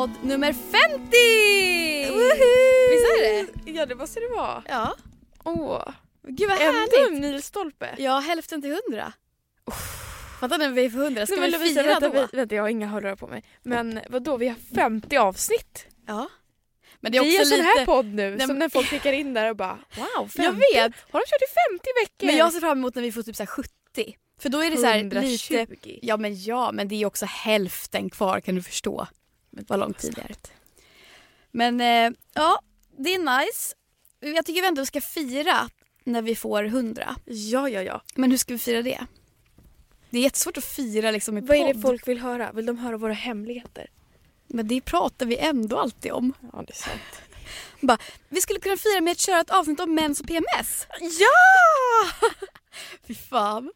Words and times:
Podd 0.00 0.10
nummer 0.22 0.52
50! 0.52 0.70
Visst 2.90 3.04
är 3.04 3.44
det? 3.64 3.70
Ja 3.70 3.86
det 3.86 3.94
måste 3.94 4.20
det 4.20 4.28
vara. 4.28 4.62
Ja. 4.68 4.94
Åh, 5.44 5.82
Gud 6.22 6.48
vad 6.48 6.60
ändå 6.60 6.78
härligt! 6.78 7.12
en 7.12 7.20
milstolpe. 7.20 7.94
Ja, 7.98 8.18
hälften 8.18 8.62
till 8.62 8.70
hundra. 8.70 9.12
Fatta 10.40 10.56
när 10.56 10.68
vi 10.70 10.84
är 10.84 10.90
för 10.90 10.98
hundra, 10.98 11.26
ska 11.26 11.36
Nej, 11.36 11.44
vi 11.44 11.52
Lovisa, 11.52 11.82
fira 11.82 12.00
vänta, 12.00 12.20
då? 12.20 12.36
vänta 12.36 12.54
jag 12.54 12.62
har 12.62 12.68
inga 12.68 12.86
hörlurar 12.86 13.16
på 13.16 13.26
mig. 13.26 13.44
Men 13.62 14.00
vad 14.08 14.22
då 14.22 14.36
vi 14.36 14.48
har 14.48 14.56
50 14.74 15.16
avsnitt. 15.16 15.86
Ja. 16.06 16.28
Men 17.00 17.12
det 17.12 17.18
är 17.18 17.22
vi 17.22 17.34
gör 17.34 17.40
också 17.40 17.48
sån 17.48 17.58
lite... 17.58 17.78
här 17.78 17.86
podd 17.86 18.06
nu 18.06 18.36
Nej, 18.36 18.46
som 18.46 18.58
när 18.58 18.68
folk 18.68 18.86
klickar 18.86 19.12
in 19.12 19.34
där 19.34 19.50
och 19.50 19.56
bara 19.56 19.78
wow 19.96 20.28
50. 20.28 20.42
Jag 20.42 20.52
vet! 20.52 20.92
Har 21.10 21.20
de 21.20 21.26
kört 21.26 21.42
i 21.42 21.52
50 21.70 21.84
veckor? 22.02 22.26
Men 22.26 22.36
jag 22.36 22.52
ser 22.52 22.60
fram 22.60 22.78
emot 22.78 22.94
när 22.94 23.02
vi 23.02 23.12
får 23.12 23.22
typ 23.22 23.36
så 23.36 23.42
här 23.42 23.46
70. 23.46 23.70
För 24.40 24.48
då 24.48 24.64
är 24.64 24.70
det 24.70 24.76
så 24.76 24.86
här 24.86 24.98
120. 24.98 25.66
lite... 25.70 26.06
Ja 26.06 26.16
men 26.16 26.42
ja, 26.42 26.72
men 26.72 26.88
det 26.88 27.02
är 27.02 27.06
också 27.06 27.26
hälften 27.26 28.10
kvar 28.10 28.40
kan 28.40 28.54
du 28.54 28.62
förstå. 28.62 29.06
Vad 29.50 29.78
lång 29.78 29.92
tid 29.94 30.12
det 30.14 30.20
är. 30.20 30.36
Men 31.50 31.80
eh, 31.80 32.18
ja, 32.34 32.60
det 32.98 33.14
är 33.14 33.40
nice. 33.40 33.74
Jag 34.20 34.46
tycker 34.46 34.62
vi 34.62 34.68
ändå 34.68 34.86
ska 34.86 35.00
fira 35.00 35.68
när 36.04 36.22
vi 36.22 36.36
får 36.36 36.64
100. 36.64 37.16
Ja 37.24 37.68
ja 37.68 37.82
ja. 37.82 38.02
Men 38.14 38.30
hur 38.30 38.38
ska 38.38 38.52
vi 38.54 38.58
fira 38.58 38.82
det? 38.82 39.06
Det 40.10 40.18
är 40.18 40.22
jättesvårt 40.22 40.56
att 40.56 40.64
fira 40.64 41.10
liksom 41.10 41.38
i 41.38 41.40
Vad 41.40 41.56
är 41.56 41.66
det 41.66 41.72
podd. 41.74 41.82
folk 41.82 42.08
vill 42.08 42.18
höra? 42.18 42.52
Vill 42.52 42.66
de 42.66 42.78
höra 42.78 42.96
våra 42.96 43.12
hemligheter? 43.12 43.86
Men 44.46 44.68
det 44.68 44.80
pratar 44.80 45.26
vi 45.26 45.36
ändå 45.36 45.78
alltid 45.78 46.12
om. 46.12 46.32
Ja 46.52 46.64
det 46.66 46.72
är 46.72 46.76
sant. 46.76 47.22
Bara, 47.80 47.98
vi 48.28 48.40
skulle 48.40 48.60
kunna 48.60 48.76
fira 48.76 49.00
med 49.00 49.12
att 49.12 49.18
köra 49.18 49.40
ett 49.40 49.50
avsnitt 49.50 49.80
om 49.80 49.94
mens 49.94 50.20
och 50.20 50.26
PMS. 50.26 50.86
Ja! 51.00 52.28
Fy 53.06 53.14
fan. 53.14 53.72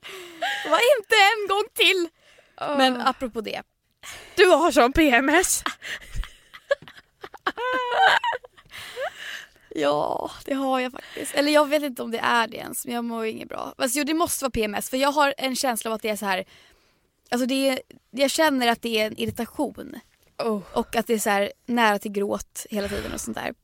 Det 0.64 0.70
var 0.70 0.80
inte 0.98 1.14
en 1.14 1.48
gång 1.48 1.64
till. 1.74 2.08
Men 2.78 3.00
apropå 3.00 3.40
det. 3.40 3.62
Du 4.34 4.46
har 4.46 4.70
sån 4.70 4.92
PMS. 4.92 5.62
Ja, 9.76 10.30
det 10.44 10.54
har 10.54 10.80
jag 10.80 10.92
faktiskt. 10.92 11.34
Eller 11.34 11.52
jag 11.52 11.68
vet 11.68 11.82
inte 11.82 12.02
om 12.02 12.10
det 12.10 12.18
är 12.18 12.48
det 12.48 12.56
ens, 12.56 12.86
men 12.86 12.94
jag 12.94 13.04
mår 13.04 13.26
inget 13.26 13.48
bra. 13.48 13.74
Alltså, 13.78 13.98
jo, 13.98 14.04
det 14.04 14.14
måste 14.14 14.44
vara 14.44 14.50
PMS 14.50 14.90
för 14.90 14.96
jag 14.96 15.12
har 15.12 15.34
en 15.38 15.56
känsla 15.56 15.90
av 15.90 15.94
att 15.94 16.02
det 16.02 16.08
är 16.08 16.16
så 16.16 16.26
här. 16.26 16.44
Alltså 17.30 17.46
det 17.46 17.68
är, 17.68 17.80
jag 18.10 18.30
känner 18.30 18.68
att 18.68 18.82
det 18.82 19.00
är 19.00 19.06
en 19.06 19.18
irritation 19.18 20.00
Oh. 20.38 20.60
och 20.72 20.96
att 20.96 21.06
det 21.06 21.14
är 21.14 21.18
så 21.18 21.30
här 21.30 21.52
nära 21.66 21.98
till 21.98 22.12
gråt 22.12 22.66
hela 22.70 22.88
tiden 22.88 23.12
och 23.12 23.20
sånt 23.20 23.36
där. 23.36 23.54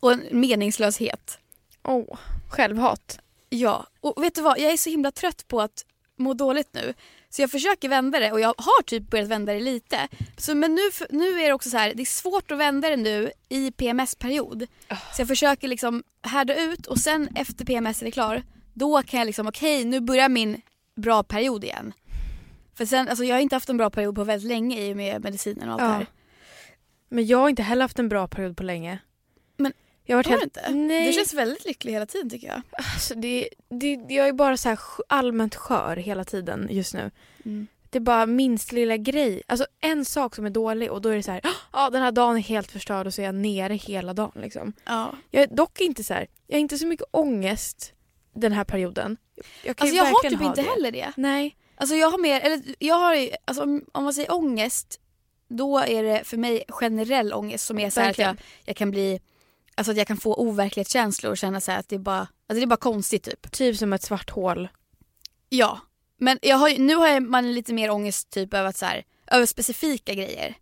Och 0.00 0.12
en 0.12 0.26
meningslöshet. 0.30 1.38
Oh. 1.82 2.18
Självhat. 2.50 3.18
Ja, 3.48 3.86
och 4.00 4.22
vet 4.22 4.34
du 4.34 4.42
vad? 4.42 4.58
Jag 4.58 4.72
är 4.72 4.76
så 4.76 4.90
himla 4.90 5.12
trött 5.12 5.48
på 5.48 5.60
att 5.60 5.84
må 6.16 6.34
dåligt 6.34 6.68
nu. 6.72 6.94
Så 7.30 7.42
jag 7.42 7.50
försöker 7.50 7.88
vända 7.88 8.18
det 8.20 8.32
och 8.32 8.40
jag 8.40 8.54
har 8.58 8.82
typ 8.82 9.10
börjat 9.10 9.28
vända 9.28 9.52
det 9.52 9.60
lite. 9.60 10.08
Så, 10.36 10.54
men 10.54 10.74
nu, 10.74 10.80
nu 11.10 11.40
är 11.40 11.46
det 11.48 11.52
också 11.52 11.70
så 11.70 11.76
här, 11.76 11.94
det 11.94 12.02
är 12.02 12.06
svårt 12.06 12.50
att 12.50 12.58
vända 12.58 12.88
det 12.90 12.96
nu 12.96 13.30
i 13.48 13.70
PMS-period. 13.70 14.66
Så 15.16 15.20
jag 15.20 15.28
försöker 15.28 15.68
liksom 15.68 16.02
härda 16.22 16.54
ut 16.54 16.86
och 16.86 16.98
sen 16.98 17.28
efter 17.36 17.64
PMS 17.64 18.02
är 18.02 18.10
klar, 18.10 18.42
då 18.74 19.02
kan 19.02 19.18
jag 19.18 19.26
liksom, 19.26 19.46
okej 19.46 19.84
nu 19.84 20.00
börjar 20.00 20.28
min 20.28 20.60
bra 20.96 21.22
period 21.22 21.64
igen. 21.64 21.92
För 22.74 22.86
sen, 22.86 23.08
alltså 23.08 23.24
jag 23.24 23.36
har 23.36 23.40
inte 23.40 23.56
haft 23.56 23.68
en 23.68 23.76
bra 23.76 23.90
period 23.90 24.14
på 24.14 24.24
väldigt 24.24 24.48
länge 24.48 24.80
i 24.80 24.92
och 24.92 24.96
med 24.96 25.24
medicinen 25.24 25.68
och 25.68 25.72
allt 25.74 25.80
det 25.82 25.86
Ja. 25.86 25.92
här. 25.92 26.06
Men 27.08 27.26
jag 27.26 27.38
har 27.38 27.48
inte 27.48 27.62
heller 27.62 27.82
haft 27.82 27.98
en 27.98 28.08
bra 28.08 28.28
period 28.28 28.56
på 28.56 28.62
länge. 28.62 28.98
Jag 30.04 30.16
har 30.16 30.24
varit 30.24 30.30
helt... 30.30 30.42
inte? 30.42 30.70
Nej. 30.70 31.06
Du 31.06 31.12
känns 31.12 31.34
väldigt 31.34 31.64
lycklig 31.64 31.92
hela 31.92 32.06
tiden 32.06 32.30
tycker 32.30 32.46
jag. 32.46 32.62
Alltså 32.72 33.14
det, 33.14 33.48
det, 33.68 33.92
jag 34.08 34.28
är 34.28 34.32
bara 34.32 34.56
så 34.56 34.68
här 34.68 34.78
allmänt 35.08 35.54
skör 35.54 35.96
hela 35.96 36.24
tiden 36.24 36.68
just 36.70 36.94
nu. 36.94 37.10
Mm. 37.44 37.66
Det 37.90 37.98
är 37.98 38.00
bara 38.00 38.26
minst 38.26 38.72
lilla 38.72 38.96
grej. 38.96 39.42
Alltså 39.46 39.66
en 39.80 40.04
sak 40.04 40.34
som 40.34 40.46
är 40.46 40.50
dålig 40.50 40.90
och 40.90 41.00
då 41.02 41.08
är 41.08 41.16
det 41.16 41.22
så 41.22 41.30
här, 41.30 41.40
ja 41.72 41.90
den 41.90 42.02
här 42.02 42.12
dagen 42.12 42.36
är 42.36 42.40
helt 42.40 42.70
förstörd 42.70 43.06
och 43.06 43.14
så 43.14 43.22
är 43.22 43.26
jag 43.26 43.34
nere 43.34 43.74
hela 43.74 44.12
dagen 44.14 44.32
liksom. 44.34 44.72
Ja. 44.84 45.14
Jag 45.30 45.42
är 45.42 45.46
dock 45.46 45.80
inte 45.80 46.04
så 46.04 46.14
här, 46.14 46.26
jag 46.46 46.56
har 46.56 46.60
inte 46.60 46.78
så 46.78 46.86
mycket 46.86 47.06
ångest 47.10 47.92
den 48.34 48.52
här 48.52 48.64
perioden. 48.64 49.16
Jag 49.62 49.76
kan 49.76 49.84
Alltså 49.84 49.96
jag 49.96 50.04
har 50.04 50.30
typ 50.30 50.42
inte 50.42 50.62
det. 50.62 50.68
heller 50.68 50.92
det. 50.92 51.12
Nej. 51.16 51.56
Alltså 51.76 51.94
jag 51.94 52.10
har 52.10 52.18
mer, 52.18 52.40
eller 52.40 52.62
jag 52.78 52.94
har 52.94 53.28
alltså 53.44 53.62
om, 53.62 53.84
om 53.92 54.04
man 54.04 54.14
säger 54.14 54.32
ångest 54.32 55.00
då 55.48 55.78
är 55.78 56.02
det 56.02 56.24
för 56.24 56.36
mig 56.36 56.64
generell 56.68 57.32
ångest 57.32 57.66
som 57.66 57.78
är 57.78 57.90
så 57.90 58.00
här 58.00 58.10
att 58.10 58.18
jag, 58.18 58.36
jag 58.64 58.76
kan 58.76 58.90
bli, 58.90 59.20
alltså 59.74 59.90
att 59.90 59.96
jag 59.96 60.06
kan 60.06 60.16
få 60.16 60.34
overklighetskänslor 60.34 61.30
och 61.30 61.38
känna 61.38 61.60
så 61.60 61.72
att 61.72 61.88
det 61.88 61.94
är 61.96 62.00
bara, 62.00 62.18
alltså 62.18 62.32
det 62.54 62.62
är 62.62 62.66
bara 62.66 62.76
konstigt 62.76 63.22
typ. 63.22 63.52
Typ 63.52 63.76
som 63.76 63.92
ett 63.92 64.02
svart 64.02 64.30
hål. 64.30 64.68
Ja. 65.48 65.80
Men 66.18 66.38
jag 66.42 66.56
har, 66.56 66.78
nu 66.78 66.94
har 66.94 67.08
jag- 67.08 67.22
man 67.22 67.52
lite 67.52 67.72
mer 67.72 67.90
ångest 67.90 68.30
typ 68.30 68.54
över 68.54 68.68
att 68.68 68.76
så 68.76 68.86
här, 68.86 69.04
över 69.26 69.46
specifika 69.46 70.14
grejer. 70.14 70.54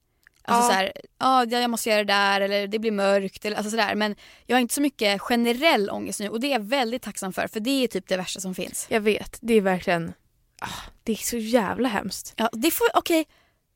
Alltså 0.43 0.65
Ja. 0.69 0.69
så 0.69 0.75
här, 0.75 0.93
ja 1.19 1.45
jag 1.45 1.71
måste 1.71 1.89
göra 1.91 2.05
det 2.05 2.13
där 2.13 2.41
eller 2.41 2.67
det 2.67 2.79
blir 2.79 2.91
mörkt 2.91 3.45
eller 3.45 3.57
alltså 3.57 3.71
sådär. 3.71 3.95
Men 3.95 4.17
jag 4.47 4.57
har 4.57 4.61
inte 4.61 4.75
så 4.75 4.81
mycket 4.81 5.21
generell 5.21 5.91
ångest 5.91 6.21
nu 6.21 6.29
och 6.29 6.41
det 6.41 6.47
är 6.47 6.53
jag 6.53 6.61
väldigt 6.65 7.03
tacksam 7.03 7.33
för 7.33 7.47
för 7.47 7.61
det 7.61 7.85
är 7.85 7.89
typ 7.89 8.09
det 8.09 8.17
värsta 8.17 8.41
som 8.41 8.55
finns. 8.55 8.87
Jag 8.91 9.01
vet, 9.01 9.39
det 9.41 9.55
är 9.55 9.61
verkligen, 9.61 10.13
ah, 10.61 10.69
det 11.03 11.13
är 11.13 11.17
så 11.17 11.37
jävla 11.37 11.89
hemskt. 11.89 12.33
Ja, 12.37 12.49
det 12.53 12.71
får, 12.71 12.87
okej. 12.95 13.25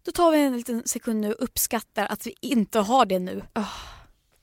Då 0.04 0.12
tar 0.12 0.30
vi 0.30 0.38
en 0.42 0.56
liten 0.56 0.82
sekund 0.86 1.20
nu 1.20 1.32
och 1.32 1.42
uppskattar 1.44 2.06
att 2.06 2.26
vi 2.26 2.34
inte 2.40 2.78
har 2.78 3.06
det 3.06 3.18
nu. 3.18 3.42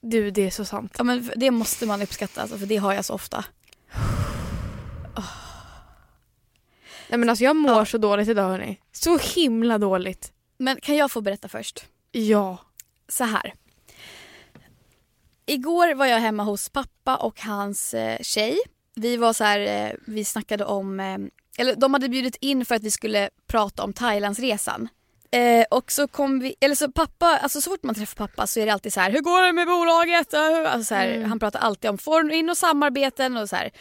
Du, 0.01 0.31
det 0.31 0.41
är 0.41 0.49
så 0.51 0.65
sant. 0.65 0.95
Ja, 0.97 1.03
men 1.03 1.31
det 1.35 1.51
måste 1.51 1.85
man 1.85 2.01
uppskatta 2.01 2.41
alltså, 2.41 2.57
för 2.57 2.65
det 2.65 2.77
har 2.77 2.93
jag 2.93 3.05
så 3.05 3.13
ofta. 3.13 3.45
Nej 7.09 7.19
men 7.19 7.29
alltså 7.29 7.43
jag 7.43 7.55
mår 7.55 7.71
Ja. 7.71 7.85
så 7.85 7.97
dåligt 7.97 8.27
idag 8.29 8.49
hörni. 8.49 8.79
Så 8.91 9.17
himla 9.17 9.77
dåligt. 9.77 10.31
Men 10.57 10.81
kan 10.81 10.95
jag 10.95 11.11
få 11.11 11.21
berätta 11.21 11.47
först? 11.47 11.85
Ja. 12.11 12.57
Så 13.07 13.23
här. 13.23 13.53
Igår 15.45 15.95
var 15.95 16.05
jag 16.05 16.19
hemma 16.19 16.43
hos 16.43 16.69
pappa 16.69 17.15
och 17.15 17.41
hans 17.41 17.93
eh, 17.93 18.17
tjej. 18.21 18.57
Vi 18.95 19.17
var 19.17 19.33
så 19.33 19.43
här, 19.43 19.59
eh, 19.59 19.93
vi 20.07 20.25
snackade 20.25 20.65
om, 20.65 20.99
eh, 20.99 21.17
eller 21.57 21.75
de 21.75 21.93
hade 21.93 22.09
bjudit 22.09 22.35
in 22.35 22.65
för 22.65 22.75
att 22.75 22.83
vi 22.83 22.91
skulle 22.91 23.29
prata 23.47 23.83
om 23.83 23.93
Thailandsresan. 23.93 24.87
Eh, 25.31 25.65
och 25.69 25.91
så 25.91 26.07
kom 26.07 26.39
vi, 26.39 26.55
eller 26.59 26.75
så 26.75 26.91
pappa, 26.91 27.25
alltså 27.37 27.61
så 27.61 27.69
fort 27.69 27.83
man 27.83 27.95
träffar 27.95 28.27
pappa 28.27 28.47
så 28.47 28.59
är 28.59 28.65
det 28.65 28.73
alltid 28.73 28.93
så 28.93 28.99
här, 28.99 29.11
hur 29.11 29.21
går 29.21 29.41
det 29.41 29.53
med 29.53 29.67
bolaget? 29.67 30.33
Alltså 30.33 30.83
så 30.83 30.95
här, 30.95 31.07
Mm. 31.07 31.29
Han 31.29 31.39
pratar 31.39 31.59
alltid 31.59 31.89
om, 31.89 31.97
får 31.97 32.23
du 32.23 32.35
in 32.35 32.45
några 32.45 32.55
samarbeten 32.55 33.37
och 33.37 33.49
så 33.49 33.55
här. 33.55 33.71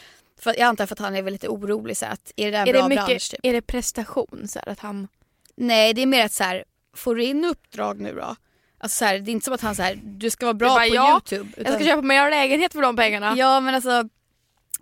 För 0.41 0.51
jag 0.51 0.63
antar 0.63 0.87
för 0.87 0.95
att 0.95 0.99
han 0.99 1.17
är 1.17 1.23
väl 1.23 1.33
lite 1.33 1.49
orolig 1.49 1.97
så 1.97 2.07
att 2.07 2.33
är 2.37 2.45
det 2.45 2.51
där 2.51 2.63
en 2.63 2.69
Är 2.69 2.73
bra 2.73 2.83
det, 2.83 2.89
mycket, 2.89 3.07
bransch? 3.07 3.31
Typ? 3.31 3.41
är 3.43 3.53
det 3.53 3.63
prestation? 3.63 4.49
Så 4.49 4.59
här, 4.59 4.73
att 4.73 4.81
han... 4.81 5.09
Nej 5.57 5.95
det 5.95 6.03
är 6.03 6.07
mer 6.07 6.25
att 6.25 6.33
så 6.33 6.45
här, 6.45 6.65
får 6.97 7.15
du 7.15 7.25
in 7.25 7.45
uppdrag 7.45 8.01
nu 8.01 8.15
då? 8.15 8.37
Alltså 8.81 8.99
så 8.99 9.05
här, 9.05 9.19
det 9.19 9.31
är 9.31 9.33
inte 9.33 9.45
som 9.45 9.55
att 9.55 9.61
han 9.61 9.75
så 9.75 9.83
här, 9.83 9.99
du 10.05 10.31
ska 10.31 10.47
vara 10.47 10.55
bra 10.55 10.69
bara, 10.69 10.89
på 10.89 10.95
ja, 10.95 11.11
youtube. 11.11 11.51
Jag 11.57 11.75
ska 11.75 11.85
köpa 11.85 12.03
mig 12.03 12.17
en 12.17 12.31
lägenhet 12.31 12.73
för 12.73 12.83
de 12.83 12.97
pengarna. 12.97 13.35
Ja 13.37 13.61
men 13.61 13.75
alltså 13.75 14.09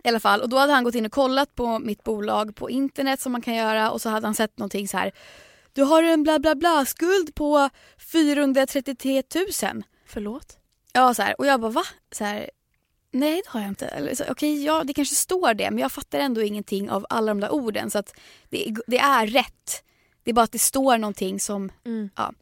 i 0.03 0.09
alla 0.09 0.21
fall 0.21 0.41
och 0.41 0.49
då 0.49 0.59
hade 0.59 0.73
han 0.73 0.85
gått 0.85 0.95
in 0.95 1.07
och 1.07 1.13
kollat 1.13 1.55
på 1.55 1.79
mitt 1.79 2.05
bolag 2.05 2.57
på 2.57 2.71
internet 2.71 3.21
som 3.21 3.33
man 3.33 3.43
kan 3.43 3.55
göra 3.55 3.91
och 3.91 4.01
så 4.01 4.09
hade 4.09 4.27
han 4.27 4.35
sett 4.35 4.59
någonting 4.59 4.89
så 4.89 4.97
här. 4.97 5.13
Du 5.77 5.83
har 5.83 6.03
en 6.03 6.23
bla 6.23 6.39
bla 6.39 6.55
bla 6.55 6.85
skuld 6.87 7.35
på 7.35 7.71
433 8.13 9.23
000. 9.63 9.83
Förlåt? 10.07 10.59
Ja 10.93 11.15
så 11.15 11.23
här 11.23 11.41
och 11.41 11.47
jag 11.47 11.61
bara 11.61 11.71
va? 11.71 11.83
Så 12.13 12.25
här, 12.25 12.51
Nej 13.11 13.43
det 13.45 13.51
har 13.51 13.61
jag 13.61 13.69
inte. 13.69 13.87
Eller, 13.87 14.31
Okej, 14.31 14.65
ja 14.65 14.85
det 14.85 14.95
kanske 14.95 15.15
står 15.15 15.55
det 15.55 15.71
men 15.71 15.79
jag 15.79 15.93
fattar 15.93 16.19
ändå 16.19 16.43
ingenting 16.43 16.91
av 16.91 17.07
alla 17.11 17.31
de 17.31 17.41
där 17.41 17.53
orden 17.53 17.91
så 17.91 17.99
att 17.99 18.15
det, 18.51 18.77
det 18.87 18.99
är 18.99 19.27
rätt. 19.27 19.85
Det 20.25 20.31
är 20.31 20.35
bara 20.35 20.43
att 20.43 20.53
det 20.53 20.59
står 20.59 20.99
någonting 20.99 21.41
som, 21.41 21.73
Mm. 21.85 22.11
ja. 22.17 22.33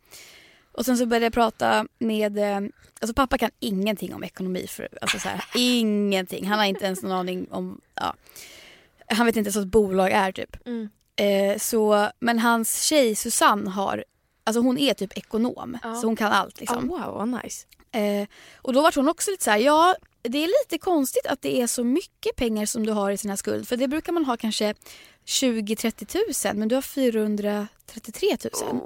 Och 0.73 0.85
sen 0.85 0.99
så 0.99 1.07
började 1.07 1.27
jag 1.27 1.33
prata 1.33 1.87
med, 1.99 2.39
eh, 2.39 2.61
alltså 3.01 3.15
pappa 3.15 3.39
kan 3.39 3.51
ingenting 3.61 4.15
om 4.15 4.25
ekonomi. 4.25 4.67
För, 4.69 4.89
alltså 5.01 5.19
så 5.19 5.29
här, 5.29 5.45
ingenting. 5.57 6.47
Han 6.47 6.59
har 6.59 6.67
inte 6.67 6.85
ens 6.85 7.03
någon 7.03 7.13
aning 7.13 7.49
om, 7.51 7.81
ja. 7.95 8.15
Han 9.07 9.27
vet 9.27 9.37
inte 9.37 9.49
ens 9.49 9.57
vad 9.57 9.65
ett 9.65 9.71
bolag 9.71 10.11
är 10.11 10.33
typ. 10.33 10.67
Mm. 10.67 10.89
Eh, 11.17 11.59
så, 11.59 12.11
men 12.21 12.39
hans 12.39 12.83
tjej 12.83 13.15
Susanne 13.15 13.71
har, 13.71 14.05
alltså 14.45 14.61
hon 14.61 14.79
är 14.79 14.95
typ 14.95 15.19
ekonom. 15.19 15.79
Ja. 15.83 15.95
Så 15.95 16.07
hon 16.07 16.17
kan 16.17 16.33
allt 16.33 16.61
liksom. 16.61 16.91
Oh, 16.93 16.99
wow, 17.05 17.15
vad 17.15 17.29
nice. 17.45 17.67
Eh, 17.93 18.29
och 18.57 18.73
då 18.73 18.83
var 18.83 18.93
hon 18.95 19.09
också 19.09 19.31
lite 19.31 19.45
så 19.45 19.51
här, 19.51 19.59
ja 19.59 19.97
det 20.23 20.39
är 20.45 20.47
lite 20.65 20.79
konstigt 20.79 21.27
att 21.27 21.43
det 21.43 21.61
är 21.61 21.67
så 21.67 21.85
mycket 21.85 22.37
pengar 22.37 22.67
som 22.67 22.87
du 22.87 22.93
har 22.93 23.11
i 23.11 23.17
sina 23.17 23.37
skuld. 23.37 23.69
För 23.69 23.77
det 23.77 23.89
brukar 23.89 24.13
man 24.13 24.25
ha 24.25 24.37
kanske 24.37 24.75
20-30 25.27 26.05
tusen 26.27 26.59
men 26.59 26.69
du 26.69 26.75
har 26.75 26.83
433 26.83 28.37
tusen. 28.37 28.81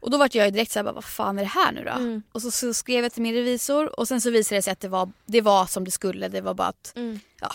Och 0.00 0.10
då 0.10 0.18
var 0.18 0.28
jag 0.32 0.52
direkt 0.52 0.72
så 0.72 0.78
här, 0.78 0.84
bara, 0.84 0.92
vad 0.92 1.04
fan 1.04 1.38
är 1.38 1.42
det 1.42 1.48
här 1.48 1.72
nu 1.72 1.84
då? 1.84 1.90
Mm. 1.90 2.22
Och 2.32 2.42
så, 2.42 2.50
så 2.50 2.74
skrev 2.74 3.02
jag 3.04 3.12
till 3.12 3.22
min 3.22 3.34
revisor 3.34 4.00
och 4.00 4.08
sen 4.08 4.20
så 4.20 4.30
visade 4.30 4.58
det 4.58 4.62
sig 4.62 4.72
att 4.72 4.80
det 4.80 4.88
var, 4.88 5.12
det 5.26 5.40
var 5.40 5.66
som 5.66 5.84
det 5.84 5.90
skulle. 5.90 6.28
Det 6.28 6.40
var 6.40 6.54
bara 6.54 6.68
att, 6.68 6.92
Mm. 6.96 7.20
ja, 7.40 7.52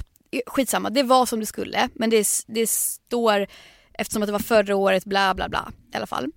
skitsamma, 0.48 0.90
det 0.90 1.04
var 1.04 1.26
som 1.26 1.40
det 1.40 1.46
skulle. 1.46 1.90
Men 1.94 2.10
det, 2.10 2.28
det 2.48 2.70
står, 2.70 3.48
eftersom 3.98 4.24
att 4.24 4.28
det 4.28 4.32
var 4.34 4.40
förra 4.40 4.76
året, 4.76 5.06
bla 5.06 5.34
bla 5.34 5.50
bla 5.50 5.72
i 5.94 5.98
alla 5.98 6.08
fall. 6.08 6.32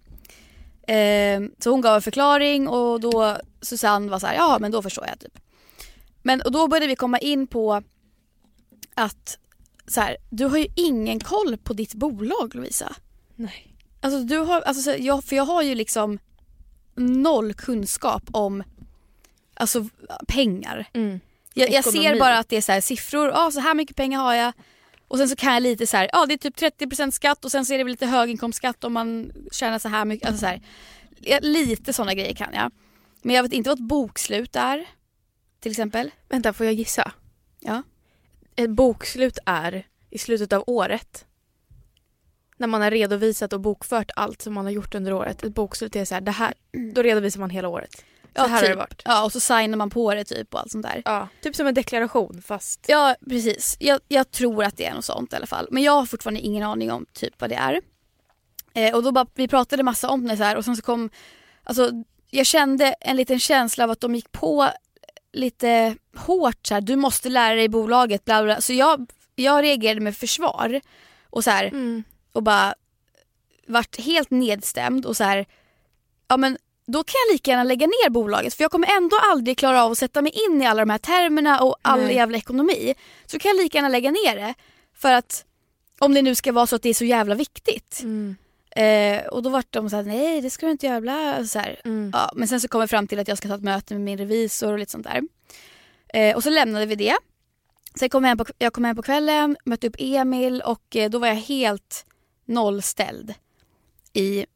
Eh, 0.83 1.41
så 1.59 1.71
hon 1.71 1.81
gav 1.81 1.95
en 1.95 2.03
förklaring 2.03 2.69
och 2.69 3.01
då 3.01 3.37
Susanne 3.61 4.11
var 4.11 4.19
så 4.19 4.27
här, 4.27 4.35
ja 4.35 4.59
men 4.61 4.71
då 4.71 4.83
förstår 4.83 5.07
jag 5.07 5.21
typ. 5.21 5.39
Men 6.23 6.41
och 6.43 6.53
då 6.53 6.69
började 6.69 6.87
vi 6.87 6.97
komma 6.97 7.19
in 7.19 7.47
på 7.47 7.83
att 8.95 9.39
så 9.87 10.01
här, 10.01 10.17
du 10.31 10.45
har 10.45 10.59
ju 10.59 10.67
ingen 10.77 11.21
koll 11.21 11.57
på 11.57 11.73
ditt 11.73 11.95
bolag 11.95 12.55
Lovisa. 12.55 12.97
Nej. 13.37 13.75
Alltså 14.01 14.21
du 14.21 14.39
har, 14.39 14.61
alltså, 14.61 14.83
så- 14.83 14.97
jag, 14.99 15.25
för 15.25 15.37
jag 15.37 15.45
har 15.45 15.63
ju 15.63 15.75
liksom 15.75 16.19
noll 16.95 17.55
kunskap 17.55 18.23
om 18.31 18.63
alltså 19.55 19.89
pengar. 20.29 20.89
Mm. 20.93 21.21
Jag, 21.55 21.71
jag 21.71 21.85
ser 21.85 22.19
bara 22.21 22.39
att 22.39 22.49
det 22.49 22.57
är 22.57 22.61
så 22.61 22.73
här 22.73 22.81
siffror, 22.81 23.29
ja 23.29 23.51
så 23.51 23.61
här 23.61 23.75
mycket 23.75 23.97
pengar 23.97 24.21
har 24.21 24.35
jag. 24.35 24.53
Och 25.09 25.19
sen 25.19 25.29
så 25.29 25.37
kan 25.37 25.55
jag 25.55 25.63
lite 25.63 25.87
så 25.87 25.97
här, 25.97 26.11
ja 26.13 26.27
det 26.27 26.35
är 26.35 26.39
typ 26.39 26.57
30% 26.57 27.11
skatt 27.11 27.45
och 27.45 27.51
sen 27.51 27.67
så 27.67 27.75
är 27.75 27.79
det 27.79 27.85
väl 27.85 27.91
lite 27.91 28.07
höginkomstskatt 28.07 28.85
om 28.85 28.93
man 28.93 29.33
tjänar 29.53 29.79
så 29.79 29.89
här 29.89 30.05
mycket. 30.05 30.29
Alltså 30.29 30.41
så 30.41 30.47
här, 30.47 30.61
lite 31.41 31.93
sådana 31.93 32.15
grejer 32.15 32.35
kan 32.35 32.55
jag. 32.55 32.73
Men 33.23 33.37
jag 33.37 33.43
vet 33.43 33.53
inte 33.53 33.71
vad 33.71 33.79
ett 33.79 33.89
bokslut 33.89 34.57
är. 34.57 34.87
Till 35.61 35.71
exempel. 35.71 36.11
Vänta, 36.29 36.53
får 36.53 36.67
jag 36.67 36.75
gissa? 36.75 37.13
Ja. 37.61 37.83
Ett 38.57 38.71
bokslut 38.71 39.39
är 39.47 39.87
i 40.11 40.19
slutet 40.19 40.53
av 40.53 40.65
året. 40.67 41.25
När 42.57 42.67
man 42.67 42.83
har 42.83 42.91
redovisat 42.91 43.53
och 43.53 43.61
bokfört 43.61 44.11
allt 44.17 44.43
som 44.43 44.55
man 44.55 44.65
har 44.65 44.73
gjort 44.73 44.95
under 44.95 45.13
året. 45.13 45.45
Ett 45.45 45.55
bokslut 45.55 45.97
är 45.97 46.05
så 46.05 46.15
här, 46.15 46.21
det 46.21 46.31
här, 46.31 46.55
då 46.95 47.03
redovisar 47.03 47.41
man 47.41 47.51
hela 47.51 47.69
året. 47.69 48.05
Så 48.39 48.45
Ja, 48.45 48.47
här 48.49 48.55
har 48.55 48.61
typ. 48.61 48.71
det 48.71 48.77
varit. 48.77 49.03
Ja 49.05 49.25
och 49.25 49.33
så 49.33 49.41
signar 49.41 49.77
man 49.77 49.91
på 49.91 50.15
det 50.15 50.25
typ 50.25 50.55
och 50.55 50.61
allt 50.61 50.71
sånt 50.73 50.87
där. 50.87 51.03
Ja, 51.05 51.29
typ 51.43 51.57
som 51.57 51.67
en 51.67 51.75
deklaration 51.75 52.43
fast... 52.43 52.85
Ja 52.89 53.17
precis. 53.29 53.77
Jag, 53.81 54.01
jag 54.09 54.31
tror 54.31 54.65
att 54.65 54.77
det 54.77 54.87
är 54.87 54.95
något 54.95 55.05
sånt 55.05 55.33
i 55.33 55.37
alla 55.37 55.47
fall. 55.47 55.69
Men 55.71 55.83
jag 55.83 55.93
har 55.93 56.07
fortfarande 56.07 56.41
ingen 56.41 56.63
aning 56.63 56.93
om 56.93 57.07
typ 57.13 57.35
vad 57.41 57.51
det 57.51 57.57
är. 57.57 57.81
Eh, 58.75 58.95
och 58.95 59.03
då 59.03 59.13
bara, 59.13 59.27
vi 59.35 59.49
pratade 59.49 59.83
massa 59.83 60.09
om 60.11 60.29
det 60.29 60.37
så 60.37 60.43
här 60.43 60.57
och 60.57 60.65
sen 60.65 60.77
så 60.77 60.83
kom, 60.83 61.11
alltså 61.65 61.91
jag 62.31 62.47
kände 62.47 62.85
en 63.01 63.17
liten 63.17 63.41
känsla 63.41 63.85
av 63.85 63.91
att 63.91 64.01
de 64.01 64.15
gick 64.15 64.33
på 64.33 64.69
lite 65.33 65.97
hårt 66.17 66.67
så 66.67 66.75
här, 66.75 66.81
du 66.81 66.97
måste 66.97 67.29
lära 67.29 67.55
dig 67.55 67.69
bolaget 67.69 68.25
bla. 68.25 68.43
bla. 68.45 68.61
Så 68.61 68.73
jag, 68.73 69.07
jag 69.35 69.63
reagerade 69.65 70.01
med 70.01 70.17
försvar 70.17 70.81
och 71.31 71.45
så 71.45 71.51
här, 71.51 71.65
Mm. 71.65 72.05
och 72.33 72.43
bara 72.43 72.75
vart 73.67 74.01
helt 74.01 74.31
nedstämd 74.31 75.07
och 75.07 75.17
så 75.17 75.25
här, 75.25 75.47
ja 76.29 76.37
men 76.37 76.59
då 76.89 77.05
kan 77.05 77.15
jag 77.27 77.35
lika 77.35 77.51
gärna 77.51 77.65
lägga 77.65 77.87
ner 77.87 78.11
bolaget 78.11 78.55
för 78.55 78.65
jag 78.65 78.71
kommer 78.71 78.89
ändå 78.97 79.17
aldrig 79.33 79.59
klara 79.59 79.85
av 79.85 79.93
att 79.93 79.99
sätta 79.99 80.23
mig 80.23 80.33
in 80.47 80.63
i 80.63 80.67
alla 80.67 80.83
de 80.83 80.91
här 80.91 80.99
termerna 80.99 81.61
och 81.61 81.77
all 81.83 82.01
Nej. 82.01 82.15
jävla 82.15 82.39
ekonomi. 82.39 82.95
Så 83.27 83.39
kan 83.39 83.49
jag 83.49 83.57
lika 83.57 83.79
gärna 83.79 83.89
lägga 83.89 84.11
ner 84.11 84.37
det 84.37 84.55
för 84.95 85.13
att 85.13 85.45
om 85.99 86.15
det 86.15 86.23
nu 86.23 86.35
ska 86.35 86.53
vara 86.53 86.67
så 86.67 86.77
att 86.77 86.83
det 86.83 86.89
är 86.89 86.95
så 86.95 87.05
jävla 87.05 87.35
viktigt. 87.35 88.01
Mm. 88.03 88.37
Eh, 88.71 89.27
och 89.27 89.43
då 89.43 89.51
vart 89.51 89.73
de 89.73 89.91
så 89.91 89.97
här, 89.97 90.03
nej 90.03 90.41
det 90.41 90.51
ska 90.51 90.67
du 90.67 90.73
inte 90.73 90.87
göra. 90.87 91.01
Bla, 91.01 91.47
så. 91.47 91.61
Mm. 91.85 92.11
Ja, 92.15 92.33
men 92.35 92.49
sen 92.49 92.61
så 92.61 92.69
kom 92.69 92.81
jag 92.81 92.91
fram 92.91 93.07
till 93.07 93.19
att 93.19 93.29
jag 93.29 93.39
ska 93.39 93.49
ta 93.49 93.55
ett 93.55 93.63
möte 93.63 93.95
med 93.95 94.01
min 94.01 94.19
revisor 94.19 94.73
och 94.73 94.79
lite 94.79 94.93
sånt 94.93 95.07
där. 95.07 95.23
Eh, 96.15 96.37
och 96.37 96.43
så 96.43 96.51
lämnade 96.51 96.87
vi 96.87 96.95
det. 96.95 97.17
Sen 97.95 98.09
kom 98.09 98.25
jag, 98.25 98.29
hem 98.29 98.39
på, 98.39 98.45
jag 98.59 98.73
kom 98.73 98.85
hem 98.85 98.97
på 98.97 99.03
kvällen, 99.03 99.57
mötte 99.65 99.87
upp 99.87 99.97
Emil 99.99 100.63
och 100.63 100.97
eh, 100.97 101.11
då 101.11 101.19
var 101.19 101.29
jag 101.29 101.35
helt 101.35 102.07
nollställd. 102.45 103.35
I, 104.13 104.47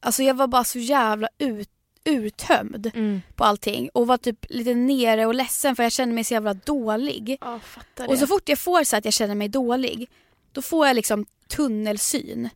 alltså 0.00 0.22
jag 0.22 0.34
var 0.34 0.46
bara 0.46 0.64
så 0.64 0.78
jävla 0.78 1.28
ut, 1.38 1.68
uttömd 2.04 2.90
Mm. 2.94 3.22
på 3.34 3.44
allting 3.44 3.88
och 3.94 4.06
var 4.06 4.16
typ 4.16 4.46
lite 4.48 4.74
nere 4.74 5.26
och 5.26 5.34
ledsen 5.34 5.76
för 5.76 5.82
jag 5.82 5.92
kände 5.92 6.14
mig 6.14 6.24
så 6.24 6.34
jävla 6.34 6.54
dålig. 6.54 7.38
Ja, 7.40 7.60
Och 8.08 8.18
så 8.18 8.26
fort 8.26 8.48
jag 8.48 8.58
får 8.58 8.84
så 8.84 8.96
att 8.96 9.04
jag 9.04 9.14
känner 9.14 9.34
mig 9.34 9.48
dålig, 9.48 10.10
då 10.52 10.62
får 10.62 10.86
jag 10.86 10.96
liksom 10.96 11.26
tunnelsyn. 11.48 12.48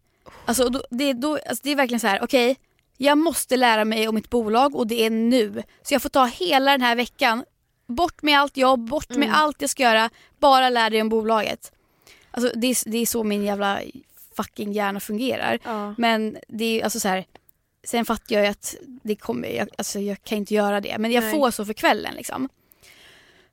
Alltså, 0.47 0.69
då, 0.69 0.83
det, 0.91 1.05
är- 1.05 1.15
då, 1.15 1.33
alltså 1.49 1.61
det 1.63 1.71
är 1.71 1.77
verkligen 1.77 2.01
så 2.01 2.07
här, 2.07 2.23
okej, 2.23 2.57
jag 2.97 3.19
måste 3.19 3.57
lära 3.57 3.85
mig 3.85 4.09
om 4.09 4.15
mitt 4.15 4.31
bolag 4.31 4.75
och 4.77 4.87
det 4.87 5.07
är 5.07 5.11
nu. 5.11 5.63
Så 5.83 5.95
jag 5.95 6.03
får 6.03 6.09
ta 6.09 6.25
hela 6.25 6.71
den 6.71 6.81
här 6.83 6.97
veckan, 6.97 7.45
bort 7.87 8.23
med 8.23 8.39
allt 8.41 8.57
jobb, 8.57 8.89
bort 8.89 9.09
med 9.11 9.29
Mm. 9.29 9.35
allt 9.35 9.61
jag 9.61 9.71
ska 9.71 9.83
göra, 9.83 10.11
bara 10.39 10.69
lära 10.69 10.91
dig 10.91 11.01
om 11.03 11.09
bolaget. 11.09 11.73
Alltså 12.31 12.53
det 12.59 12.67
är, 12.67 12.91
det 12.91 12.99
är 12.99 13.07
så 13.07 13.25
min 13.25 13.43
jävla 13.45 13.81
fucking 14.37 14.73
hjärna 14.73 15.01
fungerar. 15.01 15.59
Ja. 15.65 15.95
Men 15.99 16.39
det 16.49 16.81
är 16.81 16.85
alltså 16.85 17.01
så 17.01 17.09
här. 17.09 17.25
Sen 17.85 18.05
fattar 18.05 18.35
jag 18.35 18.45
ju 18.45 18.51
att 18.51 18.75
det 19.03 19.17
kommer, 19.17 19.49
jag, 19.49 19.69
alltså 19.79 19.99
jag 20.01 20.23
kan 20.25 20.39
inte 20.39 20.55
göra 20.55 20.81
det. 20.81 20.99
Men 20.99 21.11
jag 21.13 21.23
Nej. 21.25 21.33
får 21.33 21.51
så 21.51 21.65
för 21.65 21.73
kvällen 21.73 22.15
liksom. 22.15 22.49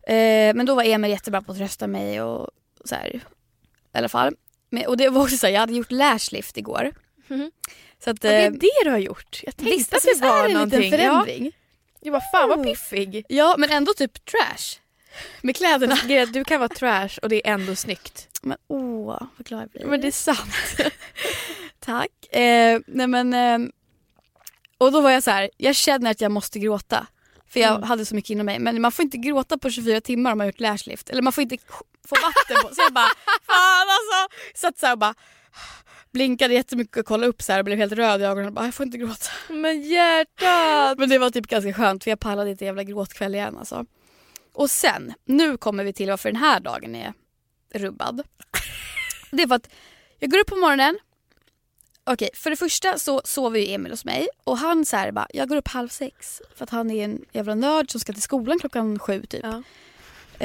Eh, 0.07 0.53
men 0.55 0.65
då 0.65 0.75
var 0.75 0.83
Emil 0.83 1.11
jättebra 1.11 1.41
på 1.41 1.51
att 1.51 1.57
trösta 1.57 1.87
mig 1.87 2.21
och 2.21 2.49
så 2.85 2.95
här. 2.95 3.15
I 3.15 3.97
alla 3.97 4.09
fall. 4.09 4.35
Men, 4.69 4.85
och 4.87 4.97
det 4.97 5.09
var 5.09 5.21
också 5.21 5.37
så 5.37 5.45
här, 5.47 5.53
jag 5.53 5.59
hade 5.59 5.73
gjort 5.73 5.91
lashlift 5.91 6.57
igår. 6.57 6.91
Mhm. 7.27 7.51
Så 8.03 8.09
att, 8.09 8.23
Ja, 8.23 8.29
det 8.29 8.35
är 8.35 8.45
eh, 8.45 8.51
det 8.51 8.69
du 8.83 8.89
har 8.89 8.97
gjort. 8.97 9.39
Jag 9.43 9.57
tänkte 9.57 9.75
visst, 9.77 9.89
att 9.89 9.93
alltså, 9.93 10.07
det 10.07 10.13
visst 10.13 10.23
är 10.23 10.29
var 10.29 10.43
det 10.43 10.47
en 10.49 10.53
någonting. 10.53 10.79
liten 10.79 10.99
Ja. 10.99 11.23
förändring? 11.23 11.51
Jag 11.99 12.11
bara, 12.11 12.21
fan 12.31 12.49
vad 12.49 12.63
piffig. 12.63 13.25
Ja. 13.29 13.55
men 13.57 13.71
ändå 13.71 13.93
typ 13.93 14.25
trash. 14.25 14.79
Med 15.41 15.55
kläderna. 15.55 15.97
Du 16.33 16.43
kan 16.43 16.59
vara 16.59 16.69
trash 16.69 17.09
och 17.21 17.29
det 17.29 17.47
är 17.47 17.53
ändå 17.53 17.75
snyggt. 17.75 18.30
Men 18.41 18.57
åh, 18.67 19.05
vad 19.37 19.47
glad 19.47 19.61
jag 19.61 19.69
blir. 19.69 19.85
Men 19.85 20.01
det 20.01 20.07
är 20.07 20.11
sant. 20.11 20.53
Tack. 21.79 22.35
Eh, 22.35 22.79
nej 22.87 23.07
men, 23.07 23.33
eh, 23.33 23.69
och 24.77 24.91
då 24.91 25.01
var 25.01 25.11
jag 25.11 25.23
så 25.23 25.31
här, 25.31 25.49
jag 25.57 25.75
känner 25.75 26.11
att 26.11 26.21
jag 26.21 26.31
måste 26.31 26.59
gråta. 26.59 27.07
För 27.47 27.59
jag 27.59 27.69
Mm. 27.75 27.83
hade 27.83 28.05
så 28.05 28.15
mycket 28.15 28.29
inom 28.29 28.45
mig. 28.45 28.59
Men 28.59 28.81
man 28.81 28.91
får 28.91 29.03
inte 29.05 29.17
gråta 29.17 29.57
på 29.57 29.69
24 29.69 30.01
timmar 30.01 30.31
om 30.31 30.37
man 30.37 30.45
har 30.45 30.51
gjort 30.51 30.59
lashlift. 30.59 31.09
Eller 31.09 31.21
man 31.21 31.33
får 31.33 31.41
inte 31.41 31.57
få 32.07 32.15
vatten 32.15 32.57
på. 32.69 32.75
Så 32.75 32.81
jag 32.81 32.93
bara, 32.93 33.05
fan 33.47 33.87
alltså. 33.89 34.37
Satt 34.55 34.77
så 34.79 34.85
här 34.85 34.93
och 34.93 34.99
bara 34.99 35.13
blinkade 36.11 36.53
jättemycket 36.53 36.97
och 36.97 37.05
kollade 37.05 37.27
upp 37.27 37.41
så 37.41 37.51
här 37.51 37.59
och 37.59 37.65
blev 37.65 37.77
helt 37.77 37.93
röd 37.93 38.21
i 38.21 38.23
ögonen. 38.23 38.47
Och 38.47 38.53
bara, 38.53 38.65
jag 38.65 38.73
får 38.73 38.85
inte 38.85 38.97
gråta. 38.97 39.29
Men 39.49 39.81
hjärtat! 39.81 40.97
Men 40.97 41.09
det 41.09 41.17
var 41.17 41.29
typ 41.29 41.47
ganska 41.47 41.73
skönt 41.73 42.03
för 42.03 42.11
jag 42.11 42.19
pallade 42.19 42.49
inte 42.49 42.65
jävla 42.65 42.83
gråtkväll 42.83 43.35
igen 43.35 43.57
alltså. 43.57 43.85
Och 44.53 44.71
sen, 44.71 45.13
nu 45.25 45.57
kommer 45.57 45.83
vi 45.83 45.93
till 45.93 46.09
varför 46.09 46.31
den 46.31 46.41
här 46.41 46.59
dagen 46.59 46.95
är 46.95 47.13
rubbad. 47.73 48.23
Det 49.31 49.43
är 49.43 49.47
för 49.47 49.55
att 49.55 49.69
jag 50.19 50.31
går 50.31 50.39
upp 50.39 50.47
på 50.47 50.55
morgonen. 50.55 50.99
Okej, 52.03 52.29
för 52.33 52.49
det 52.49 52.55
första 52.55 52.99
så 52.99 53.21
sover 53.23 53.59
ju 53.59 53.73
Emil 53.73 53.91
hos 53.91 54.05
mig 54.05 54.27
och 54.43 54.57
han 54.57 54.85
så 54.85 54.97
här 54.97 55.11
bara, 55.11 55.27
jag 55.33 55.49
går 55.49 55.55
upp 55.55 55.67
halv 55.67 55.87
sex 55.89 56.41
för 56.55 56.63
att 56.63 56.69
han 56.69 56.91
är 56.91 57.03
en 57.05 57.25
jävla 57.31 57.55
nörd 57.55 57.91
som 57.91 57.99
ska 57.99 58.13
till 58.13 58.21
skolan 58.21 58.59
klockan 58.59 58.99
sju 58.99 59.25
typ. 59.25 59.43
Ja. 59.43 59.63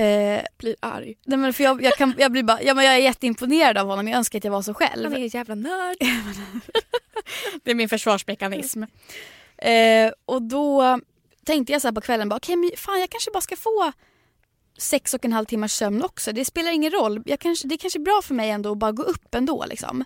Eh, 0.03 0.43
Blir 0.59 0.77
arg. 0.81 1.15
nej 1.25 1.39
men 1.39 1.53
för 1.53 1.65
jag, 1.65 1.83
jag, 1.83 1.95
kan, 1.97 2.15
jag 2.19 2.33
blir 2.33 2.43
bara, 2.43 2.63
ja 2.63 2.75
men 2.75 2.85
jag 2.85 2.95
är 2.95 2.99
jätteimponerad 2.99 3.79
av 3.79 3.87
honom, 3.87 4.09
jag 4.09 4.17
önskar 4.19 4.39
att 4.39 4.45
jag 4.45 4.53
var 4.53 4.63
så 4.63 4.75
själv. 4.75 5.05
Han 5.05 5.13
är 5.13 5.21
en 5.21 5.29
jävla 5.29 5.55
nörd. 5.55 5.97
Det 7.65 7.71
är 7.71 7.75
min 7.75 7.89
försvarsmekanism. 7.89 8.83
Eh, 9.59 10.13
och 10.25 10.43
då 10.43 11.01
tänkte 11.45 11.73
jag 11.73 11.83
så 11.83 11.89
här 11.89 11.93
på 11.93 12.01
kvällen, 12.01 12.29
bara, 12.29 12.37
okej 12.37 12.57
men 12.57 12.71
fan 12.77 13.01
jag 13.01 13.11
kanske 13.11 13.31
bara 13.31 13.41
ska 13.41 13.57
få 13.57 13.93
sex 14.79 15.15
och 15.15 15.25
en 15.25 15.33
halv 15.33 15.45
timmars 15.45 15.73
sömn 15.73 16.03
också. 16.05 16.33
Det 16.33 16.45
spelar 16.45 16.71
ingen 16.73 16.93
roll. 16.93 17.23
Jag 17.27 17.41
kanske, 17.41 17.69
det 17.69 17.75
är 17.75 17.79
kanske 17.79 17.99
är 17.99 18.05
bra 18.05 18.21
för 18.25 18.35
mig 18.35 18.51
ändå 18.51 18.73
att 18.73 18.79
bara 18.79 18.93
gå 18.93 19.03
upp 19.03 19.35
ändå. 19.35 19.65
Liksom. 19.69 20.05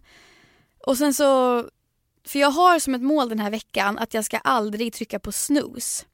Och 0.86 0.98
sen 0.98 1.14
så, 1.14 1.62
för 2.26 2.38
jag 2.38 2.50
har 2.50 2.78
som 2.78 2.94
ett 2.94 3.02
mål 3.02 3.28
den 3.28 3.38
här 3.38 3.50
veckan 3.50 3.98
att 3.98 4.14
jag 4.14 4.24
ska 4.24 4.38
aldrig 4.38 4.92
trycka 4.92 5.18
på 5.18 5.32
snooze. 5.32 6.04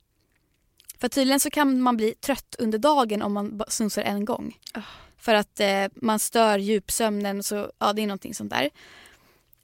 För 0.98 1.08
tydligen 1.08 1.40
så 1.40 1.50
kan 1.50 1.80
man 1.80 1.96
bli 1.96 2.14
trött 2.14 2.56
under 2.58 2.78
dagen 2.78 3.22
om 3.22 3.32
man 3.32 3.62
snoozar 3.68 4.02
en 4.02 4.24
gång. 4.24 4.58
Ah. 4.72 4.82
För 5.18 5.34
att 5.34 5.60
eh, 5.60 5.86
man 5.94 6.18
stör 6.18 6.58
djupsömnen, 6.58 7.42
så 7.42 7.72
ja 7.78 7.92
det 7.92 8.02
är 8.02 8.06
någonting 8.06 8.34
sånt 8.34 8.52
där. 8.52 8.70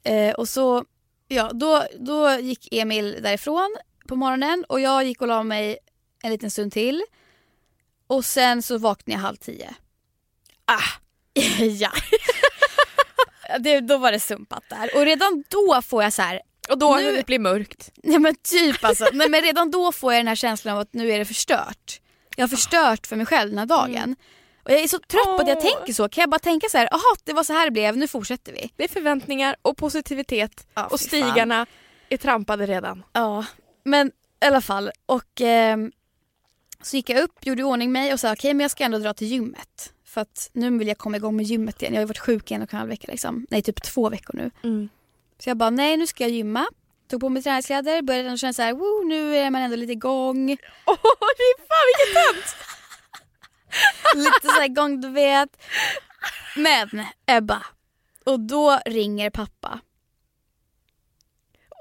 Eh, 0.03 0.33
och 0.33 0.49
så, 0.49 0.85
ja 1.27 1.51
då, 1.53 1.83
då 1.99 2.31
gick 2.31 2.73
Emil 2.73 3.17
därifrån 3.21 3.75
på 4.07 4.15
morgonen 4.15 4.65
och 4.69 4.79
jag 4.79 5.03
gick 5.03 5.21
och 5.21 5.27
la 5.27 5.43
mig 5.43 5.77
en 6.23 6.31
liten 6.31 6.51
stund 6.51 6.71
till. 6.71 7.03
Och 8.07 8.25
sen 8.25 8.61
så 8.61 8.77
vaknade 8.77 9.11
jag 9.11 9.19
halv 9.19 9.35
tio. 9.35 9.73
ja. 11.79 11.91
det, 13.59 13.79
då 13.79 13.97
var 13.97 14.11
det 14.11 14.19
sumpat 14.19 14.63
där. 14.69 14.95
Och 14.95 15.05
redan 15.05 15.43
då 15.49 15.81
får 15.81 16.03
jag 16.03 16.13
så 16.13 16.21
här, 16.21 16.41
Och 16.69 16.77
då 16.77 16.95
Nu- 16.97 17.11
det 17.15 17.25
blivit 17.25 17.41
mörkt. 17.41 17.91
nej 18.03 18.19
men 18.19 18.35
typ 18.35 18.83
alltså, 18.83 19.07
nej 19.13 19.29
men 19.29 19.41
redan 19.41 19.71
då 19.71 19.91
får 19.91 20.13
jag 20.13 20.19
den 20.19 20.27
här 20.27 20.35
känslan 20.35 20.73
av 20.75 20.79
att 20.81 20.93
nu 20.93 21.11
är 21.11 21.19
det 21.19 21.25
förstört. 21.25 21.99
Jag 22.35 22.43
har 22.43 22.47
förstört 22.49 23.07
för 23.07 23.15
mig 23.15 23.25
själv 23.25 23.49
den 23.49 23.59
här 23.59 23.65
dagen. 23.65 24.15
Och 24.63 24.71
jag 24.71 24.79
är 24.79 24.87
så 24.87 24.99
trött 24.99 25.23
på 25.25 25.35
att 25.41 25.47
jag 25.47 25.61
tänker 25.61 25.93
så. 25.93 26.09
Kan 26.09 26.21
jag 26.21 26.29
bara 26.29 26.39
tänka 26.39 26.67
så 26.69 26.77
här, 26.77 26.87
jaha 26.91 27.15
det 27.23 27.33
var 27.33 27.43
så 27.43 27.53
här 27.53 27.65
det 27.65 27.71
blev, 27.71 27.97
nu 27.97 28.07
fortsätter 28.07 28.53
vi. 28.53 28.71
Det 28.75 28.83
är 28.83 28.87
förväntningar 28.87 29.55
och 29.61 29.77
positivitet 29.77 30.67
Ja, 30.73 30.85
och 30.85 30.99
fy 31.01 31.07
fan. 31.07 31.07
stigarna 31.31 31.65
är 32.09 32.17
trampade 32.17 32.65
redan. 32.65 33.03
Ja, 33.13 33.45
men 33.83 34.07
i 34.43 34.45
alla 34.45 34.61
fall. 34.61 34.91
Och 35.05 35.41
ehm, 35.41 35.91
så 36.85 36.95
gick 36.95 37.09
jag 37.09 37.23
upp, 37.23 37.45
gjorde 37.45 37.61
i 37.61 37.63
ordning 37.63 37.91
mig 37.91 38.13
och 38.13 38.19
sa 38.19 38.33
okej 38.33 38.53
men 38.53 38.61
jag 38.63 38.71
ska 38.71 38.83
ändå 38.83 38.97
dra 38.97 39.13
till 39.13 39.27
gymmet. 39.27 39.93
För 40.05 40.21
att 40.21 40.49
nu 40.53 40.77
vill 40.77 40.87
jag 40.87 40.97
komma 40.97 41.17
igång 41.17 41.35
med 41.35 41.45
gymmet 41.45 41.81
igen. 41.81 41.93
Jag 41.93 41.99
har 41.99 42.03
ju 42.03 42.07
varit 42.07 42.17
sjuk 42.19 42.51
i 42.51 42.53
en 42.53 42.61
och 42.61 42.73
en 42.73 42.79
halv 42.79 42.89
vecka 42.89 43.07
liksom. 43.11 43.45
Nej 43.49 43.61
typ 43.61 43.81
två 43.83 44.09
veckor 44.09 44.35
nu. 44.37 44.51
Så 45.39 45.49
jag 45.49 45.57
bara 45.57 45.69
nej 45.69 45.97
nu 45.97 46.07
ska 46.07 46.23
jag 46.23 46.31
gymma. 46.31 46.65
Tog 47.09 47.21
på 47.21 47.29
mig 47.29 47.43
träningskläder, 47.43 48.01
började 48.01 48.37
känna 48.37 48.53
såhär 48.53 48.73
woo, 48.73 49.03
nu 49.07 49.35
är 49.37 49.49
man 49.49 49.61
ändå 49.61 49.75
lite 49.75 49.91
igång. 49.93 50.51
Åh, 50.85 50.95
är 50.95 51.57
fan 51.67 51.85
vilken 51.89 52.23
tönt! 52.23 52.55
lite 54.25 54.47
såhär 54.47 54.65
igång 54.65 55.01
du 55.01 55.09
vet. 55.09 55.49
Men 56.55 57.05
Ebba. 57.25 57.63
Och 58.25 58.39
då 58.39 58.79
ringer 58.85 59.29
pappa. 59.29 59.79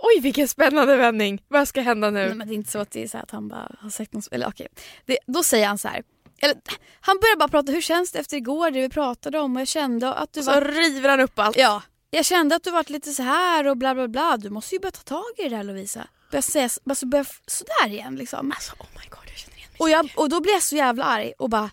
Oj 0.02 0.20
vilken 0.20 0.48
spännande 0.48 0.96
vändning. 0.96 1.42
Vad 1.48 1.68
ska 1.68 1.80
hända 1.80 2.10
nu? 2.10 2.26
Nej, 2.26 2.34
men 2.34 2.48
det 2.48 2.54
är 2.54 2.56
inte 2.56 2.70
så 2.70 2.78
att 2.78 2.90
det 2.90 3.02
är 3.02 3.08
så 3.08 3.18
att 3.18 3.30
han 3.30 3.48
bara 3.48 3.76
har 3.80 3.90
sagt 3.90 4.12
något. 4.12 4.32
Eller 4.32 4.48
okej. 4.48 4.68
Det, 5.06 5.18
då 5.26 5.42
säger 5.42 5.66
han 5.66 5.78
så 5.78 5.88
här. 5.88 6.02
Eller, 6.42 6.56
han 7.00 7.18
börjar 7.20 7.36
bara 7.36 7.48
prata, 7.48 7.72
hur 7.72 7.80
känns 7.80 8.12
det 8.12 8.18
efter 8.18 8.36
igår 8.36 8.70
det 8.70 8.80
vi 8.80 8.88
pratade 8.88 9.38
om 9.38 9.56
och 9.56 9.60
jag 9.60 9.68
kände 9.68 10.14
att 10.14 10.32
du 10.32 10.42
så 10.42 10.50
var... 10.50 10.60
river 10.60 11.08
han 11.08 11.20
upp 11.20 11.38
allt. 11.38 11.56
Ja, 11.56 11.82
jag 12.10 12.24
kände 12.24 12.54
att 12.54 12.64
du 12.64 12.70
varit 12.70 12.90
lite 12.90 13.10
så 13.12 13.22
här 13.22 13.66
och 13.66 13.76
bla 13.76 13.94
bla 13.94 14.08
bla. 14.08 14.36
Du 14.36 14.50
måste 14.50 14.74
ju 14.74 14.78
börja 14.80 14.92
ta 14.92 15.02
tag 15.02 15.24
i 15.38 15.42
det 15.48 15.56
där 15.56 15.64
Lovisa. 15.64 16.08
Börja 16.30 16.42
säga 16.42 16.68
alltså 16.88 17.06
börja 17.06 17.24
sådär 17.46 17.88
igen 17.88 18.16
liksom. 18.16 18.50
Alltså 18.50 18.72
oh 18.72 18.86
my 18.94 19.08
god 19.10 19.24
jag 19.26 19.36
känner 19.36 19.56
igen 19.56 19.68
mig. 19.70 19.78
Och, 19.78 19.90
jag, 19.90 20.12
och 20.16 20.28
då 20.28 20.40
blev 20.40 20.52
jag 20.52 20.62
så 20.62 20.76
jävla 20.76 21.04
arg 21.04 21.32
och 21.38 21.50
bara, 21.50 21.70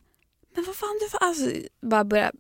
men 0.56 0.66
vad 0.66 0.76
fan 0.76 1.00
du 1.00 1.18
alltså, 1.26 1.52
bara 1.82 2.04
börja. 2.04 2.32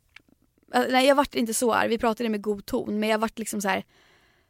Nej 0.89 1.07
jag 1.07 1.15
vart 1.15 1.35
inte 1.35 1.53
så 1.53 1.73
arg, 1.73 1.89
vi 1.89 1.97
pratade 1.97 2.29
med 2.29 2.41
god 2.41 2.65
ton 2.65 2.99
men 2.99 3.09
jag 3.09 3.19
vart 3.19 3.39
liksom 3.39 3.61
så 3.61 3.67
här. 3.67 3.83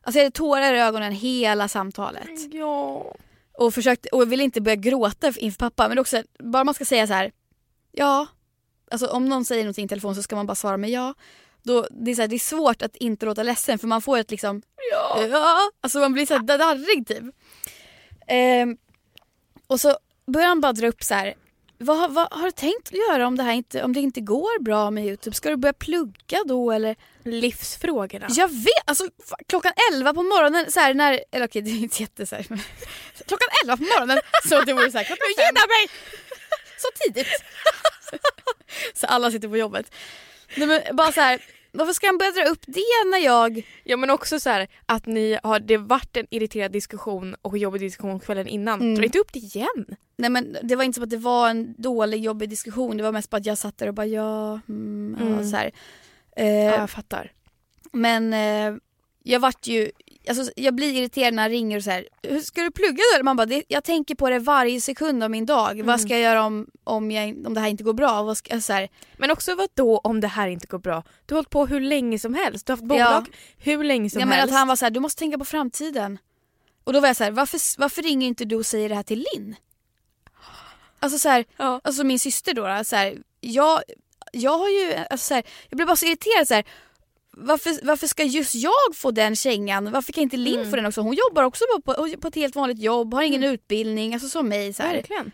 Alltså 0.01 0.19
jag 0.19 0.23
hade 0.25 0.35
tårar 0.35 0.73
i 0.73 0.79
ögonen 0.79 1.11
hela 1.11 1.67
samtalet. 1.67 2.53
Ja. 2.53 3.15
Och, 3.57 3.73
försökte, 3.73 4.09
och 4.09 4.31
ville 4.31 4.43
inte 4.43 4.61
börja 4.61 4.75
gråta 4.75 5.33
inför 5.37 5.57
pappa 5.57 5.89
men 5.89 5.99
också 5.99 6.23
bara 6.39 6.63
man 6.63 6.73
ska 6.73 6.85
säga 6.85 7.07
så 7.07 7.13
här. 7.13 7.31
Ja, 7.91 8.27
alltså 8.91 9.07
om 9.07 9.29
någon 9.29 9.45
säger 9.45 9.63
någonting 9.63 9.85
i 9.85 9.87
telefon 9.87 10.15
så 10.15 10.23
ska 10.23 10.35
man 10.35 10.45
bara 10.45 10.55
svara 10.55 10.77
med 10.77 10.89
ja. 10.89 11.13
Då, 11.63 11.87
det, 11.91 12.11
är 12.11 12.15
så 12.15 12.21
här, 12.21 12.27
det 12.27 12.35
är 12.35 12.39
svårt 12.39 12.81
att 12.81 12.95
inte 12.95 13.25
låta 13.25 13.43
ledsen 13.43 13.79
för 13.79 13.87
man 13.87 14.01
får 14.01 14.17
ett 14.17 14.31
liksom 14.31 14.61
Ja. 14.91 15.25
ja. 15.25 15.71
Alltså 15.81 15.99
man 15.99 16.13
blir 16.13 16.25
så 16.25 16.37
darrig 16.37 17.07
typ. 17.07 17.23
Ehm, 18.27 18.77
och 19.67 19.81
så 19.81 19.97
börjar 20.27 20.47
han 20.47 20.61
bara 20.61 20.73
dra 20.73 20.87
upp 20.87 21.03
så 21.03 21.13
här. 21.13 21.33
Vad, 21.81 22.12
vad 22.13 22.33
har 22.33 22.45
du 22.45 22.51
tänkt 22.51 22.91
göra 22.93 23.27
om 23.27 23.38
det 23.38 23.43
här 23.43 23.53
inte, 23.53 23.83
om 23.83 23.93
det 23.93 24.00
inte 24.00 24.21
går 24.21 24.63
bra 24.63 24.91
med 24.91 25.05
Youtube? 25.05 25.36
Ska 25.36 25.50
du 25.50 25.55
börja 25.55 25.74
plugga 25.74 26.43
då 26.45 26.71
eller? 26.71 26.95
Livsfrågorna. 27.24 28.27
Jag 28.29 28.48
vet, 28.48 28.83
alltså 28.86 29.03
klockan 29.48 29.74
11 29.93 30.13
på 30.13 30.24
morgonen 30.24 30.71
så 30.71 30.79
här 30.79 30.93
när, 30.93 31.24
eller 31.31 31.48
okej 31.48 31.62
det 31.62 31.69
är 31.69 31.77
inte 31.77 32.01
jätte 32.01 32.25
så 32.25 32.36
här, 32.36 32.45
men 32.50 32.59
klockan 33.27 33.48
11 33.63 33.77
på 33.77 33.83
morgonen 33.83 34.19
så 34.50 34.62
det 34.62 34.74
vore 34.74 34.89
klockan 34.89 35.17
Du 35.19 35.29
gillar 35.29 35.67
mig! 35.67 35.89
så 36.77 36.88
tidigt. 37.03 37.43
så 38.93 39.07
alla 39.07 39.31
sitter 39.31 39.48
på 39.48 39.57
jobbet. 39.57 39.91
Nej, 40.55 40.67
men 40.67 40.95
bara 40.95 41.12
så 41.12 41.21
här, 41.21 41.41
varför 41.71 41.93
ska 41.93 42.07
han 42.07 42.17
börja 42.17 42.31
dra 42.31 42.43
upp 42.43 42.63
det 42.67 43.09
när 43.11 43.17
jag, 43.17 43.67
Ja 43.83 43.97
men 43.97 44.09
också 44.09 44.39
så 44.39 44.49
här 44.49 44.67
att 44.85 45.05
ni 45.05 45.39
har, 45.43 45.59
det 45.59 45.77
varit 45.77 46.17
en 46.17 46.27
irriterad 46.29 46.71
diskussion 46.71 47.35
och 47.41 47.57
jobbig 47.57 47.81
diskussion 47.81 48.19
kvällen 48.19 48.47
innan. 48.47 48.81
Mm. 48.81 48.95
Dra 48.95 49.03
inte 49.05 49.19
upp 49.19 49.33
det 49.33 49.39
igen. 49.39 49.85
nej 50.17 50.29
men 50.29 50.57
det 50.63 50.75
var 50.75 50.83
inte 50.83 50.95
som 50.95 51.03
att 51.03 51.09
det 51.09 51.17
var 51.17 51.49
en 51.49 51.75
dålig 51.77 52.23
jobbig 52.23 52.49
diskussion, 52.49 52.97
det 52.97 53.03
var 53.03 53.11
mest 53.11 53.29
bara 53.29 53.38
att 53.38 53.45
jag 53.45 53.57
satt 53.57 53.77
där 53.77 53.88
och 53.88 53.93
bara 53.93 54.05
ja, 54.05 54.59
mm, 54.69 55.17
ja 55.19 55.25
Mm. 55.25 55.49
så 55.49 55.55
här. 55.57 55.71
Ja, 56.35 56.41
Eh, 56.43 56.65
jag 56.65 56.89
fattar. 56.89 57.31
Men 57.91 58.33
eh, 58.33 58.79
jag 59.23 59.39
vart 59.39 59.67
ju, 59.67 59.91
alltså 60.29 60.51
jag 60.55 60.75
blir 60.75 60.93
irriterad 60.93 61.33
när 61.33 61.43
han 61.43 61.50
ringer 61.51 61.77
och 61.77 61.83
så 61.83 61.89
här, 61.91 62.07
"Hur 62.24 62.39
ska 62.39 62.62
du 62.62 62.71
plugga 62.71 63.01
då? 63.17 63.24
Man 63.24 63.38
bara, 63.38 63.45
det, 63.45 63.63
jag 63.67 63.83
tänker 63.83 64.15
på 64.15 64.29
det 64.29 64.39
varje 64.39 64.81
sekund 64.81 65.24
av 65.24 65.31
min 65.31 65.45
dag. 65.45 65.71
Mm. 65.71 65.86
Vad 65.86 66.01
ska 66.01 66.09
jag 66.09 66.21
göra 66.21 66.43
om, 66.43 66.67
om, 66.83 67.12
jag, 67.12 67.48
om 67.48 67.53
det 67.53 67.59
här 67.59 67.67
inte 67.67 67.83
går 67.83 67.93
bra? 67.93 68.24
Vad 68.24 68.38
ska, 68.38 68.62
så 68.62 68.74
här, 68.74 68.89
Men 69.17 69.31
också 69.31 69.55
vad 69.55 69.69
då 69.74 69.98
om 69.98 70.21
det 70.21 70.27
här 70.27 70.48
inte 70.48 70.67
går 70.67 70.79
bra? 70.79 71.03
Du 71.25 71.33
har 71.33 71.38
hållit 71.38 71.50
på 71.50 71.65
hur 71.65 71.81
länge 71.81 72.19
som 72.19 72.33
helst. 72.33 72.65
Du 72.65 72.71
har 72.71 72.77
haft 72.77 72.88
bolag 72.88 73.25
hur 73.57 73.83
länge 73.83 74.09
som 74.09 74.19
jag 74.19 74.27
menar 74.27 74.39
helst. 74.39 74.53
att 74.53 74.59
han 74.59 74.67
var 74.67 74.75
så 74.75 74.86
här, 74.86 74.89
du 74.91 75.00
måste 75.00 75.19
tänka 75.19 75.38
på 75.38 75.45
framtiden. 75.45 76.17
Och 76.83 76.93
då 76.93 77.00
var 77.00 77.07
jag 77.07 77.15
så 77.15 77.24
här, 77.24 77.31
varför, 77.31 77.79
varför 77.79 78.01
ringer 78.01 78.27
inte 78.27 78.45
du 78.45 78.55
och 78.55 78.65
säger 78.65 78.89
det 78.89 78.95
här 78.95 79.03
till 79.03 79.25
Linn? 79.33 79.55
Alltså 81.00 81.19
så 81.19 81.29
här, 81.29 81.45
Ja. 81.57 81.81
alltså 81.83 82.03
min 82.03 82.19
syster 82.19 82.53
då, 82.53 82.67
då 82.67 82.83
så 82.83 82.95
här, 82.95 83.17
jag, 83.39 83.81
jag 84.31 84.57
har 84.57 84.69
ju, 84.69 84.93
alltså 85.09 85.27
så 85.27 85.33
här, 85.33 85.43
jag 85.69 85.77
blev 85.77 85.88
bara 85.88 85.95
så 85.95 86.05
irriterad 86.05 86.48
så 86.48 86.53
här. 86.53 86.63
Varför, 87.41 87.86
varför 87.86 88.08
ska 88.08 88.24
just 88.24 88.55
jag 88.55 88.96
få 88.96 89.12
den 89.12 89.36
kängan? 89.36 89.91
Varför 89.91 90.13
kan 90.13 90.24
inte 90.24 90.38
Linn 90.38 90.60
Mm. 90.60 90.69
få 90.69 90.75
den 90.75 90.86
också? 90.86 91.01
Hon 91.01 91.15
jobbar 91.29 91.43
också 91.43 91.63
på, 91.86 91.93
på, 92.22 92.27
ett 92.27 92.36
helt 92.36 92.55
vanligt 92.55 92.79
jobb, 92.79 93.13
har 93.13 93.22
ingen 93.24 93.43
utbildning, 93.43 94.13
alltså 94.13 94.29
som 94.29 94.48
mig. 94.50 94.74
Så 94.74 94.84
här. 94.84 94.93
Verkligen. 94.96 95.31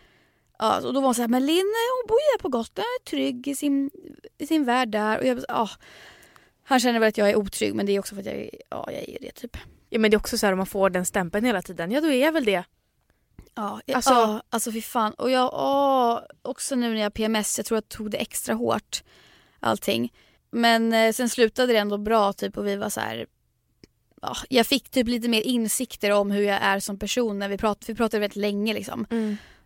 Ja, 0.58 0.76
och 0.80 0.94
då 0.94 1.00
var 1.00 1.06
hon 1.08 1.14
så 1.14 1.20
här, 1.22 1.28
men 1.28 1.46
Linn 1.46 1.56
eh, 1.58 1.96
hon 2.02 2.08
bor 2.08 2.18
ju 2.20 2.24
här 2.32 2.38
på 2.38 2.48
Gotland, 2.48 2.86
är 3.00 3.04
trygg 3.10 3.48
i 3.48 3.54
sin, 3.54 3.90
i 4.38 4.46
sin 4.46 4.64
värld 4.64 4.88
där. 4.88 5.18
Och 5.18 5.26
jag, 5.26 5.36
bara, 5.36 5.44
ah. 5.48 5.70
Han 6.64 6.80
känner 6.80 6.98
väl 7.00 7.08
att 7.08 7.18
jag 7.18 7.30
är 7.30 7.36
otrygg 7.36 7.74
men 7.74 7.86
det 7.86 7.92
är 7.92 7.98
också 7.98 8.14
för 8.14 8.20
att 8.22 8.26
jag, 8.26 8.50
ja, 8.70 8.88
jag 8.92 9.08
är 9.08 9.18
det 9.20 9.32
typ. 9.32 9.56
Ja 9.90 9.98
men 9.98 10.10
det 10.10 10.14
är 10.14 10.18
också 10.18 10.38
så 10.38 10.46
här 10.46 10.52
om 10.52 10.56
man 10.58 10.66
får 10.66 10.90
den 10.90 11.06
stämpeln 11.06 11.44
hela 11.44 11.62
tiden. 11.62 11.90
Ja 11.90 12.00
då 12.00 12.06
är 12.08 12.24
jag 12.24 12.32
väl 12.32 12.44
det. 12.44 12.64
Ja, 13.54 13.62
Alltså- 13.62 13.94
alltså, 13.94 14.10
ja, 14.12 14.42
alltså 14.50 14.72
fy 14.72 14.82
fan. 14.82 15.12
Och 15.12 15.30
jag, 15.30 15.50
åh, 15.54 16.20
också 16.42 16.74
nu 16.74 16.88
när 16.88 16.96
jag 16.96 17.02
har 17.04 17.10
PMS, 17.10 17.58
jag 17.58 17.66
tror 17.66 17.76
jag 17.76 17.88
tog 17.88 18.10
det 18.10 18.18
extra 18.18 18.54
hårt. 18.54 19.02
Allting. 19.60 20.12
Men 20.50 20.92
eh, 20.92 21.12
sen 21.12 21.28
slutade 21.28 21.72
det 21.72 21.78
ändå 21.78 21.98
bra 21.98 22.32
typ 22.32 22.56
och 22.56 22.66
vi 22.66 22.76
var 22.76 22.90
så 22.90 23.00
här. 23.00 23.26
Ja, 24.22 24.36
jag 24.48 24.66
fick 24.66 24.90
typ 24.90 25.08
lite 25.08 25.28
mer 25.28 25.40
insikter 25.40 26.10
om 26.12 26.30
hur 26.30 26.42
jag 26.42 26.58
är 26.62 26.80
som 26.80 26.98
person 26.98 27.38
när 27.38 27.48
vi 27.48 27.58
pratade, 27.58 27.92
vi 27.92 27.94
pratade 27.96 28.20
väldigt 28.20 28.36
länge 28.36 28.74
liksom. 28.74 29.06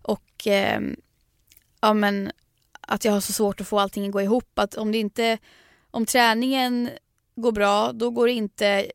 Och 0.03 0.47
ehm, 0.47 0.97
ja 1.81 1.95
men 1.95 2.33
att 2.81 3.05
jag 3.05 3.13
har 3.13 3.21
så 3.21 3.33
svårt 3.33 3.61
att 3.61 3.69
få 3.69 3.79
allting 3.79 4.07
att 4.07 4.13
gå 4.13 4.23
ihop. 4.23 4.59
Att 4.59 4.75
om 4.75 4.93
det 4.93 4.99
inte, 4.99 5.39
om 5.91 6.07
träningen 6.07 6.91
går 7.35 7.53
bra 7.53 7.93
då 7.93 8.11
går 8.11 8.29
inte 8.29 8.87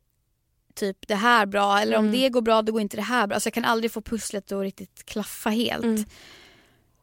typ 0.75 1.07
det 1.07 1.15
här 1.15 1.45
bra. 1.45 1.79
Eller 1.79 1.97
om 1.97 2.05
Mm. 2.07 2.19
det 2.21 2.29
går 2.29 2.41
bra 2.41 2.61
då 2.61 2.71
går 2.71 2.81
inte 2.81 2.97
det 2.97 3.01
här 3.03 3.27
bra. 3.27 3.35
Alltså 3.35 3.47
jag 3.47 3.53
kan 3.53 3.65
aldrig 3.65 3.91
få 3.91 4.01
pusslet 4.01 4.51
att 4.51 4.61
riktigt 4.61 5.05
klaffa 5.05 5.49
helt. 5.49 5.83
Mm. 5.83 6.05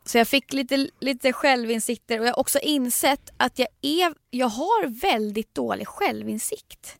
Så 0.04 0.18
jag 0.18 0.28
fick 0.28 0.52
lite, 0.52 0.88
lite 1.00 1.32
självinsikter 1.32 2.20
och 2.20 2.26
jag 2.26 2.32
har 2.32 2.40
också 2.40 2.58
insett 2.58 3.30
att 3.36 3.58
jag, 3.58 3.68
är, 3.82 4.14
jag 4.30 4.46
har 4.46 4.86
väldigt 4.86 5.54
dålig 5.54 5.88
självinsikt. 5.88 6.96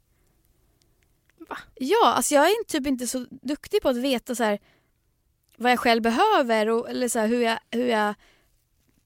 Va? 1.49 1.59
Ja, 1.75 2.07
alltså 2.07 2.35
jag 2.35 2.45
är 2.45 2.65
typ 2.65 2.87
inte 2.87 3.07
så 3.07 3.27
duktig 3.31 3.83
på 3.83 3.89
att 3.89 3.97
veta 3.97 4.35
så 4.35 4.45
här, 4.45 4.59
vad 5.57 5.73
jag 5.73 5.79
själv 5.79 6.03
behöver 6.03 6.69
och, 6.69 6.91
eller 6.91 7.09
så 7.09 7.19
här, 7.19 7.27
hur 7.27 7.41
jag, 7.43 7.59
hur 7.71 7.87
jag 7.87 8.15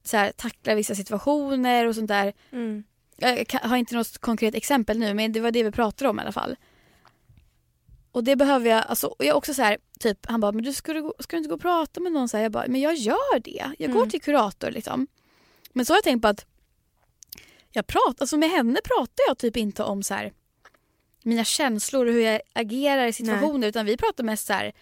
så 0.03 0.17
här, 0.17 0.31
tacklar 0.31 0.75
vissa 0.75 0.95
situationer 0.95 1.87
och 1.87 1.95
sånt 1.95 2.07
där. 2.07 2.33
Mm. 2.51 2.83
Jag 3.17 3.45
har 3.61 3.77
inte 3.77 3.95
något 3.95 4.17
konkret 4.17 4.55
exempel 4.55 4.99
nu 4.99 5.13
men 5.13 5.31
det 5.31 5.39
var 5.39 5.51
det 5.51 5.63
vi 5.63 5.71
pratade 5.71 6.09
om 6.09 6.19
i 6.19 6.21
alla 6.21 6.31
fall. 6.31 6.55
Och 8.17 8.23
det 8.23 8.35
behöver 8.35 8.69
jag, 8.69 8.83
alltså, 8.87 9.07
och 9.07 9.15
jag 9.25 9.27
är 9.27 9.33
också 9.33 9.53
så 9.53 9.61
här, 9.61 9.77
typ, 9.99 10.25
han 10.25 10.39
bara, 10.41 10.51
men 10.51 10.63
du 10.63 10.73
ska, 10.73 10.93
du, 10.93 11.11
ska 11.19 11.35
du 11.35 11.37
inte 11.37 11.49
gå 11.49 11.55
och 11.55 11.61
prata 11.61 11.99
med 11.99 12.11
någon? 12.11 12.29
Så 12.29 12.37
här, 12.37 12.43
jag 12.43 12.51
bara, 12.51 12.65
men 12.67 12.81
jag 12.81 12.95
gör 12.95 13.39
det. 13.39 13.65
Jag 13.79 13.91
går 13.91 13.99
Mm. 13.99 14.09
till 14.09 14.21
kurator 14.21 14.71
liksom. 14.71 15.07
Men 15.73 15.85
så 15.85 15.93
har 15.93 15.97
jag 15.97 16.03
tänkt 16.03 16.21
på 16.21 16.27
att 16.27 16.45
jag 17.71 17.87
pratar, 17.87 18.23
alltså 18.23 18.37
med 18.37 18.49
henne 18.49 18.79
pratar 18.83 19.23
jag 19.27 19.37
typ 19.37 19.57
inte 19.57 19.83
om 19.83 20.03
så 20.03 20.13
här 20.13 20.33
mina 21.23 21.43
känslor 21.43 22.05
och 22.05 22.13
hur 22.13 22.21
jag 22.21 22.41
agerar 22.53 23.05
i 23.07 23.13
situationer 23.13 23.67
utan 23.67 23.85
vi 23.85 23.97
pratar 23.97 24.23
mest 24.23 24.47
så 24.47 24.53
här, 24.53 24.73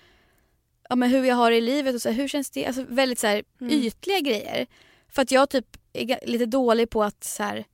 ja, 0.89 0.95
men 0.95 1.09
hur 1.09 1.23
jag 1.25 1.35
har 1.35 1.51
det 1.51 1.57
i 1.57 1.61
livet 1.61 1.95
och 1.95 2.01
så 2.01 2.09
här, 2.09 2.15
hur 2.15 2.27
känns 2.27 2.49
det? 2.49 2.65
Alltså 2.65 2.83
väldigt 2.89 3.19
så 3.19 3.27
här, 3.27 3.43
Mm. 3.61 3.73
ytliga 3.73 4.19
grejer. 4.19 4.67
För 5.09 5.21
att 5.21 5.31
jag 5.31 5.49
typ 5.49 5.77
är 5.93 6.27
lite 6.27 6.45
dålig 6.45 6.89
på 6.89 7.03
att 7.03 7.23
så 7.23 7.43
här, 7.43 7.65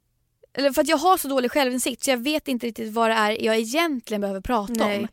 eller 0.54 0.72
för 0.72 0.82
att 0.82 0.88
jag 0.88 0.98
har 0.98 1.18
så 1.18 1.28
dålig 1.28 1.52
självinsikt 1.52 2.04
så 2.04 2.10
jag 2.12 2.18
vet 2.18 2.48
inte 2.48 2.68
riktigt 2.68 2.94
vad 2.94 3.10
det 3.10 3.14
är 3.14 3.44
jag 3.46 3.58
egentligen 3.58 4.22
behöver 4.22 4.42
prata 4.42 4.74
Nej. 4.74 5.00
om. 5.00 5.08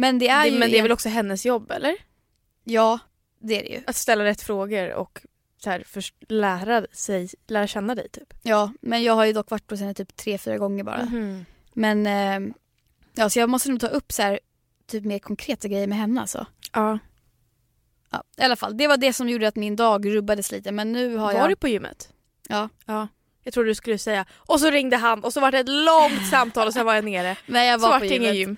Men 0.00 0.18
det 0.18 0.28
är 0.28 0.42
Det, 0.42 0.48
ju... 0.48 0.58
men 0.58 0.70
det 0.70 0.78
är 0.78 0.82
väl 0.82 0.92
också 0.92 1.08
hennes 1.08 1.46
jobb 1.46 1.70
eller? 1.70 1.94
Ja, 2.64 2.98
det 3.38 3.58
är 3.58 3.62
det 3.62 3.68
ju. 3.68 3.80
Att 3.86 3.96
ställa 3.96 4.24
rätt 4.24 4.42
frågor 4.42 4.92
och 4.92 5.20
så 5.64 5.70
här, 5.70 5.82
först 5.86 6.14
lära, 6.28 6.86
sig, 6.92 7.28
lära 7.46 7.66
känna 7.66 7.94
dig 7.94 8.08
typ. 8.08 8.34
Ja, 8.42 8.72
men 8.80 9.02
jag 9.02 9.12
har 9.14 9.24
ju 9.24 9.32
dock 9.32 9.50
varit 9.50 9.66
på 9.66 9.76
henne 9.76 9.94
typ 9.94 10.16
tre, 10.16 10.38
fyra 10.38 10.58
gånger 10.58 10.84
bara. 10.84 11.04
Mhm. 11.04 11.44
Men 11.72 12.06
eh, 12.06 12.54
ja, 13.14 13.30
så 13.30 13.38
jag 13.38 13.48
måste 13.48 13.70
nog 13.70 13.80
ta 13.80 13.86
upp 13.88 14.12
så 14.12 14.22
här, 14.22 14.40
typ 14.86 15.04
mer 15.04 15.18
konkreta 15.18 15.68
grejer 15.68 15.86
med 15.86 15.98
henne 15.98 16.20
alltså. 16.20 16.46
Ja. 16.72 16.98
Ja, 18.10 18.22
I 18.36 18.42
alla 18.42 18.56
fall, 18.56 18.76
det 18.76 18.88
var 18.88 18.96
det 18.96 19.12
som 19.12 19.28
gjorde 19.28 19.48
att 19.48 19.56
min 19.56 19.76
dag 19.76 20.14
rubbades 20.14 20.52
lite 20.52 20.72
men 20.72 20.92
nu 20.92 21.16
har 21.16 21.32
Var 21.32 21.40
jag... 21.40 21.48
du 21.50 21.56
på 21.56 21.68
gymmet? 21.68 22.12
Ja. 22.48 22.68
ja. 22.86 23.08
Jag 23.42 23.54
trodde 23.54 23.68
du 23.70 23.74
skulle 23.74 23.98
säga 23.98 24.26
och 24.32 24.60
så 24.60 24.70
ringde 24.70 24.96
han 24.96 25.24
och 25.24 25.32
så 25.32 25.40
var 25.40 25.52
det 25.52 25.58
ett 25.58 25.68
långt 25.68 26.28
samtal 26.30 26.66
och 26.66 26.72
sen 26.72 26.86
var 26.86 26.94
jag 26.94 27.04
nere. 27.04 27.36
Nej 27.46 27.68
jag 27.68 27.80
Så 27.80 27.86
var 27.86 27.92
vart 27.92 28.00
på 28.02 28.08
det 28.08 28.14
ingen 28.16 28.34
gymmet. 28.34 28.48
gym. 28.48 28.56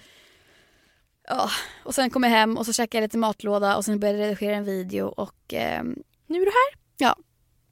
Ja, 1.28 1.50
och 1.84 1.94
sen 1.94 2.10
kom 2.10 2.22
jag 2.22 2.30
hem 2.30 2.56
och 2.56 2.66
så 2.66 2.72
käkade 2.72 2.98
jag 3.02 3.08
lite 3.08 3.18
matlåda 3.18 3.76
och 3.76 3.84
sen 3.84 4.00
började 4.00 4.18
jag 4.18 4.26
redigera 4.26 4.56
en 4.56 4.64
video 4.64 5.06
och 5.06 5.54
ehm, 5.54 6.02
Nu 6.26 6.42
är 6.42 6.46
du 6.46 6.52
här. 6.52 7.14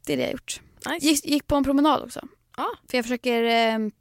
det 0.07 0.13
är 0.13 0.17
det 0.17 0.23
jag 0.23 0.33
gjort. 0.33 0.61
Nice. 0.91 1.07
Gick, 1.07 1.27
gick 1.27 1.47
på 1.47 1.57
en 1.57 1.65
promenad 1.65 2.03
också. 2.03 2.29
Ja. 2.57 2.71
För 2.91 2.99
jag 2.99 3.05
försöker 3.05 3.43
ehm, 3.43 3.93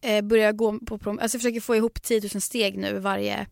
eh, 0.00 0.22
börja 0.24 0.52
gå 0.52 0.78
på 0.78 0.98
promenad. 0.98 1.22
Alltså 1.22 1.36
jag 1.36 1.42
försöker 1.42 1.60
få 1.60 1.76
ihop 1.76 2.02
10 2.02 2.20
000 2.20 2.28
steg 2.42 2.78
nu 2.78 2.98
varje 2.98 3.46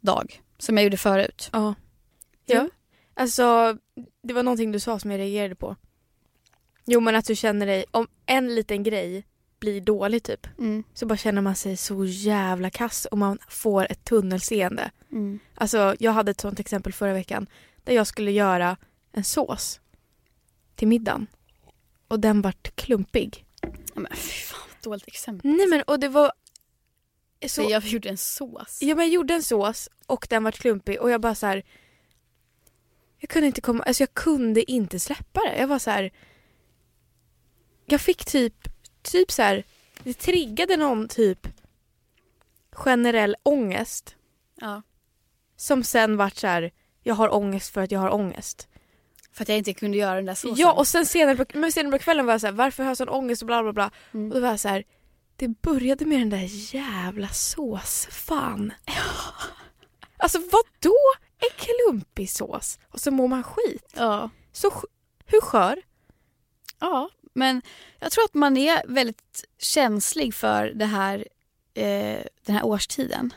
dag. 0.00 0.42
Som 0.58 0.76
jag 0.76 0.84
gjorde 0.84 0.96
förut. 0.96 1.50
Ja. 1.52 1.74
Du? 2.44 2.54
ja. 2.54 2.68
Alltså 3.14 3.78
det 4.22 4.34
var 4.34 4.42
någonting 4.42 4.72
du 4.72 4.80
sa 4.80 4.98
som 4.98 5.10
jag 5.10 5.18
reagerade 5.18 5.54
på. 5.54 5.76
Jo 6.86 7.00
men 7.00 7.14
att 7.14 7.26
du 7.26 7.36
känner 7.36 7.66
dig, 7.66 7.84
om 7.90 8.06
en 8.26 8.54
liten 8.54 8.82
grej 8.82 9.26
blir 9.58 9.80
dålig 9.80 10.22
typ 10.22 10.46
Mm. 10.58 10.84
så 10.94 11.06
bara 11.06 11.16
känner 11.16 11.42
man 11.42 11.56
sig 11.56 11.76
så 11.76 12.04
jävla 12.04 12.70
kass 12.70 13.04
och 13.04 13.18
man 13.18 13.38
får 13.48 13.92
ett 13.92 14.04
tunnelseende. 14.04 14.90
Mm. 15.12 15.38
Alltså 15.54 15.96
jag 15.98 16.12
hade 16.12 16.30
ett 16.30 16.40
sånt 16.40 16.60
exempel 16.60 16.92
förra 16.92 17.12
veckan 17.12 17.46
där 17.84 17.94
jag 17.94 18.06
skulle 18.06 18.30
göra 18.30 18.76
en 19.12 19.24
sås 19.24 19.80
till 20.74 20.88
middagen 20.88 21.26
och 22.08 22.20
den 22.20 22.42
vart 22.42 22.76
klumpig. 22.76 23.44
Ja, 23.62 24.00
men 24.00 24.12
fy 24.16 24.32
fan, 24.32 24.68
vad 24.68 24.82
dåligt 24.92 25.08
exempel. 25.08 25.50
Nej 25.50 25.66
men 25.66 25.82
och 25.82 26.00
det 26.00 26.08
var 26.08 26.32
så... 27.46 27.62
Jag 27.70 27.84
gjorde 27.84 28.08
en 28.08 28.18
sås. 28.18 28.78
Ja 28.82 28.94
men 28.94 29.04
jag 29.04 29.14
gjorde 29.14 29.34
en 29.34 29.42
sås 29.42 29.88
och 30.06 30.26
den 30.30 30.44
vart 30.44 30.58
klumpig 30.58 31.00
och 31.00 31.10
jag 31.10 31.20
bara 31.20 31.34
så 31.34 31.46
här. 31.46 31.62
Jag 33.18 33.30
kunde 33.30 33.46
inte 33.46 33.60
komma, 33.60 33.82
alltså 33.82 34.02
jag 34.02 34.14
kunde 34.14 34.70
inte 34.72 35.00
släppa 35.00 35.40
det. 35.40 35.58
Jag 35.58 35.66
var 35.68 35.78
så 35.78 35.90
här. 35.90 36.12
Jag 37.86 38.00
fick 38.00 38.24
typ, 38.24 38.54
typ 39.08 39.30
så 39.32 39.42
här. 39.42 39.64
Det 40.02 40.14
triggade 40.14 40.76
någon 40.76 41.08
typ 41.08 41.48
generell 42.72 43.36
ångest 43.42 44.16
Ja. 44.60 44.82
som 45.56 45.82
sen 45.84 46.16
vart 46.16 46.36
så 46.36 46.46
här. 46.46 46.70
Jag 47.02 47.14
har 47.14 47.34
ångest 47.34 47.72
för 47.74 47.80
att 47.80 47.90
jag 47.92 48.00
har 48.00 48.14
ångest. 48.14 48.68
För 49.32 49.42
att 49.42 49.48
jag 49.48 49.58
inte 49.58 49.72
kunde 49.74 49.96
göra 49.98 50.14
den 50.14 50.26
där 50.26 50.34
såsen. 50.34 50.56
Ja 50.56 50.72
och 50.72 50.86
sen 50.86 51.06
senare 51.06 51.36
på, 51.36 51.58
men 51.58 51.72
senare 51.72 51.92
på 51.92 51.98
kvällen 51.98 52.26
var 52.26 52.34
jag 52.34 52.40
så 52.40 52.46
här, 52.46 52.54
varför 52.54 52.82
har 52.82 52.90
jag 52.90 52.96
sån 52.96 53.08
ångest 53.08 53.42
och 53.42 53.46
bla 53.46 53.62
bla 53.62 53.72
bla. 53.72 53.90
Mm. 54.14 54.28
Och 54.28 54.34
då 54.34 54.40
var 54.40 54.48
jag 54.48 54.60
så 54.60 54.68
här, 54.68 54.84
det 55.36 55.48
började 55.48 56.04
med 56.04 56.18
den 56.20 56.30
där 56.30 56.74
jävla 56.74 57.28
såsfan. 57.28 58.72
Alltså 60.20 60.38
vad 60.38 60.62
då 60.78 60.96
en 61.38 61.48
klumpig 61.56 62.30
sås? 62.30 62.78
Och 62.88 63.00
så 63.00 63.10
mår 63.10 63.28
man 63.28 63.42
skit. 63.42 63.92
Ja. 63.96 64.30
Så 64.52 64.72
hur 65.26 65.40
skör? 65.40 65.82
ja, 66.80 67.10
men 67.32 67.62
jag 67.98 68.12
tror 68.12 68.24
att 68.24 68.34
man 68.34 68.56
är 68.56 68.82
väldigt 68.88 69.44
känslig 69.58 70.34
för 70.34 70.66
det 70.66 70.84
här, 70.84 71.24
eh, 71.74 72.22
den 72.46 72.56
här 72.56 72.64
årstiden. 72.66 73.32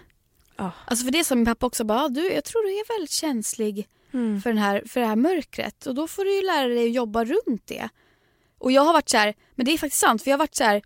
Ja. 0.57 0.71
Alltså 0.85 1.05
för 1.05 1.11
det 1.11 1.23
som 1.23 1.37
min 1.39 1.45
pappa 1.45 1.65
också 1.65 1.83
bara, 1.83 2.03
"Ah, 2.03 2.09
du, 2.09 2.31
jag 2.33 2.43
tror 2.43 2.63
du 2.63 2.69
är 2.79 2.97
väldigt 2.97 3.11
känslig 3.11 3.87
Mm. 4.13 4.41
för, 4.41 4.49
den 4.49 4.57
här, 4.57 4.83
för 4.87 4.99
det 4.99 5.05
här 5.07 5.15
mörkret 5.15 5.85
och 5.85 5.95
då 5.95 6.07
får 6.07 6.25
du 6.25 6.35
ju 6.35 6.41
lära 6.41 6.67
dig 6.67 6.85
att 6.87 6.93
jobba 6.93 7.25
runt 7.25 7.67
det. 7.67 7.89
Och 8.57 8.71
jag 8.71 8.81
har 8.81 8.93
varit 8.93 9.09
så 9.09 9.17
här, 9.17 9.33
men 9.55 9.65
det 9.65 9.71
är 9.73 9.77
faktiskt 9.77 10.01
sant 10.01 10.23
för 10.23 10.31
jag 10.31 10.33
har 10.37 10.39
varit 10.39 10.55
så 10.55 10.63
här, 10.63 10.81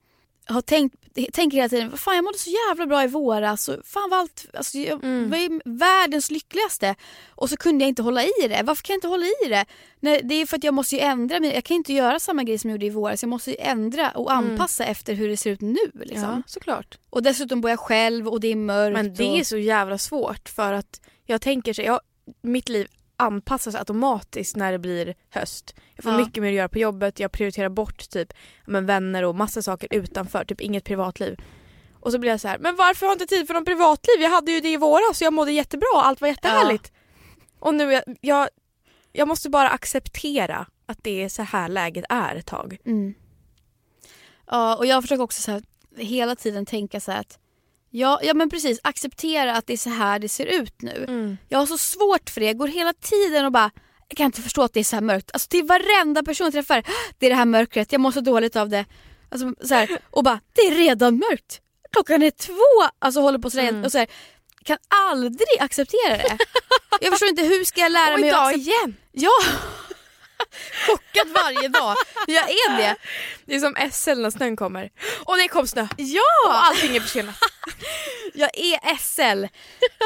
har 0.48 0.62
tänkt, 0.62 0.96
tänker 1.34 1.58
hela 1.58 1.70
tiden, 1.70 1.90
"Vad 1.90 2.00
fan 2.00 2.16
jag 2.16 2.24
mådde 2.24 2.38
så 2.38 2.50
jävla 2.70 2.88
bra 2.88 3.04
i 3.04 3.08
våras 3.08 3.68
och 3.70 3.76
fan 3.86 4.10
vad 4.10 4.20
allt, 4.20 4.46
alltså 4.54 4.78
jag 4.78 5.04
Mm. 5.04 5.30
var 5.30 5.62
världens 5.78 6.32
lyckligaste 6.32 6.96
och 7.30 7.50
så 7.50 7.58
kunde 7.58 7.84
jag 7.84 7.90
inte 7.90 8.02
hålla 8.02 8.24
i 8.24 8.32
det. 8.50 8.62
Varför 8.64 8.84
kan 8.84 8.94
jag 8.94 8.98
inte 8.98 9.08
hålla 9.08 9.26
i 9.26 9.50
det? 9.50 9.66
Nej, 10.00 10.22
det 10.24 10.36
är 10.36 10.46
för 10.46 10.58
att 10.58 10.64
jag 10.64 10.74
måste 10.74 10.96
ju 10.96 11.02
ändra 11.02 11.40
mig, 11.40 11.54
jag 11.54 11.64
kan 11.64 11.76
inte 11.78 11.94
göra 11.94 12.20
samma 12.20 12.44
grej 12.44 12.58
som 12.58 12.70
jag 12.70 12.76
gjorde 12.76 12.86
i 12.86 12.90
våras, 12.90 13.24
jag 13.24 13.30
måste 13.30 13.52
ju 13.52 13.58
ändra 13.60 14.12
och 14.12 14.32
Mm. 14.32 14.52
anpassa 14.52 14.86
efter 14.86 15.14
hur 15.14 15.28
det 15.30 15.38
ser 15.38 15.52
ut 15.52 15.62
nu. 15.62 15.92
Liksom. 15.94 16.22
Ja, 16.22 16.42
såklart. 16.48 16.98
Och 17.10 17.24
dessutom 17.24 17.62
bor 17.62 17.70
jag 17.72 17.80
själv 17.80 18.28
och 18.28 18.40
det 18.40 18.48
är 18.48 18.56
mörkt. 18.56 18.94
Men 18.94 19.14
det 19.14 19.30
och... 19.30 19.38
är 19.38 19.44
så 19.44 19.58
jävla 19.58 19.98
svårt 19.98 20.50
för 20.50 20.74
att 20.74 21.02
jag 21.26 21.42
tänker 21.42 21.74
så, 21.74 21.82
jag, 21.82 22.00
mitt 22.42 22.70
liv 22.70 22.88
anpassas 23.18 23.76
automatiskt 23.76 24.56
när 24.56 24.72
det 24.72 24.80
blir 24.80 25.16
höst. 25.30 25.76
Jag 25.96 26.04
får 26.04 26.12
Ja. 26.12 26.18
mycket 26.18 26.44
mer 26.44 26.50
att 26.50 26.56
göra 26.56 26.70
på 26.70 26.80
jobbet, 26.80 27.20
jag 27.20 27.32
prioriterar 27.32 27.70
bort 27.70 28.10
typ 28.10 28.34
ja, 28.66 28.72
men 28.72 28.86
vänner 28.86 29.24
och 29.24 29.36
massa 29.36 29.62
saker 29.62 29.88
utanför, 29.92 30.46
typ 30.46 30.62
inget 30.62 30.84
privatliv. 30.84 31.38
Och 32.00 32.12
så 32.12 32.20
blir 32.20 32.32
jag 32.32 32.42
så 32.42 32.48
här, 32.48 32.58
men 32.60 32.76
varför 32.76 33.06
har 33.06 33.12
jag 33.14 33.16
inte 33.22 33.36
tid 33.36 33.48
för 33.48 33.54
någon 33.54 33.66
privatliv? 33.66 34.22
Jag 34.22 34.30
hade 34.30 34.52
ju 34.52 34.60
det 34.60 34.72
i 34.72 34.78
våras 34.78 35.22
och 35.22 35.26
jag 35.26 35.34
mådde 35.34 35.52
jättebra, 35.52 35.88
allt 35.94 36.22
var 36.22 36.28
jättehärligt. 36.28 36.92
Och 37.60 37.74
nu, 37.76 37.92
jag, 37.94 38.04
jag, 38.22 38.50
jag 39.12 39.28
måste 39.28 39.50
bara 39.50 39.70
acceptera 39.70 40.66
att 40.86 41.04
det 41.04 41.24
är 41.24 41.30
så 41.30 41.42
här 41.44 41.68
läget 41.70 42.06
är 42.10 42.36
ett 42.36 42.46
tag. 42.46 42.78
Mm. 42.86 43.14
Ja, 44.48 44.76
och 44.76 44.86
jag 44.86 45.04
försöker 45.04 45.24
också 45.24 45.42
så 45.42 45.52
här, 45.52 45.64
hela 45.98 46.36
tiden 46.36 46.66
tänka 46.66 47.00
så 47.00 47.12
här 47.12 47.20
att 47.20 47.40
ja, 47.96 48.20
ja 48.24 48.34
men 48.34 48.50
precis, 48.50 48.80
acceptera 48.84 49.56
att 49.56 49.68
det 49.68 49.74
är 49.74 49.78
så 49.78 49.90
här 49.90 50.20
det 50.20 50.30
ser 50.30 50.46
ut 50.46 50.82
nu. 50.82 51.38
Jag 51.50 51.60
har 51.60 51.66
så 51.66 51.78
svårt 51.78 52.30
för 52.30 52.42
det, 52.42 52.48
jag 52.48 52.58
går 52.58 52.68
hela 52.68 52.94
tiden 52.94 53.46
och 53.46 53.52
bara 53.52 53.72
jag 54.08 54.18
kan 54.18 54.26
inte 54.26 54.42
förstå 54.42 54.64
att 54.64 54.74
det 54.74 54.80
är 54.80 54.84
så 54.84 54.96
här 54.96 55.02
mörkt. 55.02 55.32
Alltså 55.34 55.48
till 55.50 55.66
varenda 55.66 56.24
person 56.24 56.46
jag 56.46 56.54
träffar, 56.54 56.84
det 57.20 57.26
är 57.26 57.30
det 57.30 57.36
här 57.36 57.46
mörkret, 57.46 57.92
jag 57.92 58.02
mår 58.02 58.12
så 58.12 58.22
dåligt 58.22 58.56
av 58.56 58.70
det. 58.70 58.86
Alltså, 59.30 59.54
så 59.68 59.74
här, 59.74 59.98
och 60.10 60.24
bara, 60.24 60.40
det 60.54 60.62
är 60.62 60.76
redan 60.76 61.18
mörkt. 61.18 61.62
Klockan 61.92 62.24
är 62.24 62.32
två, 62.32 62.90
alltså 63.00 63.22
håller 63.22 63.40
på 63.40 63.50
sådär. 63.50 63.68
Mm. 63.68 63.84
Och 63.84 63.92
så 63.92 63.98
här, 63.98 64.08
kan 64.66 64.78
aldrig 65.10 65.60
acceptera 65.60 66.18
det. 66.18 66.38
jag 67.02 67.12
förstår 67.12 67.30
inte, 67.30 67.44
hur 67.44 67.64
ska 67.64 67.82
jag 67.82 67.92
lära 67.92 68.14
Och 68.14 68.20
mig 68.20 68.30
att 68.30 68.36
idag 68.36 68.48
acceptera... 68.48 68.76
igen! 68.76 68.96
Ja! 69.12 69.32
Chockad 70.88 71.28
varje 71.34 71.68
dag. 71.68 71.96
Jag 72.28 72.50
är 72.50 72.78
det. 72.78 72.96
Det 73.46 73.56
är 73.56 73.60
som 73.60 73.76
SL 73.92 74.22
när 74.22 74.30
snön 74.30 74.56
kommer. 74.56 74.90
Och 75.26 75.38
det 75.38 75.48
kom 75.48 75.68
snö! 75.68 75.88
Ja! 75.98 76.22
Och 76.48 76.56
allting 76.66 76.96
är 76.96 77.00
försenat. 77.00 77.36
Jag 78.34 78.50
är 78.58 78.98
SL, 78.98 79.46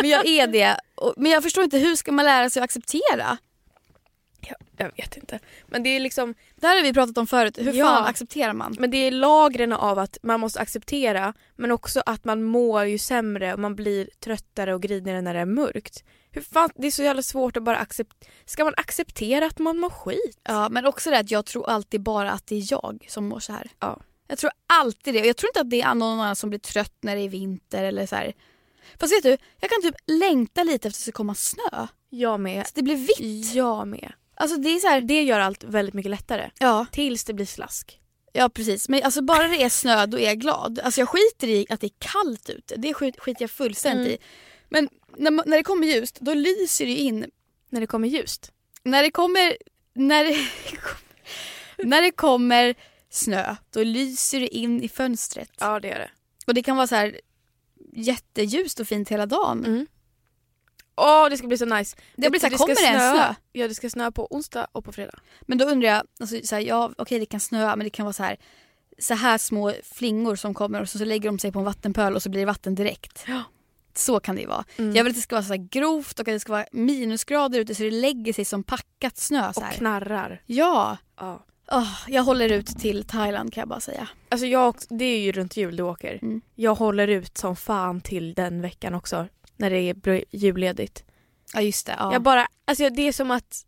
men 0.02 0.10
jag 0.10 0.28
är 0.28 0.48
det. 0.48 0.78
Men 1.18 1.32
jag 1.32 1.44
förstår 1.44 1.64
inte, 1.64 1.78
hur 1.78 1.96
ska 1.96 2.12
man 2.12 2.26
lära 2.26 2.50
sig 2.50 2.60
att 2.60 2.64
acceptera? 2.64 3.38
Ja, 4.42 4.56
jag 4.78 4.92
vet 4.98 5.18
inte. 5.18 5.40
Men 5.68 5.84
det 5.84 5.90
är 5.90 6.00
liksom 6.00 6.36
Det 6.56 6.68
här 6.68 6.76
har 6.76 6.84
vi 6.84 6.94
pratat 6.94 7.18
om 7.18 7.28
förut, 7.28 7.58
hur 7.58 7.74
Ja. 7.74 7.86
fan 7.86 8.06
accepterar 8.06 8.54
man? 8.54 8.76
Men 8.80 8.92
det 8.92 8.98
är 8.98 9.12
lagren 9.12 9.74
av 9.74 10.00
att 10.00 10.18
man 10.24 10.40
måste 10.40 10.60
acceptera 10.60 11.34
men 11.56 11.72
också 11.72 12.04
att 12.06 12.26
man 12.26 12.44
mår 12.44 12.84
ju 12.86 12.98
sämre 12.98 13.54
och 13.54 13.60
man 13.60 13.76
blir 13.76 14.10
tröttare 14.24 14.74
och 14.74 14.82
grinigare 14.82 15.22
när 15.22 15.34
det 15.34 15.40
är 15.40 15.46
mörkt. 15.46 16.04
Hur 16.32 16.42
fan, 16.42 16.70
det 16.76 16.88
är 16.88 16.92
så 16.92 17.04
jävla 17.04 17.22
svårt 17.22 17.58
att 17.58 17.64
bara 17.64 17.78
acceptera. 17.78 18.32
Ska 18.46 18.64
man 18.64 18.74
acceptera 18.78 19.46
att 19.46 19.60
man 19.60 19.78
mår 19.78 19.90
skit? 19.90 20.40
Ja, 20.44 20.70
men 20.70 20.86
också 20.86 21.10
det 21.12 21.18
att 21.20 21.32
jag 21.32 21.46
tror 21.46 21.70
alltid 21.70 22.02
bara 22.02 22.32
att 22.32 22.48
det 22.48 22.56
är 22.56 22.64
jag 22.72 23.06
som 23.10 23.28
mår 23.30 23.40
så 23.40 23.54
här. 23.54 23.70
Ja. 23.80 24.00
Jag 24.28 24.38
tror 24.38 24.52
alltid 24.68 25.14
det. 25.14 25.20
Och 25.22 25.26
jag 25.28 25.38
tror 25.38 25.50
inte 25.50 25.62
att 25.62 25.70
det 25.70 25.82
är 25.82 25.96
någon 25.96 26.20
annan 26.20 26.36
som 26.36 26.50
blir 26.50 26.60
trött 26.60 26.94
när 27.02 27.16
det 27.16 27.22
är 27.22 27.30
vinter 27.30 27.84
eller 27.84 28.06
så 28.06 28.16
här. 28.16 28.34
Fast 29.00 29.14
vet 29.14 29.24
du, 29.24 29.38
jag 29.60 29.70
kan 29.70 29.82
typ 29.82 29.96
längta 30.08 30.64
lite 30.64 30.76
efter 30.76 30.88
att 30.90 30.94
det 30.94 31.00
ska 31.00 31.12
komma 31.12 31.36
snö. 31.36 31.88
Jag 32.10 32.40
med. 32.40 32.68
Så 32.68 32.72
det 32.76 32.82
blir 32.84 32.96
vitt. 32.96 33.54
Jag 33.54 33.88
med. 33.88 34.14
Alltså 34.36 34.58
det 34.58 34.70
är 34.70 34.80
så 34.80 34.88
här, 34.88 35.02
Det 35.02 35.22
gör 35.24 35.40
allt 35.40 35.64
väldigt 35.64 35.94
mycket 35.94 36.10
lättare. 36.10 36.50
ja, 36.60 36.86
Tills 36.92 37.24
det 37.24 37.34
blir 37.34 37.46
slask. 37.46 38.00
ja 38.34 38.50
precis. 38.50 38.90
Men 38.90 39.04
alltså 39.04 39.22
bara 39.22 39.48
det 39.48 39.64
är 39.64 39.70
snö 39.70 40.06
då 40.06 40.20
är 40.20 40.26
jag 40.26 40.40
glad. 40.40 40.80
Alltså 40.80 41.02
jag 41.02 41.10
skiter 41.10 41.48
i 41.48 41.66
att 41.70 41.82
det 41.82 41.88
är 41.88 41.92
kallt 42.00 42.50
ute. 42.50 42.76
Det 42.76 42.94
skit- 42.94 43.20
skiter 43.20 43.44
jag 43.44 43.52
fullständigt 43.52 44.08
Mm. 44.08 44.14
i. 44.14 44.18
Men 44.70 44.90
när, 45.20 45.32
när 45.32 45.58
det 45.58 45.64
kommer 45.64 45.88
ljust 45.88 46.20
då 46.20 46.34
lyser 46.34 46.86
det 46.86 46.96
in 46.96 47.26
När 47.70 47.82
det 47.82 47.88
kommer 47.88 48.08
ljust. 48.08 48.52
när 48.84 49.04
det 49.04 49.12
kommer 49.12 49.58
när 49.94 50.24
det, 50.24 50.38
när 51.84 52.02
det 52.02 52.12
kommer 52.12 52.76
snö 53.10 53.56
då 53.70 53.84
lyser 53.84 54.40
det 54.40 54.48
in 54.48 54.84
i 54.84 54.90
fönstret. 54.90 55.52
Ja 55.60 55.80
det 55.80 55.92
är 55.92 56.00
det. 56.00 56.10
Och 56.48 56.54
det 56.54 56.64
kan 56.64 56.78
vara 56.78 56.88
så 56.88 56.96
här 56.96 57.20
jätteljust 57.94 58.80
och 58.80 58.88
fint 58.88 59.10
hela 59.10 59.26
dagen. 59.26 59.66
Mm. 59.66 59.88
Åh 60.96 61.30
det 61.30 61.38
ska 61.38 61.48
bli 61.48 61.58
så 61.58 61.66
nice. 61.66 61.98
Det 62.16 62.30
blir 62.30 62.40
så 62.40 62.48
här, 62.48 62.58
ska 62.58 62.66
kommer 62.66 62.76
det 62.76 62.88
en 62.88 63.16
snö? 63.16 63.36
Ja 63.52 63.68
det 63.68 63.76
ska 63.76 63.90
snö 63.90 64.12
på 64.12 64.28
onsdag 64.30 64.68
och 64.72 64.86
på 64.86 64.92
fredag. 64.92 65.20
Men 65.42 65.58
då 65.58 65.66
undrar 65.66 65.90
jag, 65.90 66.04
alltså, 66.20 66.40
så 66.44 66.56
här, 66.56 66.62
ja 66.62 66.92
okej 66.98 67.20
det 67.20 67.26
kan 67.26 67.40
snöa 67.40 67.76
men 67.76 67.84
det 67.84 67.90
kan 67.90 68.06
vara 68.06 68.14
så 68.14 68.24
här 68.24 68.38
så 69.00 69.14
här 69.14 69.38
små 69.38 69.74
flingor 69.84 70.36
som 70.36 70.54
kommer 70.54 70.82
och 70.82 70.90
så, 70.90 70.98
så 70.98 71.06
lägger 71.06 71.30
de 71.30 71.40
sig 71.40 71.52
på 71.52 71.60
en 71.60 71.66
vattenpöl 71.66 72.16
och 72.16 72.24
så 72.24 72.30
blir 72.30 72.40
det 72.40 72.46
vatten 72.46 72.76
direkt. 72.76 73.24
Ja. 73.28 73.44
Så 74.00 74.20
kan 74.20 74.36
det 74.36 74.42
ju 74.42 74.48
vara. 74.48 74.66
Mm. 74.78 74.96
Jag 74.96 75.04
vill 75.04 75.12
att 75.12 75.16
det 75.16 75.22
ska 75.22 75.36
vara 75.36 75.44
så 75.46 75.68
grovt 75.72 76.20
och 76.20 76.28
att 76.28 76.34
det 76.36 76.40
ska 76.40 76.52
vara 76.52 76.66
minusgrader 76.72 77.60
ute 77.60 77.76
så 77.76 77.84
det 77.84 77.92
lägger 77.92 78.34
sig 78.34 78.46
som 78.46 78.64
packat 78.64 79.18
snö. 79.18 79.54
Så 79.54 79.60
Och 79.60 79.66
här. 79.66 79.74
knarrar. 79.74 80.42
Ja, 80.46 80.98
Ja. 81.20 81.46
Åh, 81.72 81.94
jag 82.08 82.24
håller 82.24 82.52
ut 82.52 82.68
till 82.68 83.04
Thailand 83.04 83.54
kan 83.54 83.62
jag 83.62 83.68
bara 83.68 83.80
säga. 83.80 84.08
Alltså 84.30 84.46
jag, 84.46 84.76
det 84.90 85.06
är 85.06 85.20
ju 85.20 85.32
runt 85.32 85.58
jul 85.58 85.76
du 85.76 85.84
åker. 85.84 86.20
Mm. 86.22 86.42
Jag 86.56 86.76
håller 86.76 87.08
ut 87.08 87.38
som 87.38 87.56
fan 87.56 88.02
till 88.02 88.34
den 88.34 88.62
veckan 88.62 88.94
också. 88.94 89.28
När 89.58 89.70
det 89.70 89.78
är 89.80 90.24
julledigt. 90.32 91.04
Ja 91.54 91.62
just 91.62 91.86
det. 91.86 91.96
Ja. 92.00 92.14
Jag 92.14 92.22
bara, 92.22 92.48
alltså 92.66 92.90
det 92.90 93.08
är 93.08 93.12
som 93.12 93.32
att 93.32 93.66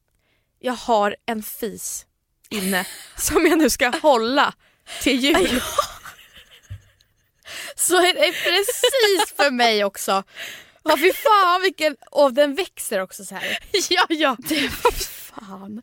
jag 0.60 0.74
har 0.74 1.15
en 1.26 1.44
fis 1.44 2.06
inne 2.50 2.86
som 3.17 3.46
jag 3.46 3.58
nu 3.58 3.70
ska 3.70 3.89
hålla 4.02 4.54
till 5.02 5.20
jul. 5.20 5.62
Så 7.75 7.95
är 7.95 8.13
det 8.13 8.31
precis 8.43 9.34
för 9.38 9.51
mig 9.51 9.84
också. 9.84 10.23
Ja 10.84 10.97
fy 10.97 11.13
fan 11.13 11.62
vilken, 11.62 11.95
och 12.12 12.34
den 12.34 12.55
växer 12.55 12.99
också 13.01 13.25
så 13.25 13.36
här. 13.36 13.57
ja, 13.89 14.05
ja. 14.10 14.36
Det, 14.39 14.69
fan. 14.69 15.81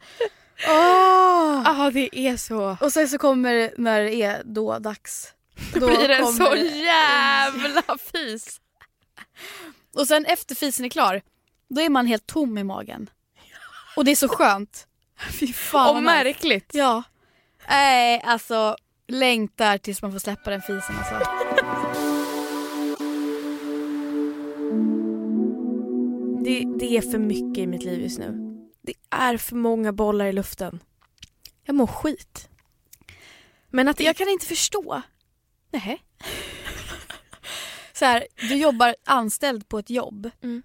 Åh! 0.69 1.63
Ja 1.65 1.91
det 1.95 2.19
är 2.19 2.37
så. 2.37 2.77
Och 2.81 2.93
sen 2.93 3.09
så 3.09 3.19
kommer 3.19 3.73
när 3.79 4.03
det 4.03 4.15
är 4.15 4.43
då 4.45 4.79
dags. 4.79 5.33
Då 5.75 5.87
blir 5.87 6.09
det 6.09 6.15
en 6.15 6.33
så 6.33 6.57
jävla 6.57 7.83
fis. 8.13 8.61
Och 9.95 10.07
sen 10.09 10.25
efter 10.25 10.55
fisen 10.55 10.85
är 10.85 10.89
klar, 10.89 11.23
då 11.69 11.81
är 11.81 11.89
man 11.89 12.07
helt 12.07 12.27
tom 12.27 12.59
i 12.59 12.65
magen. 12.65 13.11
Och 13.97 14.05
det 14.05 14.11
är 14.11 14.17
så 14.17 14.29
skönt. 14.29 14.87
Fy 15.41 15.53
fan 15.53 15.97
Och 15.97 16.03
märkligt. 16.03 16.71
Ja. 16.75 17.03
Nej, 17.69 18.23
alltså 18.25 18.77
längtar 19.09 19.79
tills 19.79 20.03
man 20.03 20.13
får 20.13 20.19
släppa 20.19 20.51
den 20.51 20.63
fisen 20.63 20.97
alltså. 20.99 21.31
Det, 26.49 26.65
det 26.79 26.97
är 26.97 27.03
för 27.03 27.19
mycket 27.19 27.59
i 27.59 27.67
mitt 27.67 27.85
liv 27.85 28.01
just 28.01 28.19
nu. 28.19 28.33
Det 28.83 28.95
är 29.11 29.37
för 29.37 29.57
många 29.57 29.93
bollar 29.93 30.27
i 30.27 30.33
luften. 30.33 30.81
Jag 31.65 31.75
mår 31.77 31.87
skit. 31.87 32.49
Men 33.71 33.89
att 33.89 34.01
Jag 34.01 34.17
kan 34.17 34.29
inte 34.29 34.47
förstå. 34.47 35.03
Nej. 35.71 36.03
Så 37.93 38.05
här, 38.05 38.27
du 38.49 38.55
jobbar 38.57 38.97
anställd 39.07 39.69
på 39.69 39.79
ett 39.79 39.91
jobb. 39.91 40.31
Mm. 40.43 40.63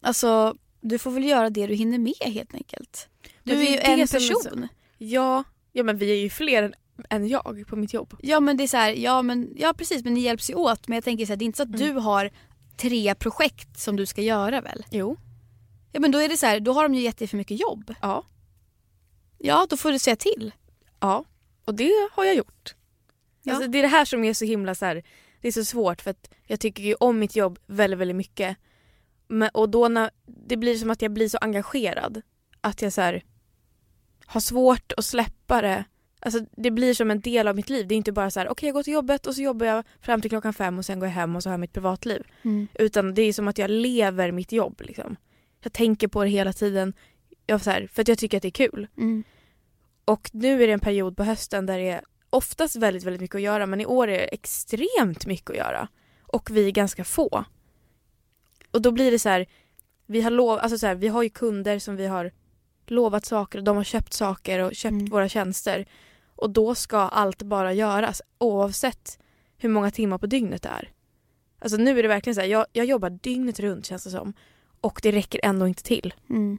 Alltså, 0.00 0.56
du 0.80 0.98
får 0.98 1.10
väl 1.10 1.24
göra 1.24 1.50
det 1.50 1.66
du 1.66 1.74
hinner 1.74 1.98
med 1.98 2.14
helt 2.34 2.54
enkelt. 2.54 3.08
Du 3.42 3.52
är 3.52 3.70
ju 3.70 3.78
en 3.78 4.08
person. 4.08 4.68
Ja, 4.98 5.44
ja 5.72 5.82
men 5.82 5.98
vi 5.98 6.10
är 6.10 6.22
ju 6.22 6.30
fler 6.30 6.62
än, 6.62 6.74
än 7.10 7.28
jag 7.28 7.64
på 7.68 7.76
mitt 7.76 7.92
jobb. 7.94 8.16
Ja 8.22 8.40
men 8.40 8.56
det 8.56 8.62
är 8.62 8.68
så 8.68 8.76
här, 8.76 8.92
ja, 8.92 9.22
men, 9.22 9.52
ja 9.56 9.74
precis 9.74 10.04
men 10.04 10.14
ni 10.14 10.20
hjälps 10.20 10.50
ju 10.50 10.54
åt. 10.54 10.88
Men 10.88 10.96
jag 10.96 11.04
tänker 11.04 11.26
så 11.26 11.32
här, 11.32 11.36
det 11.36 11.44
är 11.44 11.46
inte 11.46 11.56
så 11.56 11.62
att 11.62 11.80
Mm. 11.80 11.80
du 11.80 11.92
har 12.00 12.30
tre 12.76 13.14
projekt 13.14 13.78
som 13.78 13.96
du 13.96 14.06
ska 14.06 14.22
göra 14.22 14.60
väl? 14.60 14.84
Jo. 14.90 15.16
Ja 15.92 16.00
men 16.00 16.10
då 16.10 16.18
är 16.18 16.28
det 16.28 16.36
så 16.36 16.46
här, 16.46 16.60
då 16.60 16.72
har 16.72 16.82
de 16.82 16.94
ju 16.94 17.00
gett 17.00 17.18
dig 17.18 17.28
för 17.28 17.36
mycket 17.36 17.60
jobb. 17.60 17.94
Ja. 18.00 18.24
Ja, 19.38 19.66
då 19.70 19.76
får 19.76 19.92
du 19.92 19.98
säga 19.98 20.16
till. 20.16 20.52
Ja, 21.00 21.24
och 21.64 21.74
det 21.74 22.08
har 22.12 22.24
jag 22.24 22.34
gjort. 22.34 22.74
Ja. 23.42 23.54
Alltså, 23.54 23.70
det 23.70 23.78
är 23.78 23.82
det 23.82 23.88
här 23.88 24.04
som 24.04 24.24
är 24.24 24.34
så 24.34 24.44
himla 24.44 24.74
så 24.74 24.84
här, 24.84 25.02
det 25.40 25.48
är 25.48 25.52
så 25.52 25.64
svårt 25.64 26.02
för 26.02 26.10
att 26.10 26.30
jag 26.46 26.60
tycker 26.60 26.82
ju 26.82 26.94
om 26.94 27.18
mitt 27.18 27.36
jobb 27.36 27.58
väldigt, 27.66 27.98
väldigt 27.98 28.16
mycket. 28.16 28.56
Men, 29.28 29.50
och 29.54 29.68
då 29.68 29.88
när, 29.88 30.10
det 30.26 30.56
blir 30.56 30.78
som 30.78 30.90
att 30.90 31.02
jag 31.02 31.12
blir 31.12 31.28
så 31.28 31.38
engagerad 31.38 32.22
att 32.60 32.82
jag 32.82 32.92
så 32.92 33.00
här, 33.00 33.24
har 34.26 34.40
svårt 34.40 34.92
att 34.96 35.04
släppa 35.04 35.62
det. 35.62 35.84
Alltså 36.24 36.40
det 36.56 36.70
blir 36.70 36.94
som 36.94 37.10
en 37.10 37.20
del 37.20 37.48
av 37.48 37.56
mitt 37.56 37.70
liv. 37.70 37.86
Det 37.88 37.94
är 37.94 37.96
inte 37.96 38.12
bara 38.12 38.30
så 38.30 38.40
här, 38.40 38.48
okej 38.48 38.66
jag 38.66 38.74
går 38.74 38.82
till 38.82 38.92
jobbet 38.92 39.26
och 39.26 39.34
så 39.34 39.42
jobbar 39.42 39.66
jag 39.66 39.84
fram 40.00 40.20
till 40.20 40.30
klockan 40.30 40.52
fem 40.52 40.78
och 40.78 40.84
sen 40.84 40.98
går 41.00 41.08
jag 41.08 41.14
hem 41.14 41.36
och 41.36 41.42
så 41.42 41.48
har 41.48 41.52
jag 41.52 41.60
mitt 41.60 41.72
privatliv. 41.72 42.22
Utan 42.74 43.14
det 43.14 43.22
är 43.22 43.32
som 43.32 43.48
att 43.48 43.58
jag 43.58 43.70
lever 43.70 44.32
mitt 44.32 44.52
jobb 44.52 44.80
liksom. 44.84 45.16
Jag 45.62 45.72
tänker 45.72 46.08
på 46.08 46.24
det 46.24 46.30
hela 46.30 46.52
tiden. 46.52 46.92
Jag, 47.46 47.60
så 47.60 47.70
här, 47.70 47.86
för 47.92 48.02
att 48.02 48.08
jag 48.08 48.18
tycker 48.18 48.36
att 48.36 48.42
det 48.42 48.48
är 48.48 48.68
kul. 48.68 48.88
Mm. 48.96 49.24
Och 50.04 50.30
nu 50.32 50.62
är 50.62 50.66
det 50.66 50.72
en 50.72 50.80
period 50.80 51.16
på 51.16 51.24
hösten 51.24 51.66
där 51.66 51.78
det 51.78 51.88
är 51.88 52.02
oftast 52.30 52.76
väldigt, 52.76 53.04
väldigt 53.04 53.20
mycket 53.20 53.34
att 53.34 53.42
göra 53.42 53.66
men 53.66 53.80
i 53.80 53.86
år 53.86 54.08
är 54.08 54.18
det 54.18 54.34
extremt 54.34 55.26
mycket 55.26 55.50
att 55.50 55.56
göra. 55.56 55.88
Och 56.22 56.50
vi 56.50 56.66
är 56.66 56.70
ganska 56.70 57.04
få. 57.04 57.44
Och 58.70 58.82
då 58.82 58.90
blir 58.90 59.10
det 59.10 59.18
så 59.18 59.28
här, 59.28 59.46
vi 60.06 60.20
har, 60.20 60.30
lov, 60.30 60.58
alltså 60.58 60.78
så 60.78 60.86
här, 60.86 60.94
vi 60.94 61.08
har 61.08 61.22
ju 61.22 61.28
kunder 61.30 61.78
som 61.78 61.96
vi 61.96 62.06
har 62.06 62.32
lovat 62.86 63.24
saker 63.26 63.58
och 63.58 63.64
de 63.64 63.76
har 63.76 63.84
köpt 63.84 64.12
saker 64.12 64.58
och 64.58 64.74
köpt 64.74 64.92
Mm. 64.92 65.06
våra 65.06 65.28
tjänster. 65.28 65.86
Och 66.36 66.50
då 66.50 66.74
ska 66.74 66.98
allt 66.98 67.42
bara 67.42 67.72
göras 67.72 68.22
oavsett 68.38 69.18
hur 69.58 69.68
många 69.68 69.90
timmar 69.90 70.18
på 70.18 70.26
dygnet 70.26 70.62
det 70.62 70.68
är. 70.68 70.92
Alltså 71.58 71.76
nu 71.76 71.98
är 71.98 72.02
det 72.02 72.08
verkligen 72.08 72.34
så 72.34 72.40
här, 72.40 72.48
jag, 72.48 72.66
jag 72.72 72.86
jobbar 72.86 73.10
dygnet 73.10 73.60
runt 73.60 73.86
känns 73.86 74.04
det 74.04 74.10
som. 74.10 74.32
Och 74.80 75.00
det 75.02 75.12
räcker 75.12 75.40
ändå 75.42 75.66
inte 75.68 75.82
till. 75.82 76.14
Mm. 76.30 76.58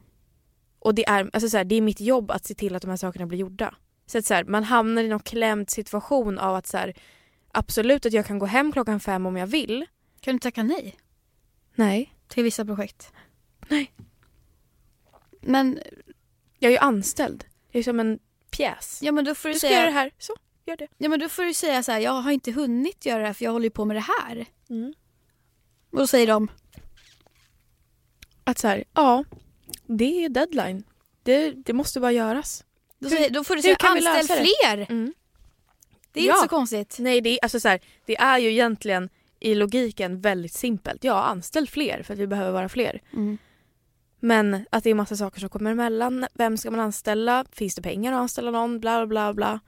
Och 0.80 0.96
det 0.96 1.08
är, 1.08 1.30
alltså 1.34 1.50
så 1.50 1.58
här, 1.58 1.64
det 1.64 1.76
är 1.76 1.82
mitt 1.82 2.02
jobb 2.02 2.32
att 2.32 2.46
se 2.46 2.54
till 2.54 2.76
att 2.76 2.82
de 2.82 2.90
här 2.90 2.98
sakerna 2.98 3.26
blir 3.26 3.40
gjorda. 3.40 3.76
Så 4.06 4.18
att 4.18 4.26
så 4.26 4.34
här, 4.34 4.44
man 4.44 4.64
hamnar 4.64 5.04
i 5.04 5.08
någon 5.08 5.20
klämd 5.20 5.70
situation 5.70 6.40
av 6.40 6.56
att 6.56 6.68
så 6.68 6.78
här, 6.78 6.94
absolut 7.52 8.06
att 8.06 8.14
jag 8.14 8.26
kan 8.26 8.40
gå 8.40 8.46
hem 8.46 8.72
klockan 8.72 9.00
fem 9.00 9.26
om 9.26 9.38
jag 9.38 9.48
vill. 9.48 9.86
Kan 10.20 10.34
du 10.34 10.40
tacka 10.40 10.64
nej 10.64 10.98
Nej. 11.76 12.16
till 12.28 12.44
vissa 12.44 12.66
projekt? 12.66 13.12
Nej. 13.68 13.92
Men, 15.42 15.80
Jag 16.60 16.70
är 16.70 16.74
ju 16.74 16.78
anställd. 16.78 17.46
Jag 17.72 17.80
är 17.80 17.84
som 17.84 18.00
en 18.00 18.20
pjäs. 18.58 19.00
ja, 19.02 19.12
men 19.12 19.26
då 19.26 19.36
får 19.36 19.50
du 19.50 19.54
du 19.54 19.60
ska 19.60 19.68
säga... 19.68 19.80
göra 19.80 19.90
det 19.90 19.94
här, 20.00 20.12
så 20.18 20.36
gör 20.66 20.78
det. 20.78 20.88
Ja 20.98 21.10
men 21.10 21.20
då 21.20 21.30
får 21.30 21.44
du 21.44 21.54
säga 21.54 21.84
så 21.84 21.92
här, 21.92 22.00
jag 22.00 22.12
har 22.12 22.32
inte 22.32 22.52
hunnit 22.52 23.06
göra 23.06 23.20
det 23.20 23.26
här 23.26 23.34
för 23.34 23.46
jag 23.46 23.52
håller 23.52 23.64
ju 23.66 23.70
på 23.70 23.86
med 23.86 23.96
det 23.98 24.06
här. 24.20 24.46
Mm. 24.70 24.94
Och 25.92 25.98
då 25.98 26.08
säger 26.08 26.28
de, 26.28 26.48
Att 28.44 28.58
så 28.60 28.68
här, 28.68 28.84
ja, 28.94 29.24
det 29.88 30.26
är 30.26 30.30
deadline. 30.30 30.84
Det, 31.24 31.52
det 31.52 31.74
måste 31.74 32.00
bara 32.00 32.12
göras. 32.12 32.64
då, 33.00 33.10
Hur- 33.10 33.30
då 33.30 33.44
får 33.44 33.56
du 33.56 33.62
säga 33.62 33.76
anställ 33.80 34.04
lösa 34.04 34.36
det?" 34.36 34.46
fler. 34.64 34.86
Mm. 34.92 35.14
Det 36.12 36.20
är 36.20 36.24
Ja. 36.28 36.34
inte 36.34 36.44
så 36.44 36.50
konstigt. 36.50 36.96
Nej, 37.00 37.22
det 37.22 37.30
är, 37.30 37.40
alltså 37.42 37.60
så 37.60 37.68
här, 37.70 37.80
det 38.06 38.16
är 38.18 38.38
ju 38.38 38.50
egentligen 38.52 39.10
i 39.40 39.56
logiken 39.56 40.22
väldigt 40.22 40.54
simpelt. 40.54 41.04
Ja, 41.04 41.24
anställ 41.24 41.68
fler 41.70 42.04
för 42.04 42.14
att 42.14 42.20
vi 42.20 42.28
behöver 42.28 42.52
vara 42.52 42.70
fler. 42.70 43.02
Mm. 43.14 43.38
Men 44.26 44.66
att 44.70 44.84
det 44.84 44.90
är 44.90 44.96
massa 44.96 45.16
saker 45.16 45.40
som 45.40 45.50
kommer 45.50 45.72
emellan. 45.72 46.26
Vem 46.34 46.58
ska 46.58 46.72
man 46.72 46.80
anställa? 46.80 47.46
Finns 47.52 47.76
det 47.76 47.82
pengar 47.82 48.14
att 48.14 48.20
anställa 48.20 48.52
någon? 48.52 48.80
Bla 48.80 49.08
bla 49.08 49.34
bla. 49.34 49.60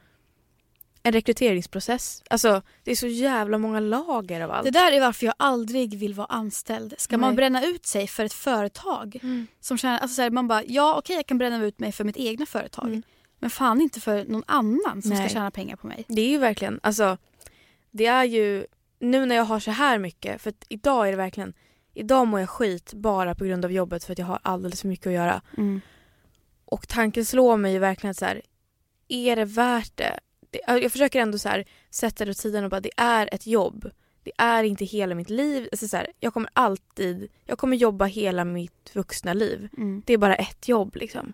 En 1.03 1.13
rekryteringsprocess. 1.13 2.23
Alltså 2.29 2.61
det 2.83 2.91
är 2.91 2.95
så 2.95 3.07
jävla 3.07 3.57
många 3.57 3.79
lager 3.79 4.41
av 4.41 4.51
allt. 4.51 4.63
Det 4.63 4.71
där 4.71 4.91
är 4.91 4.99
varför 5.01 5.25
jag 5.25 5.35
aldrig 5.37 5.99
vill 5.99 6.13
vara 6.13 6.27
anställd. 6.27 6.93
Ska 6.97 7.17
man 7.17 7.29
Nej. 7.29 7.35
bränna 7.35 7.65
ut 7.65 7.85
sig 7.85 8.07
för 8.07 8.25
ett 8.25 8.33
företag 8.33 9.19
Mm. 9.23 9.47
som 9.59 9.77
tjänar, 9.77 9.97
alltså 9.97 10.15
så 10.15 10.21
här, 10.21 10.29
man 10.29 10.47
bara, 10.47 10.63
ja 10.63 10.95
okej 10.97 11.15
jag 11.15 11.25
kan 11.25 11.37
bränna 11.37 11.65
ut 11.65 11.79
mig 11.79 11.91
för 11.91 12.03
mitt 12.03 12.17
egna 12.17 12.45
företag. 12.45 12.87
Mm. 12.87 13.03
Men 13.39 13.49
fan 13.49 13.81
inte 13.81 14.01
för 14.01 14.25
någon 14.25 14.43
annan 14.47 15.01
som 15.01 15.09
Nej. 15.11 15.29
ska 15.29 15.33
tjäna 15.33 15.51
pengar 15.51 15.75
på 15.75 15.87
mig. 15.87 16.05
Det 16.07 16.21
är 16.21 16.29
ju 16.29 16.37
verkligen, 16.37 16.79
alltså 16.83 17.17
det 17.91 18.05
är 18.05 18.23
ju, 18.23 18.65
nu 18.99 19.25
när 19.25 19.35
jag 19.35 19.43
har 19.43 19.59
så 19.59 19.71
här 19.71 19.99
mycket, 19.99 20.41
för 20.41 20.53
idag 20.69 21.07
är 21.07 21.11
det 21.11 21.17
verkligen, 21.17 21.53
idag 21.95 22.27
mår 22.27 22.39
jag 22.39 22.49
skit 22.49 22.93
bara 22.93 23.35
på 23.35 23.45
grund 23.45 23.65
av 23.65 23.71
jobbet 23.71 24.03
för 24.03 24.11
att 24.11 24.19
jag 24.19 24.25
har 24.25 24.39
alldeles 24.41 24.81
för 24.81 24.87
mycket 24.87 25.07
att 25.07 25.13
göra. 25.13 25.41
Mm. 25.57 25.81
Och 26.65 26.87
tanken 26.87 27.25
slår 27.25 27.57
mig 27.57 27.73
ju 27.73 27.79
verkligen 27.79 28.11
att 28.11 28.17
så 28.17 28.25
här, 28.25 28.41
är 29.07 29.35
det 29.35 29.45
värt 29.45 29.97
det? 29.97 30.19
jag 30.67 30.91
försöker 30.91 31.19
ändå 31.19 31.37
så 31.37 31.49
här, 31.49 31.65
sätta 31.89 32.25
det 32.25 32.31
åt 32.31 32.37
sidan 32.37 32.63
och 32.63 32.69
bara, 32.69 32.79
det 32.79 32.91
är 32.97 33.29
ett 33.31 33.47
jobb. 33.47 33.91
Det 34.23 34.31
är 34.37 34.63
inte 34.63 34.85
hela 34.85 35.15
mitt 35.15 35.29
liv. 35.29 35.69
Alltså 35.71 35.87
så 35.87 35.97
här, 35.97 36.11
jag 36.19 36.33
kommer 36.33 36.49
alltid, 36.53 37.27
jag 37.45 37.57
kommer 37.57 37.77
jobba 37.77 38.05
hela 38.05 38.45
mitt 38.45 38.95
vuxna 38.95 39.33
liv. 39.33 39.69
Mm. 39.77 40.03
Det 40.05 40.13
är 40.13 40.17
bara 40.17 40.35
ett 40.35 40.67
jobb 40.67 40.95
liksom. 40.95 41.33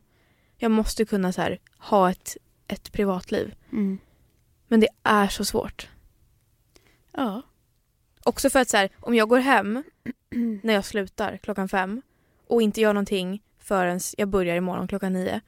Jag 0.58 0.72
måste 0.72 1.06
kunna 1.06 1.32
så 1.32 1.58
ha 1.78 2.12
ett, 2.12 2.38
ett 2.68 2.92
privatliv. 2.92 3.56
Mm. 3.72 4.00
Men 4.68 4.80
det 4.80 4.88
är 5.04 5.28
så 5.28 5.46
svårt. 5.46 5.90
Ja. 7.12 7.42
Också 8.24 8.50
för 8.50 8.60
att 8.60 8.70
så 8.70 8.78
här, 8.78 8.90
om 9.00 9.16
jag 9.16 9.30
går 9.30 9.40
hem 9.40 9.84
när 10.64 10.74
jag 10.74 10.86
slutar 10.86 11.38
klockan 11.38 11.70
fem 11.70 12.02
och 12.48 12.62
inte 12.62 12.82
gör 12.82 12.94
någonting 12.94 13.44
förrän 13.60 14.00
jag 14.18 14.28
börjar 14.28 14.56
imorgon 14.56 14.88
klockan 14.88 15.14
nio. 15.14 15.42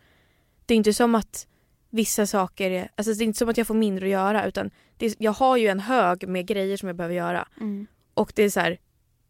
Det 0.66 0.74
är 0.74 0.76
inte 0.78 0.94
som 0.94 1.16
att 1.16 1.48
vissa 1.90 2.28
saker, 2.28 2.72
är, 2.72 2.90
alltså 2.96 3.14
det 3.14 3.24
är 3.24 3.26
inte 3.26 3.40
som 3.40 3.50
att 3.50 3.58
jag 3.58 3.68
får 3.68 3.74
mindre 3.76 4.06
att 4.06 4.12
göra 4.12 4.46
utan 4.46 4.72
är, 5.00 5.14
jag 5.18 5.32
har 5.32 5.58
ju 5.58 5.68
en 5.68 5.80
hög 5.80 6.28
med 6.28 6.48
grejer 6.48 6.78
som 6.78 6.88
jag 6.88 6.96
behöver 6.96 7.16
göra. 7.16 7.48
Mm. 7.62 7.88
Och 8.14 8.32
det 8.36 8.44
är 8.44 8.50
så 8.50 8.60
här 8.60 8.78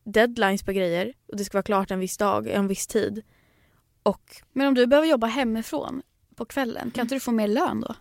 deadlines 0.04 0.64
på 0.64 0.72
grejer 0.72 1.14
och 1.28 1.38
det 1.38 1.46
ska 1.46 1.58
vara 1.58 1.64
klart 1.64 1.92
en 1.92 2.00
viss 2.00 2.18
dag, 2.18 2.48
en 2.48 2.68
viss 2.68 2.88
tid. 2.88 3.22
Och 4.04 4.42
Men 4.54 4.68
om 4.68 4.74
du 4.74 4.88
behöver 4.88 5.08
jobba 5.08 5.28
hemifrån 5.28 6.02
på 6.36 6.46
kvällen, 6.46 6.82
Mm. 6.82 6.92
kan 6.92 7.02
inte 7.02 7.16
du 7.16 7.20
få 7.20 7.32
mer 7.32 7.48
lön 7.48 7.82
då? 7.82 7.96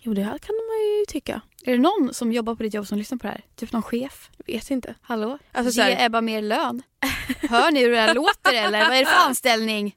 jo 0.00 0.14
det 0.14 0.22
här 0.22 0.38
kan 0.38 0.54
man 0.54 0.98
ju 0.98 1.04
tycka. 1.08 1.40
Är 1.66 1.72
det 1.72 1.78
någon 1.78 2.14
som 2.14 2.32
jobbar 2.32 2.54
på 2.54 2.62
ditt 2.62 2.74
jobb 2.74 2.86
som 2.86 2.98
lyssnar 2.98 3.18
på 3.18 3.26
det 3.26 3.32
här? 3.32 3.42
Typ 3.54 3.72
någon 3.72 3.82
chef? 3.82 4.30
Jag 4.36 4.54
vet 4.54 4.70
inte. 4.70 4.94
Hallå? 5.02 5.38
Alltså, 5.52 5.72
så 5.72 5.80
Ge 5.80 5.94
här- 5.94 6.06
Ebba 6.06 6.20
mer 6.20 6.42
lön. 6.42 6.82
Hör 7.48 7.70
ni 7.70 7.82
hur 7.82 7.90
det 7.90 8.00
här 8.00 8.14
låter 8.14 8.54
eller? 8.54 8.88
Vad 8.88 8.96
är 8.96 9.00
det 9.00 9.06
för 9.06 9.26
anställning? 9.28 9.96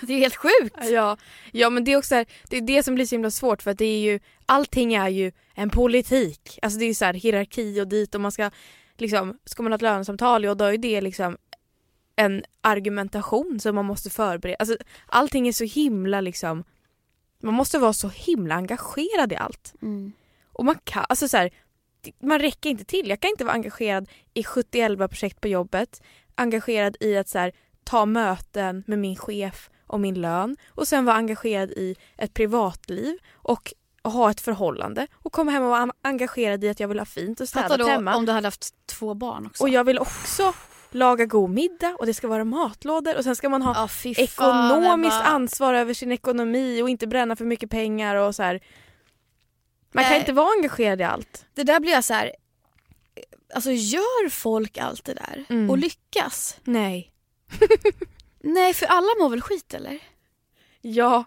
Det 0.00 0.12
är 0.12 0.18
helt 0.18 0.36
sjukt. 0.36 0.76
Ja, 0.90 1.16
ja 1.52 1.70
men 1.70 1.84
det 1.84 1.92
är 1.92 1.96
också 1.96 2.08
så 2.08 2.14
här, 2.14 2.26
det 2.50 2.56
är 2.56 2.60
det 2.60 2.82
som 2.82 2.94
blir 2.94 3.06
så 3.06 3.14
himla 3.14 3.30
svårt 3.30 3.62
för 3.62 3.70
att 3.70 3.78
det 3.78 3.84
är 3.84 3.98
ju 4.00 4.20
allting 4.46 4.94
är 4.94 5.08
ju 5.08 5.32
en 5.54 5.70
politik. 5.70 6.58
Alltså 6.62 6.78
det 6.78 6.84
är 6.84 6.88
ju 6.88 6.94
så 6.94 7.04
här 7.04 7.14
hierarki 7.14 7.80
och 7.80 7.88
dit 7.88 8.14
och 8.14 8.20
man 8.20 8.32
ska 8.32 8.50
liksom, 8.96 9.38
ska 9.44 9.62
man 9.62 9.72
ha 9.72 9.76
ett 9.76 9.82
lönesamtal 9.82 10.44
och 10.44 10.56
då 10.56 10.64
är 10.64 10.78
det 10.78 11.00
liksom 11.00 11.36
en 12.16 12.44
argumentation 12.60 13.60
som 13.60 13.74
man 13.74 13.84
måste 13.84 14.10
förbereda. 14.10 14.56
Alltså 14.58 14.76
allting 15.06 15.48
är 15.48 15.52
så 15.52 15.64
himla 15.64 16.20
liksom 16.20 16.64
man 17.42 17.54
måste 17.54 17.78
vara 17.78 17.92
så 17.92 18.08
himla 18.08 18.54
engagerad 18.54 19.32
i 19.32 19.36
allt. 19.36 19.74
Mm. 19.82 20.12
Och 20.58 20.64
man 20.64 20.78
kan, 20.84 21.04
alltså 21.08 21.28
så 21.28 21.36
här, 21.36 21.50
man 22.22 22.38
räcker 22.38 22.70
inte 22.70 22.84
till. 22.84 23.08
Jag 23.08 23.20
kan 23.20 23.30
inte 23.30 23.44
vara 23.44 23.54
engagerad 23.54 24.08
i 24.34 24.44
70 24.44 25.08
projekt 25.08 25.40
på 25.40 25.48
jobbet, 25.48 26.02
engagerad 26.34 26.96
i 27.00 27.16
att 27.16 27.28
så 27.28 27.38
här, 27.38 27.52
ta 27.84 28.06
möten 28.06 28.84
med 28.86 28.98
min 28.98 29.16
chef 29.16 29.70
om 29.86 30.02
min 30.02 30.20
lön 30.20 30.56
och 30.68 30.88
sen 30.88 31.04
vara 31.04 31.16
engagerad 31.16 31.70
i 31.70 31.96
ett 32.16 32.34
privatliv 32.34 33.18
och 33.34 33.72
ha 34.04 34.30
ett 34.30 34.40
förhållande 34.40 35.06
och 35.14 35.32
komma 35.32 35.50
hem 35.50 35.62
och 35.62 35.70
vara 35.70 35.90
engagerad 36.02 36.64
i 36.64 36.68
att 36.68 36.80
jag 36.80 36.88
vill 36.88 36.98
ha 36.98 37.06
fint 37.06 37.40
och 37.40 37.48
städat 37.48 37.78
då 37.78 37.86
hemma. 37.86 38.16
om 38.16 38.26
du 38.26 38.32
hade 38.32 38.46
haft 38.46 38.86
två 38.86 39.14
barn 39.14 39.46
också. 39.46 39.62
Och 39.62 39.68
jag 39.68 39.84
vill 39.84 39.98
också 39.98 40.52
laga 40.90 41.24
god 41.24 41.50
middag 41.50 41.96
och 41.98 42.06
det 42.06 42.14
ska 42.14 42.28
vara 42.28 42.44
matlådor 42.44 43.16
och 43.16 43.24
sen 43.24 43.36
ska 43.36 43.48
man 43.48 43.62
ha 43.62 43.88
fan, 43.88 44.14
ekonomiskt 44.16 45.20
Ebba. 45.20 45.28
ansvar 45.28 45.74
över 45.74 45.94
sin 45.94 46.12
ekonomi 46.12 46.82
och 46.82 46.88
inte 46.90 47.06
bränna 47.06 47.36
för 47.36 47.44
mycket 47.44 47.70
pengar 47.70 48.14
och 48.14 48.34
så 48.34 48.42
här. 48.42 48.60
Man 49.92 50.04
kan 50.04 50.10
Nej. 50.10 50.20
inte 50.20 50.32
vara 50.32 50.52
engagerad 50.56 51.00
i 51.00 51.04
allt. 51.04 51.46
Det 51.54 51.62
där 51.62 51.80
blir 51.80 51.92
jag 51.92 52.04
så 52.04 52.14
här. 52.14 52.32
Alltså 53.54 53.70
gör 53.70 54.28
folk 54.28 54.78
allt 54.78 55.04
det 55.04 55.14
där 55.14 55.44
Mm. 55.48 55.70
och 55.70 55.78
lyckas? 55.78 56.56
Nej. 56.64 57.12
Nej, 58.40 58.74
för 58.74 58.86
alla 58.86 59.08
mår 59.20 59.28
väl 59.30 59.40
skit 59.40 59.74
eller? 59.74 59.98
Ja. 60.80 61.24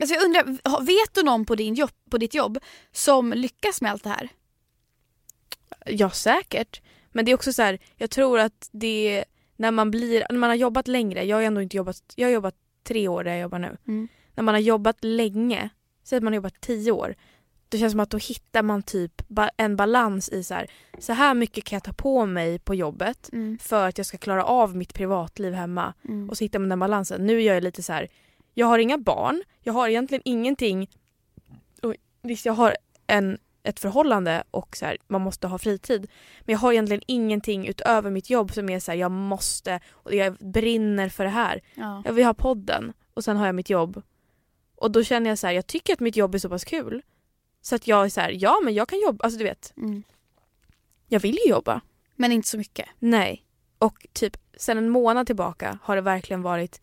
Alltså 0.00 0.14
jag 0.14 0.24
undrar, 0.24 0.44
vet 0.84 1.14
du 1.14 1.22
någon 1.22 1.46
på, 1.46 1.54
din 1.54 1.74
jobb, 1.74 1.90
på 2.10 2.18
ditt 2.18 2.34
jobb 2.34 2.58
som 2.92 3.32
lyckas 3.32 3.80
med 3.80 3.90
allt 3.92 4.02
det 4.04 4.10
här? 4.10 4.28
Ja 5.86 6.10
säkert. 6.10 6.80
Men 7.12 7.24
det 7.24 7.30
är 7.30 7.34
också 7.34 7.52
så 7.52 7.62
här, 7.62 7.78
jag 7.96 8.10
tror 8.10 8.38
att 8.38 8.68
det 8.72 9.24
när 9.56 9.70
man 9.70 9.90
blir, 9.90 10.26
när 10.30 10.38
man 10.38 10.50
har 10.50 10.54
jobbat 10.56 10.88
längre, 10.88 11.24
jag 11.24 11.36
har 11.36 11.42
ändå 11.42 11.62
inte 11.62 11.76
jobbat, 11.76 12.02
jag 12.16 12.28
har 12.28 12.32
jobbat 12.32 12.54
tre 12.84 13.08
år 13.08 13.24
där 13.24 13.30
jag 13.30 13.40
jobbar 13.40 13.58
nu. 13.58 13.76
Mm. 13.88 14.08
När 14.34 14.42
man 14.44 14.54
har 14.54 14.60
jobbat 14.60 14.96
länge, 15.00 15.68
säg 16.04 16.16
att 16.16 16.22
man 16.22 16.32
har 16.32 16.36
jobbat 16.36 16.60
tio 16.60 16.92
år, 16.92 17.14
det 17.68 17.78
känns 17.78 17.92
som 17.92 18.00
att 18.00 18.10
då 18.10 18.18
hittar 18.18 18.62
man 18.62 18.82
typ 18.82 19.22
en 19.56 19.76
balans 19.76 20.28
i 20.28 20.44
så 20.44 20.54
här, 20.54 20.70
så 20.98 21.12
här 21.12 21.34
mycket 21.34 21.64
kan 21.64 21.76
jag 21.76 21.84
ta 21.84 21.92
på 21.92 22.26
mig 22.26 22.58
på 22.58 22.74
jobbet 22.74 23.30
Mm. 23.32 23.58
för 23.58 23.88
att 23.88 23.98
jag 23.98 24.06
ska 24.06 24.18
klara 24.18 24.44
av 24.44 24.76
mitt 24.76 24.94
privatliv 24.94 25.52
hemma. 25.54 25.94
Mm. 26.08 26.30
Och 26.30 26.36
så 26.38 26.44
hittar 26.44 26.58
man 26.58 26.68
den 26.68 26.78
balansen. 26.78 27.26
Nu 27.26 27.40
gör 27.42 27.54
jag 27.54 27.62
lite 27.62 27.82
så 27.82 27.92
här. 27.92 28.08
jag 28.54 28.66
har 28.66 28.78
inga 28.78 28.98
barn, 28.98 29.42
jag 29.62 29.72
har 29.72 29.88
egentligen 29.88 30.22
ingenting. 30.24 30.90
Oj, 31.82 31.96
visst 32.22 32.46
jag 32.46 32.52
har 32.52 32.76
en, 33.06 33.38
ett 33.62 33.80
förhållande 33.80 34.42
och 34.50 34.76
så 34.76 34.84
här, 34.86 34.96
man 35.08 35.20
måste 35.20 35.46
ha 35.46 35.58
fritid. 35.58 36.10
Men 36.40 36.52
jag 36.52 36.58
har 36.58 36.72
egentligen 36.72 37.02
ingenting 37.06 37.66
utöver 37.66 38.10
mitt 38.10 38.30
jobb 38.30 38.52
som 38.52 38.68
är 38.70 38.80
så 38.80 38.90
här, 38.90 38.98
jag 38.98 39.10
måste 39.10 39.80
och 39.92 40.14
jag 40.14 40.34
brinner 40.36 41.08
för 41.08 41.24
det 41.24 41.30
här. 41.30 41.60
Ja. 41.74 42.02
Jag 42.04 42.12
vill 42.12 42.24
ha 42.24 42.34
podden 42.34 42.92
och 43.14 43.24
sen 43.24 43.36
har 43.36 43.46
jag 43.46 43.54
mitt 43.54 43.70
jobb. 43.70 44.02
Och 44.76 44.90
då 44.90 45.02
känner 45.04 45.30
jag 45.30 45.38
så 45.38 45.46
här, 45.46 45.54
jag 45.54 45.66
tycker 45.66 45.92
att 45.92 46.00
mitt 46.00 46.16
jobb 46.16 46.34
är 46.34 46.38
så 46.38 46.48
pass 46.48 46.64
kul. 46.64 47.02
Så 47.66 47.74
att 47.74 47.86
jag 47.86 48.04
är 48.04 48.08
så 48.08 48.20
här, 48.20 48.30
ja 48.40 48.60
men 48.64 48.74
jag 48.74 48.88
kan 48.88 49.00
jobba, 49.00 49.24
alltså 49.24 49.38
du 49.38 49.44
vet, 49.44 49.72
Mm. 49.76 50.02
jag 51.08 51.20
vill 51.20 51.38
ju 51.44 51.50
jobba. 51.50 51.80
Men 52.16 52.32
inte 52.32 52.48
så 52.48 52.58
mycket. 52.58 52.88
Nej. 52.98 53.44
Och 53.78 54.06
typ 54.12 54.36
sen 54.56 54.78
en 54.78 54.88
månad 54.90 55.26
tillbaka 55.26 55.78
har 55.82 55.96
det 55.96 56.02
verkligen 56.02 56.42
varit 56.42 56.80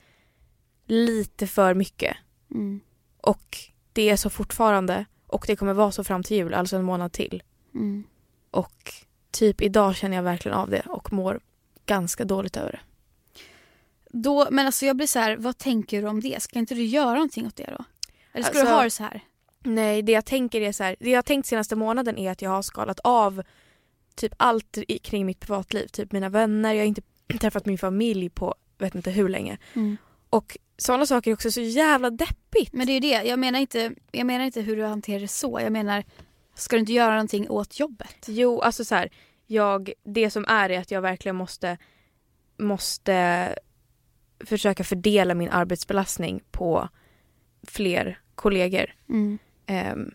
lite 0.86 1.48
för 1.48 1.74
mycket. 1.74 2.18
Mm. 2.52 2.80
Och 3.18 3.58
det 3.94 4.10
är 4.10 4.16
så 4.16 4.30
fortfarande 4.30 5.06
och 5.28 5.44
det 5.48 5.56
kommer 5.56 5.74
vara 5.74 5.92
så 5.92 6.04
fram 6.04 6.24
till 6.24 6.38
jul, 6.38 6.54
alltså 6.54 6.76
en 6.76 6.84
månad 6.84 7.12
till. 7.12 7.44
Mm. 7.74 8.04
Och 8.52 8.94
typ 9.32 9.62
idag 9.62 9.96
känner 9.96 10.16
jag 10.16 10.24
verkligen 10.24 10.58
av 10.58 10.70
det 10.70 10.82
och 10.86 11.14
mår 11.14 11.40
ganska 11.86 12.26
dåligt 12.26 12.58
över 12.58 12.72
det. 12.72 12.80
Då, 14.10 14.48
men 14.52 14.66
alltså 14.66 14.86
jag 14.86 14.96
blir 14.96 15.08
så 15.08 15.20
här, 15.20 15.38
vad 15.38 15.58
tänker 15.58 16.02
du 16.02 16.08
om 16.08 16.20
det? 16.22 16.42
Ska 16.44 16.60
inte 16.60 16.76
du 16.76 16.84
göra 16.84 17.14
någonting 17.14 17.48
åt 17.48 17.56
det 17.56 17.76
då? 17.78 17.84
Eller 18.34 18.44
ska 18.46 18.60
Alltså- 18.60 18.72
du 18.74 18.78
ha 18.78 18.84
det 18.84 18.90
så 18.90 19.04
här? 19.04 19.22
Nej, 19.64 20.02
det 20.02 20.12
jag 20.12 20.26
tänker 20.26 20.62
är 20.62 20.72
så 20.72 20.84
här, 20.84 20.96
det 21.00 21.10
jag 21.10 21.18
har 21.18 21.24
tänkt 21.24 21.46
senaste 21.46 21.76
månaden 21.76 22.18
är 22.18 22.32
att 22.32 22.42
jag 22.42 22.50
har 22.50 22.62
skalat 22.62 23.00
av 23.04 23.44
typ 24.16 24.34
allt 24.38 24.78
i, 24.88 25.00
kring 25.00 25.26
mitt 25.26 25.40
privatliv. 25.40 25.88
Typ 25.88 26.12
mina 26.12 26.30
vänner, 26.30 26.74
jag 26.74 26.82
har 26.82 26.88
inte 26.88 27.02
träffat 27.40 27.66
min 27.66 27.78
familj 27.78 28.30
på 28.30 28.56
vet 28.78 28.96
inte 28.96 29.12
hur 29.12 29.30
länge. 29.30 29.58
Mm. 29.74 29.98
Och 30.30 30.58
sådana 30.78 31.06
saker 31.06 31.32
är 31.32 31.36
också 31.36 31.52
så 31.52 31.62
jävla 31.62 32.10
deppigt. 32.10 32.74
Men 32.74 32.88
det 32.88 32.92
är 32.92 32.94
ju 32.94 33.00
det, 33.00 33.24
jag 33.24 33.40
menar, 33.40 33.60
inte, 33.60 33.92
jag 34.12 34.26
menar 34.26 34.46
inte 34.46 34.62
hur 34.62 34.76
du 34.76 34.84
hanterar 34.84 35.20
det 35.20 35.28
så. 35.28 35.60
Jag 35.62 35.72
menar, 35.72 36.04
ska 36.56 36.76
du 36.76 36.80
inte 36.80 36.94
göra 36.94 37.12
någonting 37.12 37.50
åt 37.50 37.80
jobbet? 37.80 38.26
Jo, 38.28 38.62
alltså 38.62 38.86
så 38.86 38.96
här, 38.96 39.10
jag, 39.48 39.92
det 40.04 40.30
som 40.30 40.46
är 40.48 40.70
är 40.70 40.80
att 40.80 40.92
jag 40.92 41.02
verkligen 41.02 41.36
måste, 41.36 41.78
måste 42.58 43.56
försöka 44.40 44.84
fördela 44.84 45.34
min 45.34 45.50
arbetsbelastning 45.50 46.44
på 46.52 46.90
fler 47.68 48.20
kollegor. 48.36 48.94
Mm. 49.10 49.40
Ehm, 49.66 50.12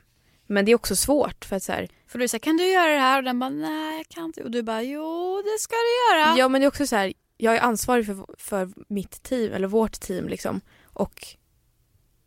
men 0.47 0.65
det 0.65 0.73
är 0.73 0.77
också 0.77 0.97
svårt 0.97 1.45
för 1.45 1.57
att 1.57 1.63
så 1.63 1.73
här, 1.73 1.89
För 2.07 2.19
du 2.19 2.27
här, 2.33 2.39
kan 2.39 2.57
du 2.57 2.65
göra 2.73 2.93
det 2.93 2.99
här? 3.01 3.19
Och 3.19 3.25
den 3.25 3.39
bara, 3.39 3.51
nej 3.51 3.97
jag 3.97 4.09
kan 4.09 4.25
inte. 4.25 4.43
Och 4.45 4.51
du 4.51 4.63
bara, 4.63 4.83
jo 4.83 5.43
det 5.45 5.59
ska 5.61 5.75
du 5.75 6.17
göra. 6.19 6.37
ja 6.39 6.49
men 6.49 6.61
det 6.61 6.65
är 6.65 6.69
också 6.69 6.87
så 6.87 6.97
här, 6.97 7.13
jag 7.37 7.57
är 7.57 7.61
ansvarig 7.61 8.07
för, 8.07 8.27
för 8.39 8.69
mitt 8.89 9.23
team 9.23 9.53
eller 9.53 9.69
vårt 9.69 10.01
team 10.01 10.29
liksom 10.29 10.61
och 10.85 11.27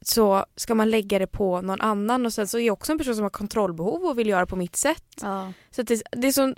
så 0.01 0.45
ska 0.55 0.75
man 0.75 0.89
lägga 0.89 1.19
det 1.19 1.27
på 1.27 1.61
någon 1.61 1.81
annan 1.81 2.25
och 2.25 2.33
sen 2.33 2.47
så 2.47 2.57
är 2.57 2.61
jag 2.61 2.73
också 2.73 2.91
en 2.91 2.97
person 2.97 3.15
som 3.15 3.23
har 3.23 3.29
kontrollbehov 3.29 4.03
och 4.05 4.19
vill 4.19 4.27
göra 4.29 4.45
på 4.45 4.55
mitt 4.55 4.75
sätt. 4.75 5.03
Ja. 5.21 5.53
Så 5.71 5.81
det, 5.81 6.01
det 6.11 6.27
är 6.27 6.31
så, 6.31 6.55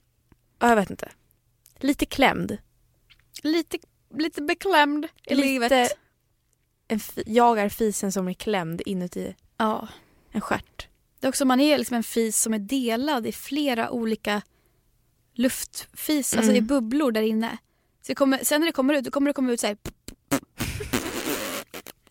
ja, 0.60 0.70
jag 0.70 0.76
vet 0.76 0.90
inte. 0.90 1.10
Lite 1.80 2.06
klämd. 2.06 2.58
Lite, 3.44 3.78
lite 4.18 4.42
beklämd 4.42 5.06
i 5.26 5.36
Lite- 5.36 5.48
livet. 5.48 5.98
En 6.88 7.00
jag 7.26 7.60
är 7.60 7.70
fisen 7.70 8.12
som 8.12 8.28
är 8.28 8.34
klämd 8.34 8.82
inuti 8.86 9.36
Ja. 9.58 9.88
En 10.34 10.42
stjärt. 10.42 10.88
Det 11.20 11.28
är 11.28 11.30
också, 11.30 11.46
man 11.46 11.60
är 11.60 11.78
liksom 11.78 11.98
en 11.98 12.04
fis 12.04 12.42
som 12.42 12.54
är 12.54 12.60
delad 12.60 13.28
i 13.28 13.32
flera 13.32 13.92
olika 13.92 14.42
luftfis, 15.34 16.34
alltså 16.38 16.52
i 16.52 16.58
Mm. 16.58 16.68
bubblor 16.68 17.12
där 17.12 17.22
inne. 17.22 17.58
Så 18.02 18.16
kommer, 18.16 18.38
sen 18.44 18.62
när 18.62 18.66
det 18.68 18.72
kommer 18.74 18.94
ut, 18.94 19.06
då 19.06 19.12
kommer 19.12 19.30
det 19.30 19.34
komma 19.34 19.52
ut 19.52 19.60
så 19.60 19.68
här. 19.68 19.78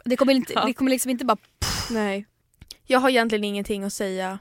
Det 0.04 0.16
kommer, 0.16 0.34
inte, 0.34 0.52
Ja. 0.52 0.64
det 0.66 0.72
kommer 0.74 0.90
liksom 0.90 1.10
inte 1.10 1.24
bara... 1.24 1.36
Nej. 1.90 2.26
Jag 2.84 3.00
har 3.00 3.10
egentligen 3.10 3.44
ingenting 3.44 3.84
att 3.84 3.92
säga 3.92 4.38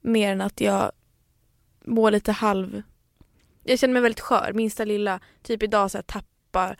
mer 0.00 0.32
än 0.32 0.40
att 0.40 0.60
jag 0.60 0.92
mår 1.84 2.10
lite 2.10 2.32
halv... 2.32 2.82
Jag 3.64 3.78
känner 3.78 3.92
mig 3.92 4.02
väldigt 4.02 4.20
skör. 4.20 4.52
Minsta 4.54 4.84
lilla, 4.84 5.20
typ 5.42 5.62
idag 5.62 5.90
så 5.90 5.98
här, 5.98 6.02
tappar 6.02 6.78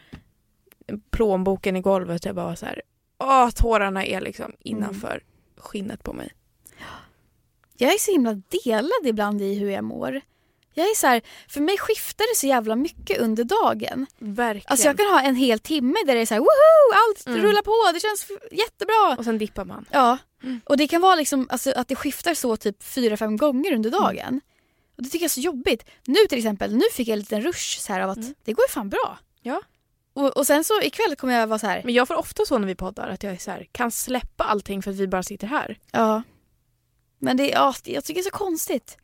plånboken 1.11 1.77
i 1.77 1.81
golvet. 1.81 2.25
Jag 2.25 2.35
bara 2.35 2.57
så 2.57 2.67
här, 2.67 2.83
åh 3.19 3.51
tårarna 3.51 4.05
är 4.05 4.21
liksom 4.21 4.53
innanför 4.59 5.23
skinnet 5.57 6.03
på 6.03 6.13
mig. 6.13 6.33
Jag 7.79 7.95
är 7.95 7.99
så 7.99 8.11
himla 8.13 8.35
delad 8.65 8.91
ibland 9.07 9.43
i 9.43 9.55
hur 9.55 9.71
jag 9.71 9.85
mår. 9.85 10.21
Jag 10.75 10.87
är 10.91 10.95
så 10.95 11.07
här, 11.07 11.23
för 11.49 11.61
mig 11.61 11.79
skiftar 11.79 12.33
det 12.35 12.39
så 12.39 12.47
jävla 12.47 12.77
mycket 12.77 13.19
under 13.21 13.45
dagen. 13.45 14.07
Verkligen. 14.19 14.67
Alltså 14.71 14.87
jag 14.87 14.97
kan 14.97 15.07
ha 15.07 15.21
en 15.23 15.35
hel 15.37 15.59
timme 15.59 15.95
där 16.07 16.15
det 16.15 16.21
är 16.21 16.27
så 16.27 16.35
här, 16.35 16.41
woho, 16.41 16.93
allt 17.09 17.27
Mm. 17.27 17.41
rullar 17.43 17.63
på, 17.63 17.93
det 17.95 18.01
känns 18.01 18.27
jättebra. 18.53 19.17
Och 19.19 19.25
sen 19.25 19.39
dippar 19.39 19.65
man. 19.65 19.85
Ja, 19.91 20.19
Mm. 20.43 20.61
och 20.65 20.77
det 20.77 20.89
kan 20.89 21.01
vara 21.01 21.15
liksom, 21.15 21.47
alltså, 21.51 21.73
att 21.77 21.89
det 21.89 21.95
skiftar 21.97 22.35
så 22.35 22.57
typ 22.57 22.83
fyra, 22.83 23.17
fem 23.17 23.37
gånger 23.37 23.73
under 23.75 23.91
dagen. 23.91 24.41
Och 24.97 25.03
Det 25.03 25.09
tycker 25.09 25.25
jag 25.25 25.29
är 25.29 25.35
så 25.35 25.41
jobbigt. 25.41 25.85
Nu 26.05 26.19
till 26.29 26.39
exempel, 26.39 26.75
nu 26.77 26.83
fick 26.93 27.09
jag 27.09 27.13
en 27.13 27.19
liten 27.19 27.43
rush 27.43 27.79
så 27.81 27.93
här 27.93 28.01
av 28.01 28.11
att 28.11 28.17
Mm. 28.17 28.35
det 28.45 28.53
går 28.53 28.65
ju 28.69 28.73
fan 28.73 28.89
bra. 28.89 29.19
Ja. 29.43 29.63
Och, 30.17 30.37
och 30.37 30.47
sen 30.47 30.65
så 30.65 30.83
ikväll 30.83 31.17
kommer 31.17 31.35
jag 31.35 31.47
vara 31.47 31.59
så 31.59 31.67
här, 31.67 31.83
Men 31.85 31.95
jag 31.95 32.09
får 32.09 32.15
ofta 32.15 32.45
så 32.45 32.59
när 32.59 32.67
vi 32.67 32.75
poddar 32.75 33.09
att 33.09 33.23
jag 33.23 33.33
är 33.33 33.37
så 33.37 33.51
här, 33.51 33.67
kan 33.73 33.91
släppa 33.91 34.45
allting 34.45 34.83
för 34.83 34.91
att 34.91 34.97
vi 34.97 35.07
bara 35.09 35.23
sitter 35.23 35.47
här. 35.47 35.79
ja. 35.93 36.23
Men 37.19 37.37
det, 37.37 37.49
ja, 37.49 37.75
jag 37.85 38.05
tycker 38.05 38.23
det 38.23 38.29
är 38.29 38.31
så 38.31 38.39
konstigt. 38.39 38.99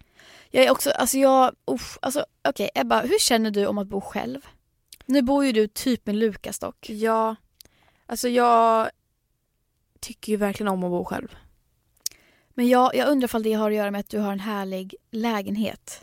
Jag 0.51 0.64
är 0.64 0.70
också, 0.70 0.90
alltså 0.90 1.18
jag, 1.18 1.55
uff, 1.66 1.98
alltså 2.03 2.25
okej 2.48 2.70
Ebba, 2.75 3.01
hur 3.01 3.18
känner 3.18 3.51
du 3.51 3.66
om 3.66 3.79
att 3.79 3.87
bo 3.87 4.01
själv? 4.01 4.40
Nu 5.07 5.22
bor 5.22 5.44
ju 5.44 5.53
du 5.53 5.66
typ 5.68 6.07
med 6.07 6.16
Lukas 6.16 6.59
dock. 6.59 6.90
Ja, 6.90 7.37
alltså 8.07 8.29
jag 8.29 8.90
tycker 10.01 10.33
ju 10.33 10.37
verkligen 10.37 10.72
om 10.72 10.85
att 10.85 10.90
bo 10.90 11.05
själv. 11.05 11.37
Men 12.55 12.68
jag, 12.68 12.94
jag 12.94 13.09
undrar 13.09 13.25
ifall 13.25 13.42
det 13.42 13.53
har 13.53 13.70
att 13.70 13.77
göra 13.77 13.90
med 13.90 14.01
att 14.01 14.11
du 14.11 14.18
har 14.18 14.33
en 14.33 14.40
härlig 14.40 14.94
lägenhet. 15.11 16.01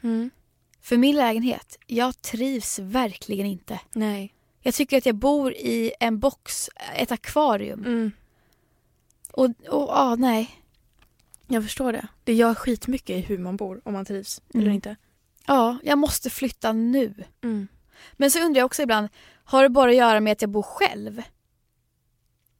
För 0.82 0.98
min 0.98 1.16
lägenhet, 1.16 1.78
jag 1.88 2.22
trivs 2.22 2.80
verkligen 2.80 3.46
inte. 3.46 3.80
Nej. 3.94 4.34
Jag 4.62 4.74
tycker 4.74 4.98
att 4.98 5.06
jag 5.06 5.16
bor 5.16 5.54
i 5.54 5.94
en 6.00 6.20
box, 6.20 6.70
ett 6.96 7.12
akvarium. 7.12 7.80
Mm. 7.86 8.12
Och, 9.32 9.46
och 9.70 9.90
ah, 9.98 10.16
nej. 10.16 10.50
Jag 11.48 11.64
förstår 11.64 11.94
det. 11.94 12.08
Det 12.24 12.34
gör 12.34 12.54
skitmycket 12.54 13.10
i 13.18 13.20
hur 13.20 13.38
man 13.38 13.58
bor, 13.58 13.82
om 13.86 13.94
man 13.94 14.06
trivs 14.06 14.42
eller 14.54 14.62
Mm. 14.64 14.74
inte. 14.76 14.96
Ja, 15.46 15.78
jag 15.84 15.98
måste 15.98 16.30
flytta 16.30 16.74
nu. 16.74 17.14
Mm. 17.44 17.68
Men 18.14 18.32
så 18.32 18.40
undrar 18.40 18.60
jag 18.60 18.66
också 18.66 18.82
ibland, 18.82 19.10
har 19.44 19.64
det 19.64 19.70
bara 19.70 19.90
att 19.90 19.98
göra 19.98 20.20
med 20.20 20.32
att 20.32 20.42
jag 20.42 20.52
bor 20.52 20.62
själv? 20.64 21.22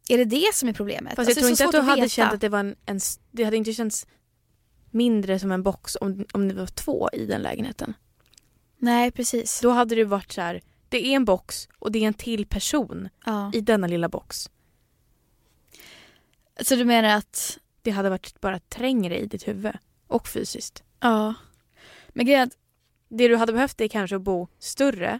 Är 0.10 0.18
det 0.18 0.26
det 0.26 0.54
som 0.54 0.70
är 0.70 0.74
problemet? 0.74 1.16
Fast 1.16 1.30
Alltså, 1.30 1.50
jag 1.50 1.58
tror 1.58 1.58
det 1.58 1.64
är 1.64 1.66
inte 1.66 1.80
att 1.80 1.86
du 1.86 1.90
hade 1.90 2.10
känt 2.10 2.34
att 2.34 2.42
det 2.42 2.50
var 2.50 2.60
en, 2.60 2.76
en... 2.86 3.00
Det 3.32 3.44
hade 3.44 3.58
inte 3.58 3.74
känts 3.74 4.08
mindre 4.92 5.40
som 5.40 5.52
en 5.52 5.64
box 5.64 5.98
om, 6.02 6.26
om 6.34 6.48
det 6.48 6.54
var 6.54 6.68
två 6.68 7.10
i 7.14 7.26
den 7.26 7.42
lägenheten. 7.42 7.94
Nej, 8.78 9.12
precis. 9.12 9.60
Då 9.62 9.70
hade 9.70 9.96
det 9.96 10.06
varit 10.06 10.32
så 10.32 10.42
här, 10.42 10.62
det 10.90 11.08
är 11.08 11.16
en 11.16 11.26
box 11.26 11.68
och 11.80 11.92
det 11.92 12.00
är 12.04 12.08
en 12.08 12.14
till 12.14 12.46
person 12.46 13.10
Ja. 13.26 13.52
i 13.54 13.62
denna 13.62 13.88
lilla 13.88 14.10
box. 14.10 14.50
Så 16.62 16.76
du 16.76 16.86
menar 16.86 17.10
att... 17.10 17.58
Det 17.82 17.92
hade 17.92 18.10
varit 18.10 18.42
bara 18.42 18.60
trängre 18.60 19.20
i 19.20 19.26
ditt 19.26 19.48
huvud. 19.48 19.72
Och 20.08 20.28
fysiskt. 20.28 20.84
Ja. 21.00 21.34
Men 22.10 22.26
grejen 22.26 22.42
är 22.42 22.48
att 22.48 22.58
Det 23.08 23.28
du 23.28 23.36
hade 23.36 23.54
behövt 23.54 23.82
är 23.82 23.88
kanske 23.88 24.16
att 24.16 24.22
bo 24.22 24.48
större. 24.60 25.20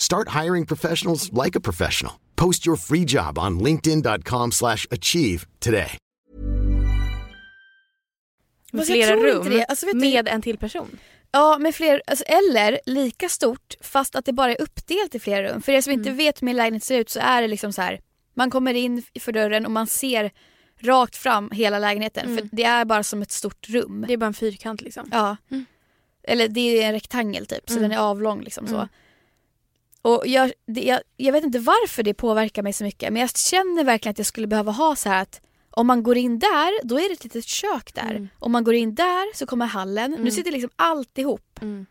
Start 0.00 0.28
hiring 0.42 0.66
professionals 0.66 1.30
like 1.44 1.58
a 1.58 1.60
professional. 1.60 2.12
Post 2.36 2.66
your 2.66 2.76
free 2.76 3.04
job 3.08 3.38
on 3.38 3.58
linkedin.com/achieve 3.62 4.52
slash 4.52 4.86
achieve 4.90 5.46
today. 5.58 5.96
Med 8.72 8.86
flera 8.86 9.16
rum. 9.16 9.62
Alltså, 9.68 9.86
vet 9.86 9.92
du- 9.94 10.00
med 10.00 10.28
en 10.28 10.42
till 10.42 10.58
person. 10.58 10.98
Ja, 11.32 11.58
med 11.58 11.74
fler, 11.74 12.02
alltså, 12.06 12.24
eller 12.24 12.80
lika 12.86 13.28
stort 13.28 13.74
fast 13.80 14.14
att 14.14 14.24
det 14.24 14.32
bara 14.32 14.52
är 14.52 14.62
uppdelat 14.62 15.14
i 15.14 15.18
flera 15.20 15.48
rum. 15.52 15.62
För 15.62 15.72
er 15.72 15.80
som 15.80 15.92
inte 15.92 16.10
vet 16.10 16.42
hur 16.42 16.44
min 16.46 16.56
lägenhet 16.56 16.84
ser 16.84 16.98
ut 16.98 17.10
så 17.10 17.20
är 17.20 17.42
det 17.42 17.48
liksom 17.48 17.72
så 17.72 17.82
här. 17.82 18.00
Man 18.34 18.50
kommer 18.50 18.74
in 18.74 19.02
för 19.20 19.32
dörren 19.32 19.66
och 19.66 19.72
man 19.72 19.86
ser 19.86 20.30
rakt 20.80 21.16
fram 21.16 21.50
hela 21.50 21.78
lägenheten. 21.78 22.36
För 22.38 22.48
det 22.52 22.64
är 22.64 22.84
bara 22.84 23.02
som 23.02 23.22
ett 23.22 23.30
stort 23.32 23.68
rum. 23.68 24.04
Det 24.08 24.12
är 24.12 24.16
bara 24.16 24.26
en 24.26 24.34
fyrkant 24.34 24.80
liksom. 24.80 25.08
Ja. 25.12 25.36
Eller 26.28 26.48
det 26.48 26.60
är 26.82 26.86
en 26.86 26.92
rektangel 26.92 27.46
typ, 27.46 27.68
så 27.70 27.76
Mm. 27.76 27.82
den 27.90 27.98
är 27.98 28.02
avlång 28.02 28.40
liksom 28.42 28.66
så. 28.66 28.88
Mm. 30.04 30.16
Och 30.16 30.26
jag, 30.26 30.52
det, 30.66 30.80
jag, 30.80 31.00
jag 31.16 31.32
vet 31.32 31.44
inte 31.44 31.58
varför 31.58 32.02
det 32.02 32.14
påverkar 32.14 32.62
mig 32.62 32.72
så 32.72 32.84
mycket 32.84 33.12
men 33.12 33.20
jag 33.20 33.36
känner 33.36 33.84
verkligen 33.84 34.10
att 34.10 34.18
jag 34.18 34.26
skulle 34.26 34.46
behöva 34.46 34.72
ha 34.72 34.96
så 34.96 35.08
här 35.08 35.22
att 35.22 35.40
om 35.70 35.86
man 35.86 36.02
går 36.02 36.16
in 36.16 36.38
där, 36.38 36.86
då 36.86 37.00
är 37.00 37.08
det 37.08 37.12
ett 37.12 37.24
litet 37.24 37.46
kök 37.46 37.94
där. 37.94 38.10
Mm. 38.10 38.28
Om 38.38 38.52
man 38.52 38.64
går 38.64 38.74
in 38.74 38.94
där 38.94 39.36
så 39.36 39.46
kommer 39.46 39.66
hallen. 39.66 40.16
Nu 40.20 40.30
sitter 40.30 40.52
liksom 40.52 40.70
allt 40.76 41.18
ihop. 41.18 41.58
Mm. 41.62 41.86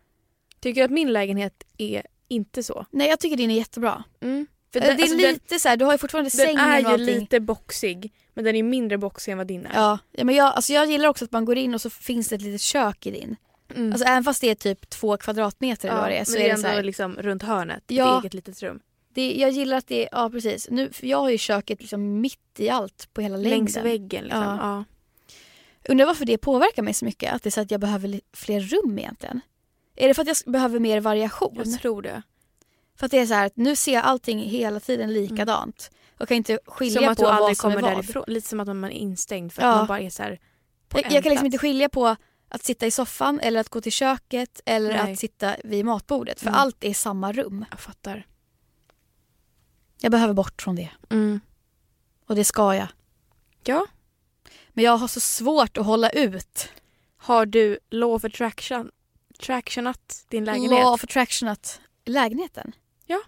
Tycker 0.59 0.81
du 0.81 0.85
att 0.85 0.91
min 0.91 1.13
lägenhet 1.13 1.63
är 1.77 2.03
inte 2.27 2.63
så? 2.63 2.85
Nej 2.91 3.09
jag 3.09 3.19
tycker 3.19 3.37
din 3.37 3.51
är 3.51 3.55
jättebra. 3.55 4.03
Mm. 4.21 4.47
För 4.73 4.79
det 4.79 4.87
är 4.87 4.91
alltså, 4.91 5.15
lite 5.15 5.59
så 5.59 5.69
här, 5.69 5.77
du 5.77 5.85
har 5.85 5.91
ju 5.91 5.97
fortfarande 5.97 6.29
den, 6.29 6.45
sängen 6.45 6.57
den 6.57 6.69
är 6.69 6.75
och 6.75 6.81
ju 6.81 6.87
allting. 6.87 7.19
lite 7.19 7.39
boxig 7.39 8.13
men 8.33 8.45
den 8.45 8.55
är 8.55 8.63
mindre 8.63 8.97
boxig 8.97 9.31
än 9.31 9.37
vad 9.37 9.47
din 9.47 9.65
är. 9.65 9.75
Ja, 9.75 9.99
ja 10.11 10.23
men 10.23 10.35
jag, 10.35 10.53
alltså 10.53 10.73
jag 10.73 10.91
gillar 10.91 11.09
också 11.09 11.25
att 11.25 11.31
man 11.31 11.45
går 11.45 11.57
in 11.57 11.73
och 11.73 11.81
så 11.81 11.89
finns 11.89 12.27
det 12.27 12.35
ett 12.35 12.41
litet 12.41 12.61
kök 12.61 13.05
i 13.05 13.11
din. 13.11 13.35
Mm. 13.75 13.91
Alltså 13.91 14.07
även 14.07 14.23
fast 14.23 14.41
det 14.41 14.49
är 14.49 14.55
typ 14.55 14.89
två 14.89 15.17
kvadratmeter 15.17 15.89
eller 15.89 15.99
vad 16.01 16.09
det 16.09 16.17
är 16.17 16.23
så 16.25 16.31
men 16.31 16.41
är 16.41 16.45
det 16.45 16.51
ändå 16.53 16.67
här, 16.67 16.83
liksom 16.83 17.15
runt 17.15 17.43
hörnet. 17.43 17.83
Ja. 17.87 18.17
Ett 18.17 18.23
eget 18.23 18.33
litet 18.33 18.63
rum. 18.63 18.79
det, 19.13 19.33
Jag 19.33 19.51
gillar 19.51 19.77
att 19.77 19.87
det 19.87 20.03
är, 20.03 20.09
ja 20.11 20.29
precis. 20.29 20.67
Nu, 20.69 20.91
jag 21.01 21.17
har 21.17 21.29
ju 21.29 21.37
köket 21.37 21.81
liksom 21.81 22.21
mitt 22.21 22.39
i 22.59 22.69
allt 22.69 23.09
på 23.13 23.21
hela 23.21 23.37
längden. 23.37 23.49
Längs 23.59 23.77
väggen 23.77 24.23
liksom. 24.23 24.41
Ja. 24.43 24.57
Ja. 24.61 24.83
Undrar 25.91 26.05
varför 26.05 26.25
det 26.25 26.37
påverkar 26.37 26.83
mig 26.83 26.93
så 26.93 27.05
mycket. 27.05 27.33
Att 27.33 27.43
det 27.43 27.49
är 27.49 27.51
så 27.51 27.61
att 27.61 27.71
jag 27.71 27.79
behöver 27.81 28.21
fler 28.33 28.59
rum 28.59 28.99
egentligen. 28.99 29.41
Är 29.95 30.07
det 30.07 30.13
för 30.13 30.21
att 30.21 30.27
jag 30.27 30.51
behöver 30.53 30.79
mer 30.79 30.99
variation? 31.01 31.61
Jag 31.65 31.81
tror 31.81 32.01
det. 32.01 32.21
För 32.99 33.05
att 33.05 33.11
det 33.11 33.17
är 33.19 33.25
så 33.25 33.33
här 33.33 33.45
att 33.45 33.57
nu 33.57 33.75
ser 33.75 33.93
jag 33.93 34.03
allting 34.03 34.39
hela 34.39 34.79
tiden 34.79 35.13
likadant. 35.13 35.91
Och 36.19 36.27
kan 36.27 36.37
inte 36.37 36.59
skilja 36.65 37.01
Som 37.01 37.09
att 37.09 37.17
på 37.17 37.23
du 37.23 37.29
aldrig 37.29 37.47
vad 37.47 37.57
som 37.57 37.71
är 37.71 37.75
kommer 37.75 37.87
vad. 37.87 37.97
därifrån. 37.97 38.23
Lite 38.27 38.47
som 38.47 38.59
att 38.59 38.67
man 38.67 38.83
är 38.83 38.89
instängd 38.89 39.53
för 39.53 39.61
Ja. 39.61 39.69
att 39.69 39.77
man 39.77 39.87
bara 39.87 39.99
är 39.99 40.09
så 40.09 40.23
här 40.23 40.39
Jag, 40.93 41.11
jag 41.11 41.23
kan 41.23 41.29
liksom 41.29 41.45
inte 41.45 41.57
skilja 41.57 41.89
på 41.89 42.15
att 42.49 42.63
sitta 42.65 42.85
i 42.87 42.91
soffan 42.91 43.39
eller 43.39 43.59
att 43.59 43.69
gå 43.69 43.81
till 43.81 43.91
köket 43.91 44.61
eller 44.65 44.89
Nej. 45.03 45.13
att 45.13 45.19
sitta 45.19 45.55
vid 45.63 45.85
matbordet. 45.85 46.39
För 46.39 46.47
Mm. 46.47 46.59
allt 46.59 46.83
är 46.83 46.93
samma 46.93 47.31
rum. 47.31 47.65
Jag 47.71 47.79
fattar. 47.79 48.27
Jag 50.01 50.11
behöver 50.11 50.33
bort 50.33 50.61
från 50.61 50.75
det. 50.75 50.89
Mm. 51.09 51.39
Och 52.25 52.35
det 52.35 52.43
ska 52.45 52.75
jag. 52.75 52.87
Ja. 53.63 53.85
Men 54.69 54.83
jag 54.85 54.97
har 54.97 55.07
så 55.07 55.19
svårt 55.19 55.77
att 55.77 55.85
hålla 55.85 56.09
ut. 56.09 56.69
Har 57.17 57.45
du 57.45 57.79
law 57.89 58.13
of 58.15 58.23
attraction, 58.25 58.91
attractionat 59.39 60.25
din 60.29 60.45
lägenhet? 60.45 60.71
Law 60.71 60.93
of 60.93 61.03
attraction 61.03 61.49
att 61.49 61.79
lägenheten. 62.05 62.71
Ja. 63.05 63.21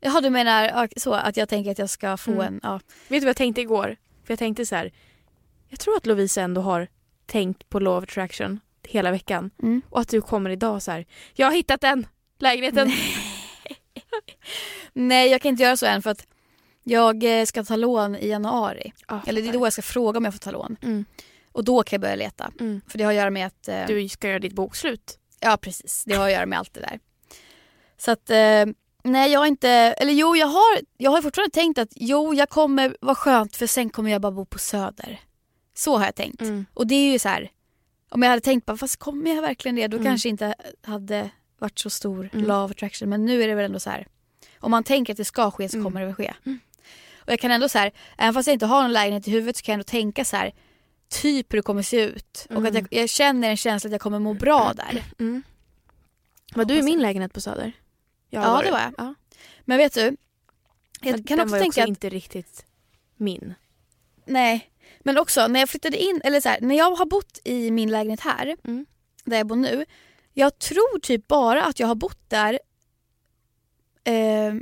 Jaha 0.00 0.20
du 0.20 0.30
menar 0.30 0.88
så 0.96 1.14
att 1.14 1.36
jag 1.36 1.48
tänker 1.48 1.70
att 1.70 1.78
jag 1.78 1.90
ska 1.90 2.16
få 2.16 2.30
Mm. 2.32 2.44
en, 2.46 2.60
ja. 2.62 2.80
Vet 3.08 3.20
du 3.20 3.20
vad 3.20 3.28
jag 3.28 3.36
tänkte 3.36 3.60
igår? 3.60 3.96
För 4.24 4.32
jag 4.32 4.38
tänkte 4.38 4.66
så 4.66 4.74
här. 4.74 4.92
Jag 5.68 5.80
tror 5.80 5.96
att 5.96 6.06
Lovisa 6.06 6.42
ändå 6.42 6.60
har 6.60 6.88
tänkt 7.28 7.68
på 7.68 7.78
law 7.80 7.98
of 7.98 8.04
attraction 8.04 8.60
hela 8.88 9.10
veckan. 9.10 9.50
Mm. 9.62 9.82
Och 9.90 10.00
att 10.00 10.08
du 10.08 10.20
kommer 10.20 10.50
idag 10.50 10.82
så 10.82 10.90
här. 10.90 11.06
Jag 11.34 11.46
har 11.46 11.52
hittat 11.54 11.80
den! 11.80 12.06
Lägenheten! 12.38 12.90
Nej 14.92 15.30
jag 15.30 15.40
kan 15.42 15.48
inte 15.48 15.62
göra 15.62 15.76
så 15.76 15.86
än 15.86 16.02
för 16.02 16.10
att 16.10 16.26
jag 16.84 17.40
eh, 17.40 17.44
ska 17.44 17.64
ta 17.64 17.76
lån 17.76 18.16
i 18.16 18.28
januari. 18.28 18.92
Ja, 19.08 19.20
Eller 19.26 19.42
det 19.42 19.48
är 19.48 19.52
då 19.52 19.66
jag 19.66 19.72
ska 19.72 19.82
fråga 19.82 20.18
om 20.18 20.24
jag 20.24 20.34
får 20.34 20.38
ta 20.38 20.50
lån. 20.50 20.76
Mm. 20.82 21.04
Och 21.52 21.64
då 21.64 21.82
kan 21.82 21.96
jag 21.96 22.00
börja 22.00 22.14
leta. 22.16 22.50
Mm. 22.60 22.80
För 22.88 22.98
det 22.98 23.04
har 23.04 23.12
att 23.12 23.16
göra 23.16 23.30
med 23.30 23.46
att... 23.46 23.68
Eh, 23.68 23.86
Du 23.86 24.08
ska 24.08 24.28
göra 24.28 24.38
ditt 24.38 24.52
bokslut. 24.52 25.18
Ja 25.40 25.56
precis, 25.56 26.04
det 26.06 26.14
har 26.14 26.26
att 26.26 26.32
göra 26.32 26.46
med 26.46 26.58
allt 26.58 26.74
det 26.74 26.80
där. 26.80 26.98
Så 27.98 28.10
att, 28.10 28.30
eh, 28.30 28.74
nej 29.02 29.32
jag 29.32 29.40
har 29.40 29.46
inte, 29.46 29.70
eller 29.70 30.12
jo 30.12 30.36
jag 30.36 30.46
har, 30.46 30.78
jag 30.96 31.10
har 31.10 31.22
fortfarande 31.22 31.54
tänkt 31.54 31.78
att 31.78 31.88
jo 31.94 32.34
jag 32.34 32.48
kommer 32.48 32.96
vara 33.00 33.14
skönt 33.14 33.56
för 33.56 33.66
sen 33.66 33.90
kommer 33.90 34.10
jag 34.10 34.20
bara 34.20 34.32
bo 34.32 34.44
på 34.44 34.58
Söder. 34.58 35.20
Så 35.78 35.96
har 35.98 36.04
jag 36.04 36.14
tänkt. 36.14 36.42
Mm. 36.42 36.66
Och 36.74 36.86
det 36.86 36.94
är 36.94 37.12
ju 37.12 37.18
så 37.18 37.28
här. 37.28 37.50
om 38.10 38.22
jag 38.22 38.30
hade 38.30 38.40
tänkt 38.40 38.66
bara 38.66 38.76
fast 38.76 38.96
kommer 38.96 39.34
jag 39.34 39.42
verkligen 39.42 39.74
det? 39.76 39.86
Då 39.86 39.96
Mm. 39.96 40.06
kanske 40.06 40.28
inte 40.28 40.54
hade 40.82 41.30
varit 41.58 41.78
så 41.78 41.90
stor 41.90 42.30
Mm. 42.32 42.50
of 42.50 42.70
attraction. 42.70 43.08
Men 43.08 43.24
nu 43.24 43.42
är 43.42 43.48
det 43.48 43.54
väl 43.54 43.64
ändå 43.64 43.80
så 43.80 43.90
här. 43.90 44.06
om 44.60 44.70
man 44.70 44.84
tänker 44.84 45.12
att 45.12 45.16
det 45.16 45.24
ska 45.24 45.50
ske 45.50 45.68
så 45.68 45.76
Mm. 45.76 45.84
kommer 45.84 46.00
det 46.00 46.06
väl 46.06 46.14
ske. 46.14 46.34
Mm. 46.46 46.58
Och 47.18 47.32
jag 47.32 47.40
kan 47.40 47.50
ändå 47.50 47.68
så 47.68 47.78
här, 47.78 47.92
även 48.18 48.34
fast 48.34 48.46
jag 48.46 48.54
inte 48.54 48.66
har 48.66 48.82
någon 48.82 48.92
lägenhet 48.92 49.28
i 49.28 49.30
huvudet 49.30 49.56
så 49.56 49.62
kan 49.62 49.72
jag 49.72 49.74
ändå 49.74 49.84
tänka 49.84 50.24
så 50.24 50.36
här 50.36 50.52
typ 51.08 51.52
hur 51.52 51.58
det 51.58 51.62
kommer 51.62 51.82
se 51.82 52.00
ut. 52.04 52.46
Och 52.50 52.56
att 52.56 52.64
jag, 52.64 52.76
Mm. 52.76 52.86
jag 52.90 53.08
känner 53.08 53.50
en 53.50 53.56
känsla 53.56 53.88
att 53.88 53.92
jag 53.92 54.00
kommer 54.00 54.18
må 54.18 54.34
bra 54.34 54.72
där. 54.76 55.04
Var 56.54 56.64
du 56.64 56.74
i 56.74 56.82
min 56.82 57.02
lägenhet 57.02 57.32
på 57.32 57.40
Söder? 57.40 57.72
Jag 58.30 58.42
Ja, 58.44 58.62
det 58.64 58.70
var 58.70 58.80
jag. 58.80 58.94
Ja. 58.98 59.14
Men 59.64 59.78
vet 59.78 59.94
du? 59.94 60.16
Jag 61.00 61.12
Men 61.12 61.22
kan 61.24 61.36
den 61.38 61.46
också 61.46 61.52
var 61.54 61.58
tänka 61.60 61.68
också 61.68 61.80
att, 61.82 61.88
inte 61.88 62.08
riktigt 62.08 62.66
min. 63.16 63.54
nej. 64.24 64.70
Men 65.00 65.18
också 65.18 65.48
när 65.48 65.60
jag 65.60 65.68
flyttade 65.68 65.96
in, 65.96 66.20
eller 66.24 66.40
så 66.40 66.48
här, 66.48 66.60
när 66.60 66.78
jag 66.78 66.90
har 66.90 67.06
bott 67.06 67.38
i 67.44 67.70
min 67.70 67.90
lägenhet 67.90 68.20
här, 68.20 68.56
Mm. 68.64 68.86
där 69.24 69.36
jag 69.36 69.46
bor 69.46 69.56
nu. 69.56 69.84
Jag 70.32 70.58
tror 70.58 70.98
typ 70.98 71.28
bara 71.28 71.64
att 71.64 71.80
jag 71.80 71.86
har 71.86 71.94
bott 71.94 72.30
där 72.30 72.58
eh, 74.04 74.54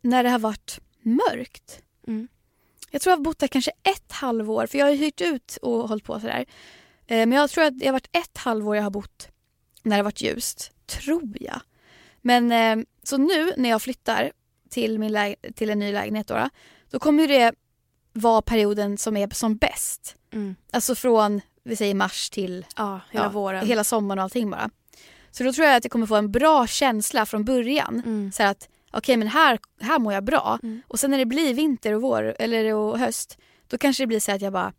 när 0.00 0.22
det 0.22 0.30
har 0.30 0.38
varit 0.38 0.78
mörkt. 1.02 1.82
Mm. 2.06 2.28
Jag 2.90 3.02
tror 3.02 3.10
jag 3.10 3.16
har 3.16 3.24
bott 3.24 3.38
där 3.38 3.48
kanske 3.48 3.70
ett 3.82 4.12
halvår, 4.12 4.66
för 4.66 4.78
jag 4.78 4.86
har 4.86 4.92
hyrt 4.94 5.20
ut 5.20 5.56
och 5.62 5.88
hållit 5.88 6.04
på 6.04 6.20
sådär. 6.20 6.46
Eh, 7.06 7.26
men 7.26 7.32
jag 7.32 7.50
tror 7.50 7.64
att 7.64 7.78
det 7.78 7.86
har 7.86 7.92
varit 7.92 8.16
ett 8.16 8.38
halvår 8.38 8.76
jag 8.76 8.82
har 8.82 8.90
bott 8.90 9.28
när 9.82 9.96
det 9.96 9.96
har 9.96 10.04
varit 10.04 10.22
ljust. 10.22 10.72
Tror 10.86 11.36
jag. 11.40 11.60
Men 12.20 12.52
eh, 12.52 12.84
så 13.02 13.16
nu 13.16 13.52
när 13.56 13.70
jag 13.70 13.82
flyttar 13.82 14.32
till, 14.70 14.98
min 14.98 15.34
till 15.54 15.70
en 15.70 15.78
ny 15.78 15.92
lägenhet 15.92 16.26
då, 16.26 16.48
då, 16.90 16.98
kommer 16.98 17.28
det 17.28 17.54
vara 18.14 18.42
perioden 18.42 18.98
som 18.98 19.16
är 19.16 19.34
som 19.34 19.56
bäst. 19.56 20.16
Mm. 20.32 20.54
Alltså 20.72 20.94
från, 20.94 21.40
vi 21.64 21.76
säger 21.76 21.94
mars 21.94 22.30
till 22.30 22.66
Ja, 22.76 23.00
hela 23.10 23.24
ja, 23.24 23.28
våren. 23.30 23.66
hela 23.66 23.84
sommaren 23.84 24.18
och 24.18 24.22
allting 24.22 24.50
bara. 24.50 24.70
Så 25.30 25.44
då 25.44 25.52
tror 25.52 25.66
jag 25.66 25.76
att 25.76 25.84
jag 25.84 25.90
kommer 25.92 26.06
få 26.06 26.16
en 26.16 26.32
bra 26.32 26.66
känsla 26.66 27.26
från 27.26 27.44
början. 27.44 28.02
Mm. 28.06 28.32
Så 28.32 28.42
att 28.42 28.68
okej 28.92 29.16
men 29.16 29.28
här, 29.28 29.58
här 29.80 29.98
mår 29.98 30.12
jag 30.12 30.24
bra. 30.24 30.58
Mm. 30.62 30.82
Och 30.88 31.00
sen 31.00 31.10
när 31.10 31.18
det 31.18 31.26
blir 31.26 31.54
vinter 31.54 31.92
och 31.92 32.02
vår 32.02 32.36
eller 32.38 32.74
och 32.74 32.98
höst 32.98 33.38
då 33.68 33.78
kanske 33.78 34.02
det 34.02 34.06
blir 34.06 34.20
så 34.20 34.32
att 34.32 34.42
jag 34.42 34.52
bara 34.52 34.72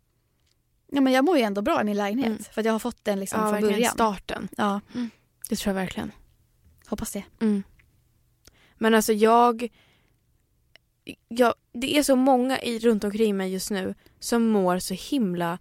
Ja 0.92 1.00
men 1.00 1.12
jag 1.12 1.24
mår 1.24 1.36
ju 1.38 1.42
ändå 1.42 1.62
bra 1.62 1.80
i 1.80 1.84
min 1.84 1.96
lägenhet 1.96 2.26
Mm. 2.26 2.44
för 2.52 2.60
att 2.60 2.64
jag 2.64 2.72
har 2.72 2.78
fått 2.78 3.04
den 3.04 3.20
liksom 3.20 3.40
ja, 3.40 3.50
från 3.50 3.60
början. 3.60 3.92
starten. 3.92 4.48
Ja, 4.56 4.80
Det 5.48 5.56
tror 5.56 5.70
jag 5.76 5.82
verkligen. 5.82 6.12
hoppas 6.86 7.10
det. 7.12 7.24
Mm. 7.40 7.62
Men 8.78 8.94
alltså 8.94 9.12
jag, 9.12 9.68
jag... 11.28 11.54
Det 11.72 11.98
är 11.98 12.02
så 12.02 12.16
många 12.16 12.60
i, 12.60 12.78
runt 12.78 13.04
omkring 13.04 13.36
mig 13.36 13.52
just 13.52 13.70
nu 13.70 13.94
som 14.20 14.48
mår 14.48 14.78
så 14.78 14.94
himla 14.94 15.58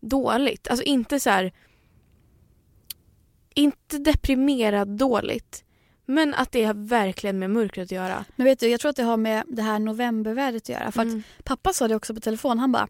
dåligt. 0.00 0.68
Alltså 0.68 0.84
inte 0.84 1.20
så 1.20 1.30
här... 1.30 1.52
Inte 3.54 3.98
deprimerad 3.98 4.88
dåligt. 4.88 5.64
Men 6.06 6.34
att 6.34 6.52
det 6.52 6.64
har 6.64 6.74
verkligen 6.74 7.38
med 7.38 7.50
mörkret 7.50 7.84
att 7.84 7.92
göra. 7.92 8.24
Men 8.36 8.44
vet 8.44 8.60
du, 8.60 8.68
jag 8.68 8.80
tror 8.80 8.90
att 8.90 8.96
det 8.96 9.02
har 9.02 9.16
med 9.16 9.44
det 9.48 9.62
här 9.62 9.78
novembervädret 9.78 10.62
att 10.62 10.68
göra. 10.68 10.92
För 10.92 11.02
att 11.02 11.08
Mm. 11.08 11.22
pappa 11.44 11.72
sa 11.72 11.88
det 11.88 11.94
också 11.94 12.14
på 12.14 12.20
telefon. 12.20 12.58
Han 12.58 12.72
bara 12.72 12.88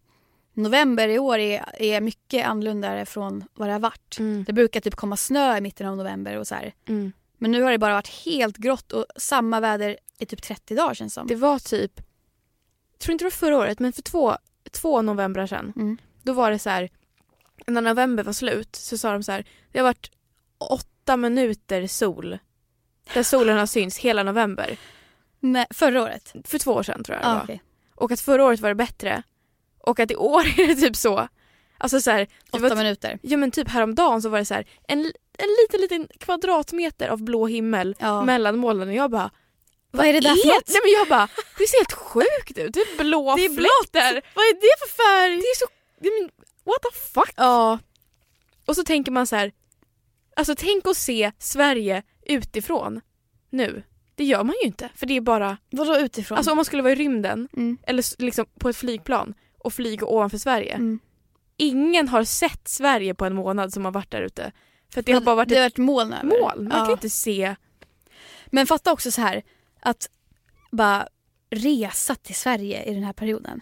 November 0.54 1.08
i 1.08 1.18
år 1.18 1.38
är, 1.38 1.64
är 1.82 2.00
mycket 2.00 2.46
annorlunda 2.46 3.06
från 3.06 3.44
vad 3.54 3.68
det 3.68 3.72
har 3.72 3.80
varit. 3.80 4.18
Mm. 4.18 4.44
Det 4.44 4.52
brukar 4.52 4.80
typ 4.80 4.94
komma 4.94 5.16
snö 5.16 5.56
i 5.56 5.60
mitten 5.60 5.86
av 5.86 5.96
november 5.96 6.38
och 6.38 6.46
så 6.46 6.54
här. 6.54 6.72
Mm. 6.88 7.12
Men 7.42 7.50
nu 7.50 7.62
har 7.62 7.70
det 7.70 7.78
bara 7.78 7.94
varit 7.94 8.08
helt 8.24 8.56
grått 8.56 8.92
och 8.92 9.06
samma 9.16 9.60
väder 9.60 9.96
i 10.18 10.26
typ 10.26 10.42
30 10.42 10.74
dagar 10.74 10.94
känns 10.94 11.14
som. 11.14 11.26
Det 11.26 11.34
var 11.34 11.58
typ, 11.58 11.92
jag 12.92 12.98
tror 12.98 13.12
inte 13.12 13.24
det 13.24 13.26
var 13.26 13.30
förra 13.30 13.58
året, 13.58 13.78
men 13.78 13.92
för 13.92 14.02
två, 14.02 14.36
två 14.70 15.02
november 15.02 15.46
sedan. 15.46 15.72
Mm. 15.76 15.96
Då 16.22 16.32
var 16.32 16.50
det 16.50 16.58
så 16.58 16.70
här, 16.70 16.90
när 17.66 17.80
november 17.80 18.22
var 18.24 18.32
slut 18.32 18.76
så 18.76 18.98
sa 18.98 19.12
de 19.12 19.22
så 19.22 19.32
här, 19.32 19.46
det 19.72 19.78
har 19.78 19.84
varit 19.84 20.10
åtta 20.58 21.16
minuter 21.16 21.86
sol. 21.86 22.38
Där 23.14 23.22
solen 23.22 23.58
har 23.58 23.66
synts 23.66 23.98
hela 23.98 24.22
november. 24.22 24.76
Nej, 25.40 25.66
förra 25.70 26.02
året? 26.02 26.32
För 26.44 26.58
två 26.58 26.72
år 26.72 26.82
sedan 26.82 27.04
tror 27.04 27.16
jag 27.16 27.24
det 27.24 27.28
Ah, 27.30 27.34
var. 27.34 27.42
okej. 27.42 27.62
Och 27.94 28.12
att 28.12 28.20
förra 28.20 28.44
året 28.44 28.60
var 28.60 28.68
det 28.68 28.74
bättre. 28.74 29.22
Och 29.78 30.00
att 30.00 30.10
i 30.10 30.16
år 30.16 30.40
är 30.60 30.66
det 30.66 30.74
typ 30.74 30.96
så. 30.96 31.28
Alltså 31.82 32.00
så 32.00 32.10
här, 32.10 32.28
Åtta 32.50 32.68
var, 32.68 32.76
minuter. 32.76 33.18
ja 33.22 33.36
men 33.36 33.50
typ 33.50 33.68
häromdagen 33.68 34.22
så 34.22 34.28
var 34.28 34.38
det 34.38 34.44
så 34.44 34.54
här, 34.54 34.66
en, 34.88 34.98
en 35.38 35.48
liten 35.62 35.80
liten 35.80 36.08
kvadratmeter 36.20 37.08
av 37.08 37.22
blå 37.22 37.46
himmel 37.46 37.94
Ja. 37.98 38.24
mellan 38.24 38.58
molnen 38.58 38.88
och 38.88 38.94
jag 38.94 39.10
bara 39.10 39.30
Vad 39.90 40.06
är 40.06 40.12
det 40.12 40.20
där 40.20 40.34
för 40.42 40.48
något? 40.48 40.68
Nej 40.68 40.80
men 40.84 40.92
jag 40.92 41.08
bara, 41.08 41.28
det 41.58 41.66
ser 41.66 41.78
helt 41.78 41.92
sjukt 41.92 42.58
ut. 42.58 42.74
Det 42.74 42.80
är 42.80 43.04
blå 43.04 43.34
Det 43.36 43.44
är 43.44 43.92
där. 43.92 44.22
Vad 44.34 44.44
är 44.44 44.54
det 44.54 44.78
för 44.80 44.88
färg? 44.96 45.36
Det 45.36 45.42
är 45.42 45.58
så, 45.58 45.66
men, 46.00 46.30
what 46.64 46.82
the 46.82 46.98
fuck? 47.14 47.34
Ja. 47.36 47.78
Och 48.66 48.76
så 48.76 48.84
tänker 48.84 49.12
man 49.12 49.26
så 49.26 49.36
här, 49.36 49.52
alltså 50.36 50.54
tänk 50.58 50.86
att 50.86 50.96
se 50.96 51.32
Sverige 51.38 52.02
utifrån 52.26 53.00
nu. 53.50 53.82
Det 54.14 54.24
gör 54.24 54.44
man 54.44 54.54
ju 54.62 54.66
inte 54.66 54.88
för 54.94 55.06
det 55.06 55.16
är 55.16 55.20
bara, 55.20 55.56
Vadå 55.70 55.96
utifrån? 55.98 56.38
alltså 56.38 56.50
om 56.50 56.56
man 56.56 56.64
skulle 56.64 56.82
vara 56.82 56.92
i 56.92 56.96
rymden 56.96 57.48
mm. 57.56 57.78
eller 57.86 58.22
liksom 58.22 58.46
på 58.58 58.68
ett 58.68 58.76
flygplan 58.76 59.34
och 59.58 59.72
flyga 59.72 60.06
ovanför 60.06 60.38
Sverige. 60.38 60.72
Mm. 60.74 61.00
Ingen 61.62 62.08
har 62.08 62.24
sett 62.24 62.68
Sverige 62.68 63.14
på 63.14 63.24
en 63.24 63.34
månad 63.34 63.72
som 63.72 63.84
har 63.84 63.92
varit 63.92 64.10
där 64.10 64.22
ute. 64.22 64.52
För 64.92 65.00
att 65.00 65.06
det 65.06 65.12
har 65.12 65.20
bara 65.20 65.34
varit 65.36 65.48
det 65.48 65.56
har 65.58 65.66
ett 65.66 65.78
varit 65.78 65.86
moln 65.86 66.12
över. 66.12 66.24
mål. 66.40 66.62
Man 66.68 66.78
Ja. 66.78 66.84
kan 66.84 66.92
inte 66.92 67.10
se. 67.10 67.56
Men 68.46 68.66
fatta 68.66 68.92
också 68.92 69.10
så 69.10 69.20
här 69.20 69.42
att 69.80 70.08
bara 70.70 71.08
resa 71.50 72.14
till 72.14 72.34
Sverige 72.34 72.84
i 72.84 72.94
den 72.94 73.02
här 73.04 73.12
perioden. 73.12 73.60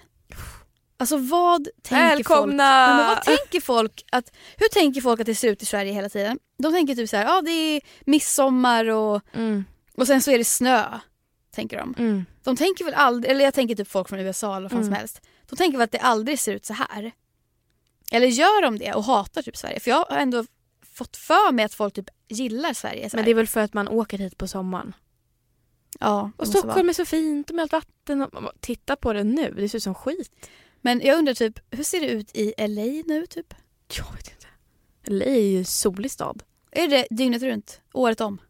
Alltså 0.97 1.17
vad 1.17 1.69
tänker 1.83 2.17
Välkomna! 2.17 2.87
folk? 2.87 2.97
Men 2.99 3.07
vad 3.07 3.23
tänker 3.23 3.61
folk 3.61 4.05
att, 4.13 4.33
hur 4.57 4.69
tänker 4.69 5.01
folk 5.01 5.21
att 5.21 5.27
det 5.27 5.35
ser 5.35 5.49
ut 5.49 5.63
i 5.63 5.67
Sverige 5.67 5.93
hela 5.93 6.09
tiden? 6.09 6.39
De 6.59 6.73
tänker 6.73 6.95
typ 6.95 7.09
så 7.11 7.17
här, 7.17 7.25
ja 7.25 7.41
det 7.43 7.51
är 7.51 7.81
midsommar 8.07 8.85
och, 8.91 9.23
Mm, 9.33 9.65
och 9.97 10.07
sen 10.07 10.23
så 10.23 10.31
är 10.31 10.39
det 10.39 10.45
snö. 10.45 10.85
Tänker 11.55 11.79
de. 11.79 11.95
mm. 11.99 12.25
De 12.45 12.57
tänker 12.57 12.85
väl 12.85 12.95
aldrig, 12.95 13.31
eller 13.33 13.45
jag 13.45 13.55
tänker 13.55 13.75
typ 13.75 13.89
folk 13.89 14.09
från 14.09 14.21
USA 14.21 14.57
eller 14.57 14.63
vad 14.63 14.71
fan 14.71 14.81
som 14.83 14.89
Mm. 14.89 14.99
helst. 14.99 15.21
De 15.51 15.57
tänker 15.57 15.79
väl 15.79 15.85
att 15.85 15.93
det 15.93 15.99
aldrig 15.99 16.39
ser 16.39 16.53
ut 16.55 16.65
så 16.67 16.73
här. 16.75 17.13
Eller 18.11 18.27
gör 18.27 18.63
de 18.63 18.79
det 18.79 18.95
och 18.95 19.05
hatar 19.05 19.43
typ 19.43 19.57
Sverige? 19.57 19.81
För 19.81 19.91
jag 19.91 20.05
har 20.09 20.17
ändå 20.17 20.45
fått 20.83 21.17
för 21.17 21.53
mig 21.53 21.65
att 21.65 21.75
folk 21.75 21.95
typ 21.95 22.11
gillar 22.29 22.73
Sverige. 22.73 23.11
Så 23.11 23.17
Men 23.17 23.25
det 23.25 23.31
är 23.31 23.35
väl 23.35 23.47
för 23.47 23.61
att 23.61 23.75
man 23.75 23.89
åker 23.89 24.19
hit 24.19 24.39
på 24.39 24.49
sommaren. 24.49 24.95
ja, 26.01 26.31
Och 26.37 26.49
Stockholm 26.49 26.77
vara. 26.77 26.89
är 26.89 26.93
så 26.93 27.05
fint 27.05 27.51
och 27.51 27.57
med 27.57 27.63
allt 27.63 27.73
vatten. 27.73 28.23
Och, 28.23 28.53
titta 28.61 28.97
på 28.97 29.13
det 29.13 29.25
nu, 29.25 29.55
det 29.57 29.69
ser 29.69 29.79
ut 29.79 29.83
som 29.83 29.95
skit. 29.95 30.49
Men 30.81 31.01
jag 31.01 31.19
undrar 31.19 31.35
typ, 31.35 31.61
hur 31.71 31.85
ser 31.85 32.01
det 32.01 32.07
ut 32.09 32.31
i 32.37 32.55
LA 32.59 33.03
nu 33.15 33.27
typ? 33.27 33.55
Jag 33.97 34.13
vet 34.13 34.29
inte. 34.33 34.47
LA 35.05 35.25
är 35.25 35.41
ju 35.41 35.59
en 35.59 35.65
solig 35.65 36.11
stad. 36.11 36.43
Är 36.71 36.89
det 36.89 37.07
dygnet 37.11 37.43
runt? 37.43 37.81
Året 37.93 38.21
om? 38.21 38.41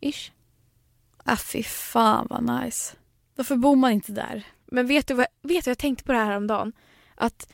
Ish. 0.00 0.30
Ah 1.24 1.36
fy 1.36 1.62
fan 1.62 2.26
vad 2.30 2.62
nice. 2.62 2.96
Varför 3.34 3.56
bor 3.56 3.76
man 3.76 3.92
inte 3.92 4.12
där? 4.12 4.46
Men 4.66 4.86
vet 4.86 5.06
du 5.06 5.14
vad 5.14 5.26
vet 5.42 5.64
du, 5.64 5.70
jag 5.70 5.78
tänkte 5.78 6.04
på 6.04 6.12
det 6.12 6.18
här 6.18 6.24
häromdagen? 6.24 6.72
Att 7.14 7.52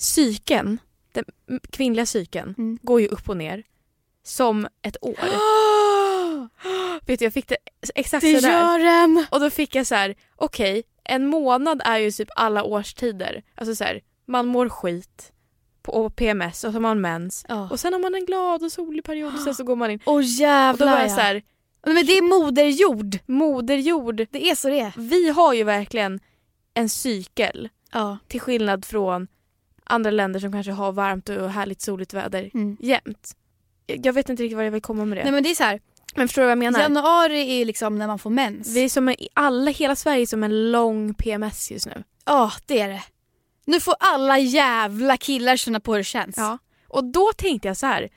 cykeln, 0.00 0.78
den 1.12 1.24
kvinnliga 1.70 2.06
cykeln, 2.06 2.54
Mm. 2.58 2.78
går 2.82 3.00
ju 3.00 3.06
upp 3.08 3.28
och 3.28 3.36
ner. 3.36 3.62
Som 4.22 4.68
ett 4.82 4.96
år. 5.00 5.14
vet 7.06 7.18
du, 7.18 7.24
jag 7.24 7.32
fick 7.34 7.48
det 7.48 7.56
exakt 7.94 8.22
Det 8.22 8.40
sådär. 8.40 8.52
gör 8.60 8.78
den! 8.78 9.26
Och 9.30 9.40
då 9.40 9.50
fick 9.50 9.74
jag 9.74 9.86
så 9.86 9.94
här: 9.94 10.14
okej, 10.36 10.82
en 11.04 11.26
månad 11.26 11.82
är 11.84 11.98
ju 11.98 12.10
typ 12.10 12.28
alla 12.36 12.64
årstider. 12.64 13.42
Alltså 13.54 13.74
så 13.74 13.84
här, 13.84 14.00
man 14.26 14.46
mår 14.46 14.68
skit 14.68 15.32
på 15.82 15.92
och 15.92 16.16
PMS 16.16 16.64
och 16.64 16.70
så 16.70 16.76
har 16.76 16.80
man 16.80 17.00
mens. 17.00 17.44
Ja. 17.48 17.68
Och 17.70 17.80
sen 17.80 17.92
har 17.92 18.00
man 18.00 18.14
en 18.14 18.24
glad 18.26 18.62
och 18.62 18.72
solig 18.72 19.04
period 19.04 19.34
och 19.34 19.40
sen 19.40 19.54
så 19.54 19.64
går 19.64 19.76
man 19.76 19.90
in. 19.90 20.00
Åh 20.06 20.14
Och 20.14 20.22
jävlar 20.22 20.86
då 20.86 20.92
var 20.92 20.98
jag 21.00 21.10
ja. 21.10 21.14
så 21.14 21.20
här, 21.20 21.42
Men 21.86 22.06
det 22.06 22.12
är 22.18 22.22
moderjord. 22.40 23.18
moder 23.26 23.76
jord. 23.76 24.26
Det 24.30 24.50
är 24.50 24.54
så 24.54 24.68
det 24.68 24.80
är. 24.80 24.92
Vi 24.96 25.28
har 25.28 25.54
ju 25.54 25.64
verkligen 25.64 26.20
en 26.74 26.88
cykel 26.88 27.68
Ja. 27.92 28.18
till 28.28 28.40
skillnad 28.40 28.84
från 28.84 29.26
andra 29.90 30.10
länder 30.10 30.40
som 30.40 30.52
kanske 30.52 30.72
har 30.72 30.92
varmt 30.92 31.28
och 31.28 31.50
härligt 31.50 31.80
soligt 31.82 32.14
väder 32.14 32.50
Mm. 32.54 32.76
jämt. 32.80 33.36
Jag 33.86 34.12
vet 34.12 34.28
inte 34.28 34.42
riktigt 34.42 34.56
vad 34.56 34.66
jag 34.66 34.70
vill 34.70 34.82
komma 34.82 35.04
med 35.04 35.18
det. 35.18 35.22
Nej 35.22 35.32
men 35.32 35.42
det 35.42 35.50
är 35.50 35.54
så 35.54 35.64
här. 35.64 35.80
men 36.14 36.28
förstår 36.28 36.42
du 36.42 36.46
vad 36.46 36.50
jag 36.50 36.58
menar? 36.58 36.80
januari 36.80 37.60
är 37.60 37.64
liksom 37.64 37.98
när 37.98 38.06
man 38.06 38.18
får 38.18 38.30
mens. 38.30 38.76
Vi 38.76 38.84
är 38.84 38.88
som 38.88 39.08
en, 39.08 39.16
alla, 39.34 39.70
hela 39.70 39.96
Sverige 39.96 40.22
är 40.22 40.26
som 40.26 40.42
en 40.44 40.70
lång 40.72 41.14
PMS 41.14 41.70
just 41.70 41.86
nu. 41.86 42.04
Ja 42.24 42.52
det 42.66 42.80
är 42.80 42.88
det. 42.88 43.02
Nu 43.64 43.80
får 43.80 43.94
alla 44.00 44.38
jävla 44.38 45.16
killar 45.16 45.56
känna 45.56 45.80
på 45.80 45.92
hur 45.92 45.98
det 45.98 46.04
känns. 46.04 46.36
Ja. 46.36 46.58
Och 46.88 47.04
då 47.04 47.30
tänkte 47.36 47.68
jag 47.68 47.76
så 47.76 47.86
här. 47.86 48.08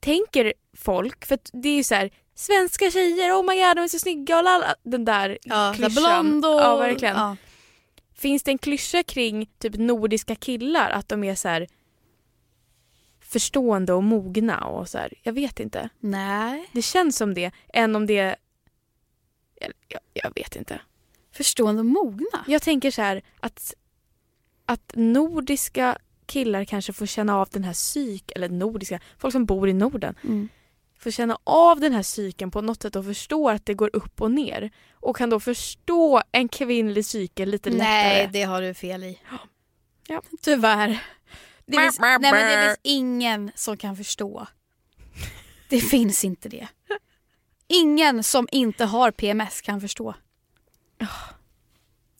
Tänker 0.00 0.52
folk, 0.76 1.24
för 1.26 1.38
det 1.62 1.68
är 1.68 1.76
ju 1.76 1.84
så 1.84 1.94
här 1.94 2.10
svenska 2.34 2.90
tjejer, 2.90 3.32
oh 3.40 3.42
my 3.42 3.62
god 3.62 3.76
de 3.76 3.82
är 3.82 3.88
så 3.88 3.98
snygga 3.98 4.38
och 4.38 4.44
lalla, 4.44 4.74
den 4.82 5.04
där 5.04 5.38
Ja, 5.42 5.72
klyschan. 5.76 6.02
blond 6.30 6.44
och... 6.46 6.60
Ja 6.60 6.76
verkligen. 6.76 7.16
Ja. 7.16 7.36
Finns 8.16 8.42
det 8.42 8.50
en 8.50 8.58
klyscha 8.58 9.02
kring 9.02 9.50
typ 9.58 9.76
nordiska 9.76 10.34
killar 10.34 10.90
att 10.90 11.08
de 11.08 11.24
är 11.24 11.34
så 11.34 11.48
här 11.48 11.66
förstående 13.20 13.92
och 13.92 14.04
mogna 14.04 14.64
och 14.64 14.88
så 14.88 14.98
här, 14.98 15.12
jag 15.22 15.32
vet 15.32 15.60
inte. 15.60 15.88
Nej. 16.00 16.70
Det 16.72 16.82
känns 16.82 17.16
som 17.16 17.34
det, 17.34 17.52
än 17.72 17.96
om 17.96 18.06
det 18.06 18.36
jag, 19.60 19.72
jag, 19.88 20.00
jag 20.12 20.32
vet 20.34 20.56
inte. 20.56 20.80
Förstående 21.32 21.80
och 21.80 21.86
mogna. 21.86 22.44
Jag 22.46 22.62
tänker 22.62 22.90
så 22.90 23.02
här 23.02 23.22
att, 23.40 23.74
att 24.66 24.92
nordiska 24.94 25.98
killar 26.26 26.64
kanske 26.64 26.92
får 26.92 27.06
känna 27.06 27.36
av 27.36 27.48
den 27.52 27.64
här 27.64 27.72
psyk, 27.72 28.32
eller 28.34 28.48
nordiska, 28.48 29.00
folk 29.18 29.32
som 29.32 29.44
bor 29.44 29.68
i 29.68 29.72
Norden 29.72 30.14
Mm. 30.24 30.48
Får 30.98 31.10
känna 31.10 31.38
av 31.44 31.80
den 31.80 31.92
här 31.92 32.02
psyken 32.02 32.50
på 32.50 32.60
något 32.60 32.82
sätt 32.82 32.96
och 32.96 33.04
förstå 33.04 33.48
att 33.48 33.66
det 33.66 33.74
går 33.74 33.90
upp 33.92 34.20
och 34.20 34.30
ner. 34.30 34.70
Och 34.92 35.16
kan 35.16 35.30
då 35.30 35.40
förstå 35.40 36.22
en 36.32 36.48
kvinnlig 36.48 37.04
psyke 37.04 37.46
lite 37.46 37.70
Nej 37.70 37.78
lättare. 37.78 38.30
det 38.32 38.42
har 38.42 38.62
du 38.62 38.74
fel 38.74 39.04
i. 39.04 39.20
Ja. 40.08 40.22
Tyvärr. 40.42 41.04
Det 41.66 41.78
finns, 41.78 41.98
nej 41.98 42.18
men 42.20 42.32
det 42.32 42.66
finns 42.66 42.78
ingen 42.82 43.52
som 43.54 43.76
kan 43.76 43.96
förstå. 43.96 44.46
Det 45.68 45.80
finns 45.80 46.24
inte 46.24 46.48
det. 46.48 46.68
Ingen 47.68 48.22
som 48.22 48.48
inte 48.52 48.84
har 48.84 49.10
PMS 49.10 49.60
kan 49.60 49.80
förstå. 49.80 50.14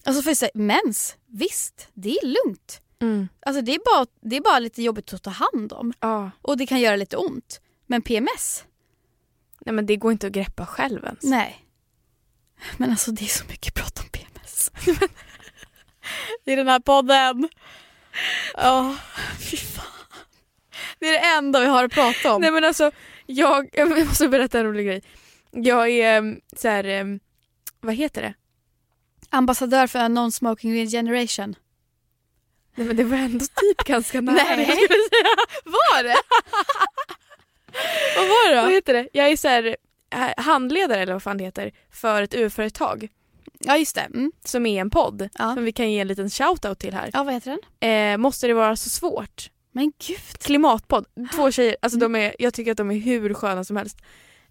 Alltså 0.05 0.22
för 0.22 0.35
sig, 0.35 0.51
mens, 0.55 1.16
visst 1.27 1.89
det 1.95 2.11
är 2.11 2.27
lugnt. 2.27 2.81
Mm. 2.99 3.29
Alltså 3.41 3.62
det 3.62 3.74
är, 3.74 3.81
bara, 3.97 4.07
det 4.20 4.37
är 4.37 4.41
bara 4.41 4.59
lite 4.59 4.83
jobbigt 4.83 5.12
att 5.12 5.22
ta 5.22 5.31
hand 5.31 5.72
om. 5.72 5.93
Ja. 6.01 6.31
Och 6.43 6.57
det 6.57 6.66
kan 6.66 6.81
göra 6.81 6.97
lite 6.97 7.16
ont. 7.16 7.61
Men 7.87 8.03
PMS, 8.03 8.64
Nej 9.61 9.74
men 9.74 9.87
det 9.87 9.97
går 9.97 10.12
inte 10.12 10.26
att 10.26 10.32
greppa 10.32 10.66
själv 10.66 11.05
ens. 11.05 11.22
nej. 11.22 11.62
Men 12.76 12.91
alltså 12.91 13.11
det 13.12 13.24
är 13.24 13.28
så 13.28 13.45
mycket 13.47 13.74
prat 13.74 14.01
om 14.01 14.09
PMS. 14.09 14.70
I 16.45 16.57
den 16.57 16.68
här 16.68 16.80
podden. 16.80 17.49
Ja, 18.55 18.97
fy 19.41 19.57
fan. 19.57 19.84
Det 20.99 21.07
är 21.09 21.12
det 21.12 21.37
enda 21.39 21.61
vi 21.61 21.66
har 21.66 21.84
att 21.84 21.93
prata 21.93 22.34
om. 22.34 22.41
Nej 22.43 22.51
men 22.51 22.64
alltså, 22.64 22.91
jag, 23.26 23.68
jag 23.72 24.07
måste 24.07 24.28
berätta 24.28 24.59
en 24.59 24.66
rolig 24.66 24.87
grej. 24.87 25.03
Jag 25.51 25.91
är 25.91 26.18
um, 26.18 26.41
så 26.57 26.68
här, 26.68 27.01
um, 27.01 27.20
vad 27.80 27.95
heter 27.95 28.22
det? 28.22 28.34
Ambassadör 29.30 29.87
för 29.87 29.99
non-smoking 29.99 30.91
generation. 30.91 31.55
Nej 32.74 32.87
men 32.87 32.97
det 32.97 33.05
var 33.05 33.16
ändå 33.16 33.45
typ 33.45 33.84
ganska 33.84 34.20
nära 34.20 34.57
Nej. 34.57 34.89
Var 35.64 36.03
det? 36.03 36.16
Vad 38.16 38.29
var 38.29 38.51
det 38.51 38.57
Vad 38.57 38.64
då? 38.64 38.70
heter 38.70 38.95
det? 38.95 39.09
Jag 39.12 39.29
är 39.29 39.37
så 39.37 39.49
här, 39.49 39.77
eh, 40.11 40.29
handledare 40.45 41.01
eller 41.03 41.12
vad 41.12 41.22
fan 41.22 41.39
det 41.39 41.45
heter 41.45 41.72
för 41.91 42.22
ett 42.22 42.35
UF-företag 42.35 43.09
Ja 43.61 43.77
just 43.77 43.95
det. 43.95 44.01
Mm. 44.01 44.33
som 44.45 44.66
är 44.66 44.81
en 44.81 44.91
podd 44.91 45.29
Ja. 45.39 45.55
som 45.55 45.64
vi 45.64 45.72
kan 45.72 45.93
ge 45.93 46.01
en 46.01 46.09
liten 46.09 46.31
shoutout 46.31 46.79
till 46.79 46.95
här. 46.95 47.11
ja, 47.12 47.22
vad 47.22 47.35
heter 47.35 47.57
den? 47.81 47.91
Eh, 47.91 48.16
måste 48.18 48.47
det 48.47 48.55
vara 48.55 48.77
så 48.77 48.89
svårt? 48.91 49.51
Men 49.72 49.93
gud. 50.07 50.18
Klimatpodd. 50.41 51.07
Två 51.35 51.51
tjejer, 51.51 51.77
alltså 51.83 51.99
de 51.99 52.16
är, 52.16 52.37
jag 52.39 52.55
tycker 52.55 52.70
att 52.70 52.77
de 52.77 52.91
är 52.91 52.99
hur 52.99 53.35
sköna 53.35 53.64
som 53.64 53.77
helst. 53.77 53.99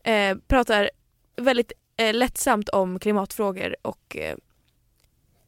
Eh, 0.04 0.38
pratar 0.48 0.90
väldigt 1.36 1.72
eh, 1.98 2.14
lättsamt 2.14 2.70
om 2.70 3.00
klimatfrågor 3.00 3.76
och 3.82 4.18
eh, 4.18 4.36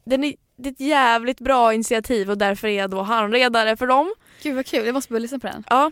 den 0.06 0.24
är, 0.24 0.34
det 0.56 0.70
är 0.70 0.74
ett 0.74 0.80
jävligt 0.80 1.40
bra 1.40 1.74
initiativ 1.74 2.30
och 2.30 2.38
därför 2.38 2.68
är 2.68 2.78
jag 2.78 2.90
då 2.90 3.02
handledare 3.02 3.78
för 3.78 3.88
dem. 3.88 4.14
Gud 4.44 4.56
vad 4.56 4.66
kul, 4.66 4.86
jag 4.86 4.94
måste 4.94 5.12
börja 5.14 5.22
lyssna 5.22 5.40
på 5.40 5.48
den. 5.48 5.64
Ja. 5.70 5.92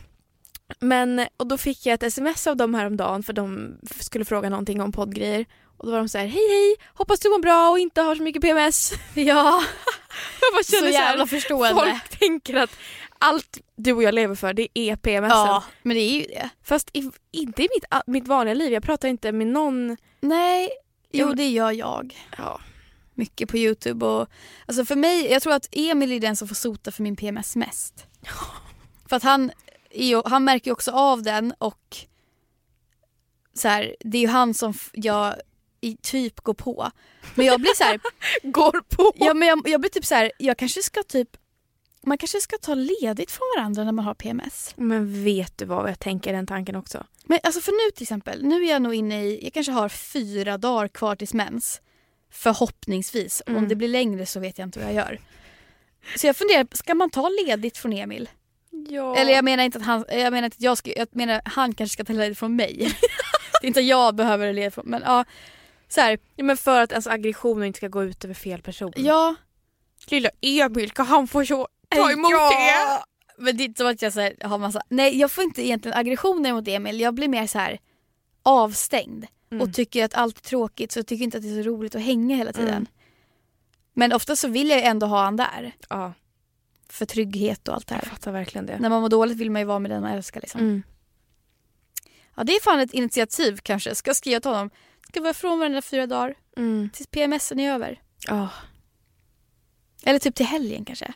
Men, 0.80 1.28
och 1.38 1.48
då 1.48 1.58
fick 1.58 1.86
jag 1.86 1.94
ett 1.94 2.04
sms 2.04 2.48
av 2.48 2.58
dem 2.58 2.74
häromdagen 2.74 3.24
för 3.24 3.34
de 3.34 3.78
skulle 4.00 4.26
fråga 4.26 4.50
någonting 4.50 4.82
om 4.82 4.92
poddgrejer. 4.92 5.46
Och 5.78 5.86
då 5.86 5.92
var 5.92 5.98
de 5.98 6.10
så 6.10 6.18
här, 6.18 6.26
hej 6.26 6.48
hej, 6.50 6.76
hoppas 6.94 7.20
du 7.20 7.30
mår 7.30 7.40
bra 7.40 7.70
och 7.70 7.80
inte 7.80 8.02
har 8.02 8.16
så 8.16 8.24
mycket 8.24 8.42
PMS. 8.42 8.92
Ja, 9.14 9.64
Jag 10.42 10.54
bara 10.54 10.64
så 10.64 10.72
känner 10.72 10.92
så 10.92 10.98
här, 10.98 11.10
jävla 11.10 11.28
förstående. 11.28 11.76
folk 11.76 12.20
tänker 12.20 12.56
att 12.56 12.70
allt 13.20 13.58
du 13.76 13.94
och 13.94 14.04
jag 14.04 14.14
lever 14.14 14.36
för 14.36 14.54
det 14.54 14.68
är 14.74 14.96
PMS. 14.96 15.32
Ja, 15.32 15.64
men 15.84 15.96
det 15.96 16.02
är 16.02 16.20
ju 16.20 16.26
det. 16.28 16.50
Fast 16.64 16.90
i, 16.94 17.12
inte 17.32 17.64
i 17.64 17.68
mitt, 17.76 17.86
mitt 18.08 18.28
vanliga 18.28 18.54
liv, 18.54 18.74
jag 18.74 18.84
pratar 18.84 19.08
inte 19.08 19.32
med 19.32 19.48
någon. 19.48 19.98
Nej, 20.20 20.70
jo 21.12 21.34
det 21.34 21.48
gör 21.50 21.72
jag. 21.72 22.28
Ja. 22.38 22.60
Mycket 23.14 23.50
på 23.50 23.58
Youtube 23.58 24.06
och 24.06 24.28
alltså 24.66 24.86
för 24.86 24.96
mig, 24.96 25.32
jag 25.32 25.42
tror 25.42 25.54
att 25.54 25.68
Emil 25.72 26.12
är 26.12 26.20
den 26.20 26.36
som 26.36 26.48
får 26.48 26.56
sota 26.56 26.92
för 26.92 27.04
min 27.04 27.16
PMS 27.16 27.56
mest. 27.56 28.06
För 29.10 29.16
att 29.16 29.24
han, 29.24 29.52
han 30.26 30.44
märker 30.44 30.66
ju 30.68 30.74
också 30.74 30.92
av 30.92 31.22
den 31.24 31.54
och 31.58 31.98
så 33.54 33.68
här, 33.68 33.96
det 34.00 34.18
är 34.18 34.22
ju 34.22 34.28
han 34.28 34.54
som 34.54 34.74
jag 34.94 35.36
i 35.82 35.98
typ 36.02 36.40
går 36.40 36.54
på. 36.54 36.92
Men 37.36 37.46
jag 37.46 37.62
blir 37.62 37.76
så 37.76 37.84
här, 37.84 38.00
Går 38.44 38.82
på. 38.90 39.12
ja, 39.16 39.34
men 39.34 39.48
jag, 39.48 39.62
jag 39.66 39.82
blir 39.82 39.90
typ 39.92 40.06
så 40.06 40.16
här, 40.16 40.32
jag 40.40 40.58
kanske 40.58 40.82
ska 40.84 41.04
typ 41.04 41.38
man 42.08 42.18
kanske 42.18 42.42
ska 42.42 42.58
ta 42.58 42.74
ledigt 42.74 43.32
från 43.32 43.46
varandra 43.58 43.84
när 43.84 43.92
man 43.92 44.06
har 44.06 44.14
PMS. 44.14 44.74
Men 44.78 45.24
vet 45.24 45.58
du 45.58 45.66
vad 45.66 45.90
jag 45.90 46.00
tänker 46.00 46.34
den 46.34 46.48
tanken 46.48 46.76
också? 46.76 47.06
Men 47.24 47.40
alltså 47.44 47.62
för 47.62 47.72
nu 47.72 47.92
till 47.92 48.04
exempel, 48.04 48.44
nu 48.44 48.64
är 48.66 48.70
jag 48.72 48.82
nog 48.82 48.94
inne 48.94 49.24
i, 49.26 49.44
jag 49.44 49.54
kanske 49.54 49.72
har 49.72 49.90
fyra 49.90 50.58
dagar 50.58 50.88
kvar 50.88 51.16
tills 51.16 51.34
mens. 51.34 51.82
Förhoppningsvis. 52.30 53.42
Om 53.48 53.54
Mm. 53.56 53.70
det 53.70 53.76
blir 53.76 53.88
längre 53.88 54.26
så 54.26 54.40
vet 54.40 54.58
jag 54.58 54.68
inte 54.68 54.80
vad 54.80 54.88
jag 54.88 54.96
gör. 54.96 55.20
Så 56.18 56.28
jag 56.28 56.36
funderar, 56.36 56.68
ska 56.72 56.96
man 56.96 57.10
ta 57.10 57.30
ledigt 57.30 57.78
från 57.78 57.94
Emil? 57.94 58.30
Ja. 58.90 59.16
Eller 59.16 59.32
jag 59.32 59.46
menar 59.46 59.64
inte 59.64 59.78
att 59.78 59.86
han, 59.86 60.06
jag 60.10 60.34
menar 60.34 60.48
att 60.48 60.62
jag 60.62 60.78
ska, 60.78 60.94
jag 60.98 61.08
menar 61.12 61.42
han 61.46 61.74
kanske 61.74 61.94
ska 61.94 62.04
ta 62.04 62.14
ledigt 62.14 62.40
från 62.40 62.56
mig. 62.56 62.78
det 63.62 63.66
är 63.66 63.68
inte 63.68 63.82
jag 63.82 64.16
behöver 64.16 64.54
ledigt 64.54 64.74
från, 64.74 64.86
men 64.88 65.02
ja. 65.06 65.26
Så 65.88 66.02
här, 66.02 66.20
ja, 66.36 66.44
men 66.44 66.58
för 66.58 66.82
att 66.82 66.92
ens 66.92 67.08
aggressioner 67.08 67.66
inte 67.66 67.78
ska 67.78 67.88
gå 67.88 68.04
ut 68.04 68.26
över 68.26 68.34
fel 68.34 68.62
person. 68.62 68.94
ja. 68.96 69.36
Lilla 70.08 70.30
Emil, 70.42 70.92
kan 70.92 71.06
han 71.06 71.28
få 71.28 71.46
så, 71.46 71.68
ta 71.90 72.12
emot 72.12 72.32
ja. 72.32 72.50
det? 72.50 73.04
Men 73.44 73.58
det 73.58 73.64
är 73.64 73.66
inte 73.66 73.78
som 73.78 73.88
att 73.88 74.02
jag 74.02 74.14
så 74.14 74.20
här, 74.20 74.36
har 74.42 74.58
massa, 74.58 74.82
nej 74.90 75.20
jag 75.20 75.32
får 75.32 75.44
inte 75.44 75.66
egentligen 75.66 75.98
aggressioner 75.98 76.54
mot 76.54 76.68
Emil, 76.68 77.00
jag 77.00 77.14
blir 77.14 77.28
mer 77.28 77.48
så 77.48 77.60
här 77.60 77.80
avstängd. 78.44 79.26
Mm. 79.52 79.62
och 79.62 79.74
tycker 79.74 80.06
att 80.06 80.14
allt 80.14 80.38
är 80.38 80.42
tråkigt 80.42 80.92
så 80.92 81.00
jag 81.00 81.08
tycker 81.08 81.24
inte 81.24 81.38
att 81.38 81.44
det 81.44 81.50
är 81.50 81.64
så 81.64 81.70
roligt 81.70 81.96
att 81.96 82.02
hänga 82.02 82.36
hela 82.36 82.54
tiden. 82.54 82.70
Mm. 82.70 82.88
Men 83.94 84.14
ofta 84.14 84.36
så 84.36 84.48
vill 84.48 84.70
jag 84.70 84.80
ju 84.80 84.86
ändå 84.86 85.06
ha 85.06 85.24
han 85.24 85.36
där. 85.36 85.76
Ja, 85.90 86.14
För 86.90 87.06
trygghet 87.06 87.68
och 87.68 87.74
allt 87.74 87.88
det 87.88 87.96
jag 87.96 88.00
här. 88.02 88.10
fattar 88.10 88.32
verkligen 88.32 88.66
det. 88.66 88.80
När 88.80 88.90
man 88.90 89.02
mår 89.02 89.10
dåligt 89.10 89.38
vill 89.38 89.52
man 89.52 89.62
ju 89.62 89.66
vara 89.66 89.80
med 89.80 89.92
den 89.92 90.02
man 90.02 90.12
älskar. 90.12 90.42
Liksom. 90.42 90.62
Mm. 90.62 90.84
Ja, 92.36 92.44
det 92.44 92.52
är 92.56 92.62
fan 92.62 92.80
ett 92.80 92.94
initiativ 92.94 93.58
kanske. 93.64 93.96
Ska 93.96 94.10
jag 94.10 94.16
skriva 94.16 94.40
till 94.40 94.52
honom. 94.52 94.70
Ska 95.08 95.22
vara 95.22 95.32
ifrån 95.32 95.60
varandra 95.60 95.82
fyra 95.82 96.08
dagar 96.08 96.36
Mm. 96.58 96.90
tills 96.94 97.08
PMSen 97.08 97.60
är 97.60 97.74
över. 97.74 98.02
Ja. 98.28 98.50
Eller 100.04 100.20
typ 100.20 100.36
till 100.36 100.46
helgen 100.46 100.86
kanske. 100.86 101.14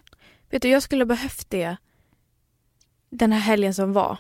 Vet 0.49 0.61
du, 0.61 0.69
jag 0.69 0.83
skulle 0.83 1.01
ha 1.03 1.07
behövt 1.07 1.49
det 1.49 1.77
den 3.09 3.31
här 3.31 3.39
helgen 3.39 3.73
som 3.73 3.93
var. 3.93 4.17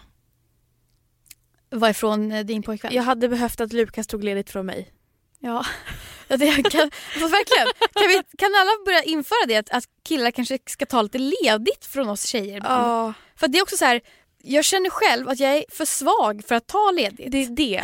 Vara 1.69 1.91
ifrån 1.91 2.31
eh, 2.31 2.45
din 2.45 2.63
pojkvän. 2.63 2.93
Jag 2.93 3.03
hade 3.03 3.29
behövt 3.29 3.61
att 3.61 3.73
Lukas 3.73 4.07
tog 4.07 4.23
ledigt 4.23 4.49
från 4.49 4.65
mig. 4.65 4.93
Ja. 5.39 5.65
Ja, 6.29 6.37
kan, 6.37 6.81
alltså 7.13 7.27
verkligen. 7.27 7.67
Kan, 7.93 8.07
vi, 8.07 8.21
kan 8.37 8.49
alla 8.55 8.71
börja 8.85 9.03
införa 9.03 9.45
det 9.47 9.55
att, 9.55 9.69
att 9.69 9.83
killar 10.03 10.31
kanske 10.31 10.57
ska 10.65 10.85
ta 10.85 11.01
lite 11.01 11.17
ledigt 11.17 11.85
från 11.85 12.09
oss 12.09 12.25
tjejer? 12.25 12.61
Ja, 12.63 13.13
För 13.35 13.47
det 13.47 13.57
är 13.57 13.61
också 13.63 13.77
så 13.77 13.85
här, 13.85 14.01
jag 14.43 14.65
känner 14.65 14.89
själv 14.89 15.29
att 15.29 15.39
jag 15.39 15.57
är 15.57 15.65
för 15.71 15.85
svag 15.85 16.43
för 16.47 16.55
att 16.55 16.67
ta 16.67 16.91
ledigt. 16.91 17.31
det 17.31 17.37
är 17.43 17.49
det. 17.49 17.83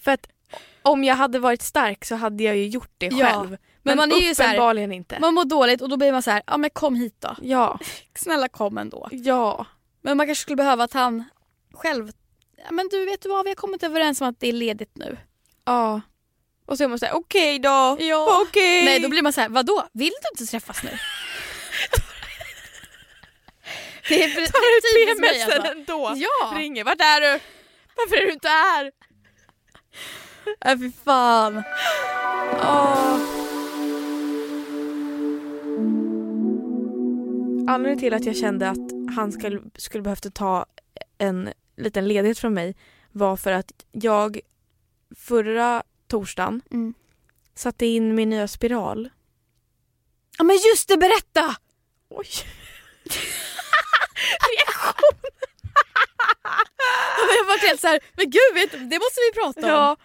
För 0.00 0.10
att 0.10 0.26
om 0.82 1.04
jag 1.04 1.14
hade 1.16 1.38
varit 1.38 1.62
stark 1.62 2.04
så 2.04 2.14
hade 2.14 2.44
jag 2.44 2.56
ju 2.56 2.66
gjort 2.68 2.90
det 2.98 3.06
Ja, 3.06 3.26
själv. 3.26 3.48
men 3.50 3.58
Men, 3.82 3.96
man 3.96 4.12
är 4.12 4.16
ju 4.28 4.34
så 4.34 4.42
här- 4.42 4.78
inte. 4.92 5.18
Man 5.20 5.34
mår 5.34 5.44
dåligt 5.44 5.80
och 5.82 5.88
då 5.88 5.96
blir 5.96 6.12
man 6.12 6.22
så 6.22 6.30
här, 6.30 6.42
ja 6.46 6.56
men 6.56 6.70
kom 6.70 6.94
hit 6.94 7.16
då. 7.18 7.36
Ja, 7.42 7.78
Snälla 8.14 8.48
kom 8.48 8.78
ändå. 8.78 9.08
ja. 9.10 9.66
Men 10.02 10.16
man 10.16 10.26
kanske 10.26 10.42
skulle 10.42 10.56
behöva 10.56 10.84
att 10.84 10.92
han 10.92 11.24
själv, 11.74 12.12
ja 12.56 12.70
men 12.70 12.88
du 12.88 13.04
vet 13.04 13.22
du 13.22 13.28
vad, 13.28 13.44
vi 13.44 13.50
har 13.50 13.54
kommit 13.56 13.82
överens 13.82 14.20
om 14.20 14.28
att 14.28 14.40
det 14.40 14.48
är 14.48 14.52
ledigt 14.52 14.92
nu. 14.96 15.16
Ja. 15.64 16.00
Och 16.70 16.76
så 16.78 16.84
är 16.84 16.88
man 16.88 16.98
såhär, 16.98 17.14
okej 17.14 17.58
då, 17.58 17.96
Ja. 18.00 18.42
okej. 18.48 18.84
Nej 18.84 19.00
då 19.00 19.08
blir 19.08 19.22
man 19.22 19.32
så 19.32 19.40
här, 19.40 19.48
vadå, 19.48 19.88
vill 19.92 20.12
du 20.22 20.28
inte 20.40 20.50
träffas 20.50 20.82
nu? 20.82 20.90
det 24.08 24.24
är 24.24 24.28
Tar 24.34 25.06
du 25.06 25.06
PMSen 25.06 25.52
alltså. 25.60 25.72
ändå? 25.72 26.12
Ja, 26.16 26.52
Ringer, 26.58 26.84
vart 26.84 27.00
är 27.00 27.20
du? 27.20 27.40
Varför 27.96 28.16
är 28.16 28.26
du 28.26 28.32
inte 28.32 28.48
här? 28.48 28.92
äh, 30.64 30.78
fy 30.78 30.92
fan. 31.04 31.62
Åh. 32.62 33.18
Anledningen 37.68 37.98
till 37.98 38.14
att 38.14 38.24
jag 38.24 38.36
kände 38.36 38.68
att 38.70 39.14
han 39.16 39.32
skulle, 39.32 39.60
skulle 39.76 40.02
behövt 40.02 40.34
ta 40.34 40.66
en 41.18 41.50
liten 41.76 42.08
ledighet 42.08 42.38
från 42.38 42.54
mig 42.54 42.76
var 43.12 43.36
för 43.36 43.52
att 43.52 43.72
jag 43.92 44.40
förra 45.16 45.82
torsdagen 46.10 46.62
Mm. 46.70 46.94
satte 47.54 47.86
in 47.86 48.14
min 48.14 48.30
nya 48.30 48.48
spiral. 48.48 49.10
Ja 50.38 50.44
men 50.44 50.56
just 50.56 50.88
det, 50.88 50.96
berätta! 50.96 51.56
Oj. 52.10 52.26
Reaktion! 54.56 55.20
Jag 57.38 57.44
var 57.46 57.68
helt 57.68 57.80
så 57.80 57.86
här, 57.86 58.00
men 58.12 58.30
gud 58.30 58.54
vet, 58.54 58.70
det 58.72 58.98
måste 58.98 59.20
vi 59.32 59.40
prata 59.40 59.60
om. 59.60 59.68
Ja. 59.68 59.96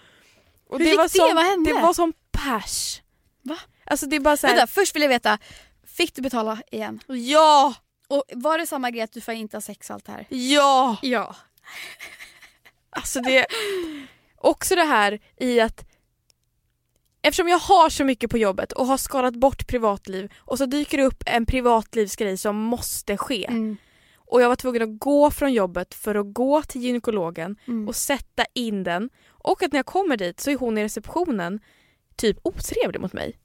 Och 0.69 0.77
Hur 0.79 0.85
det 0.85 0.89
gick 0.89 0.97
var 0.97 1.03
det? 1.03 1.09
som, 1.09 1.35
Vad 1.35 1.45
hände? 1.45 1.73
Det 1.73 1.79
var 1.81 1.93
som 1.93 2.13
pers. 2.31 3.01
Va? 3.41 3.57
Alltså 3.85 4.05
det 4.05 4.15
är 4.15 4.19
bara 4.19 4.37
så 4.37 4.47
här, 4.47 4.55
Vänta, 4.55 4.67
först 4.67 4.95
vill 4.95 5.01
jag 5.01 5.09
veta, 5.09 5.37
fick 5.87 6.15
du 6.15 6.21
betala 6.21 6.61
igen? 6.71 6.99
Ja! 7.07 7.73
Och 8.07 8.23
var 8.31 8.57
det 8.57 8.67
samma 8.67 8.91
grej 8.91 9.01
att 9.01 9.11
du 9.13 9.21
får 9.21 9.33
inte 9.33 9.57
ha 9.57 9.61
sex 9.61 9.89
och 9.89 9.93
allt 9.93 10.05
det 10.05 10.11
här? 10.11 10.25
Ja! 10.29 10.97
Ja. 11.01 11.35
Alltså 12.89 13.19
det... 13.21 13.45
Också 14.37 14.75
det 14.75 14.83
här 14.83 15.19
i 15.37 15.59
att 15.59 15.85
Eftersom 17.27 17.47
jag 17.47 17.59
har 17.59 17.89
så 17.89 18.03
mycket 18.03 18.29
på 18.31 18.37
jobbet 18.37 18.71
och 18.71 18.85
har 18.85 18.97
skalat 18.97 19.35
bort 19.35 19.67
privatliv 19.67 20.31
och 20.37 20.57
så 20.57 20.65
dyker 20.65 20.97
det 20.97 21.03
upp 21.03 21.23
en 21.25 21.45
privatlivsgrej 21.45 22.37
som 22.37 22.55
måste 22.55 23.17
ske. 23.17 23.45
Mm. 23.45 23.77
Och 24.17 24.41
jag 24.41 24.49
var 24.49 24.55
tvungen 24.55 24.81
att 24.81 24.99
gå 24.99 25.31
från 25.31 25.53
jobbet 25.53 25.93
för 25.93 26.15
att 26.15 26.33
gå 26.33 26.61
till 26.61 26.81
gynekologen 26.81 27.55
Mm. 27.67 27.87
och 27.87 27.95
sätta 27.95 28.45
in 28.53 28.83
den. 28.83 29.09
Och 29.27 29.63
att 29.63 29.71
när 29.71 29.79
jag 29.79 29.85
kommer 29.85 30.17
dit 30.17 30.39
så 30.39 30.51
är 30.51 30.57
hon 30.57 30.77
i 30.77 30.83
receptionen 30.83 31.59
typ 32.15 32.37
otrevlig 32.43 33.01
mot 33.01 33.13
mig. 33.13 33.37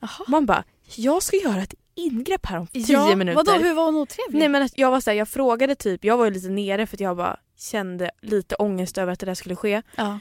Jaha. 0.00 0.24
Man 0.28 0.46
bara, 0.46 0.64
jag 0.96 1.22
ska 1.22 1.36
göra 1.36 1.62
ett 1.62 1.74
ingrepp 1.94 2.46
här 2.46 2.58
om 2.58 2.66
tio 2.66 3.16
minuter. 3.16 3.36
Vadå, 3.44 3.52
hur 3.52 3.74
var 3.74 3.84
hon 3.84 3.96
otrevlig? 3.96 4.38
Nej 4.38 4.48
men 4.48 4.68
jag 4.74 4.90
var 4.90 5.00
så 5.00 5.10
här, 5.10 5.16
jag 5.18 5.28
frågade 5.28 5.74
typ, 5.74 6.04
jag 6.04 6.16
var 6.16 6.24
ju 6.24 6.30
lite 6.30 6.48
nere 6.48 6.86
för 6.86 6.96
att 6.96 7.00
jag 7.00 7.16
bara 7.16 7.36
kände 7.58 8.10
lite 8.22 8.54
ångest 8.54 8.98
över 8.98 9.12
att 9.12 9.20
det 9.20 9.26
där 9.26 9.34
skulle 9.34 9.56
ske. 9.56 9.82
Ja. 9.96 10.18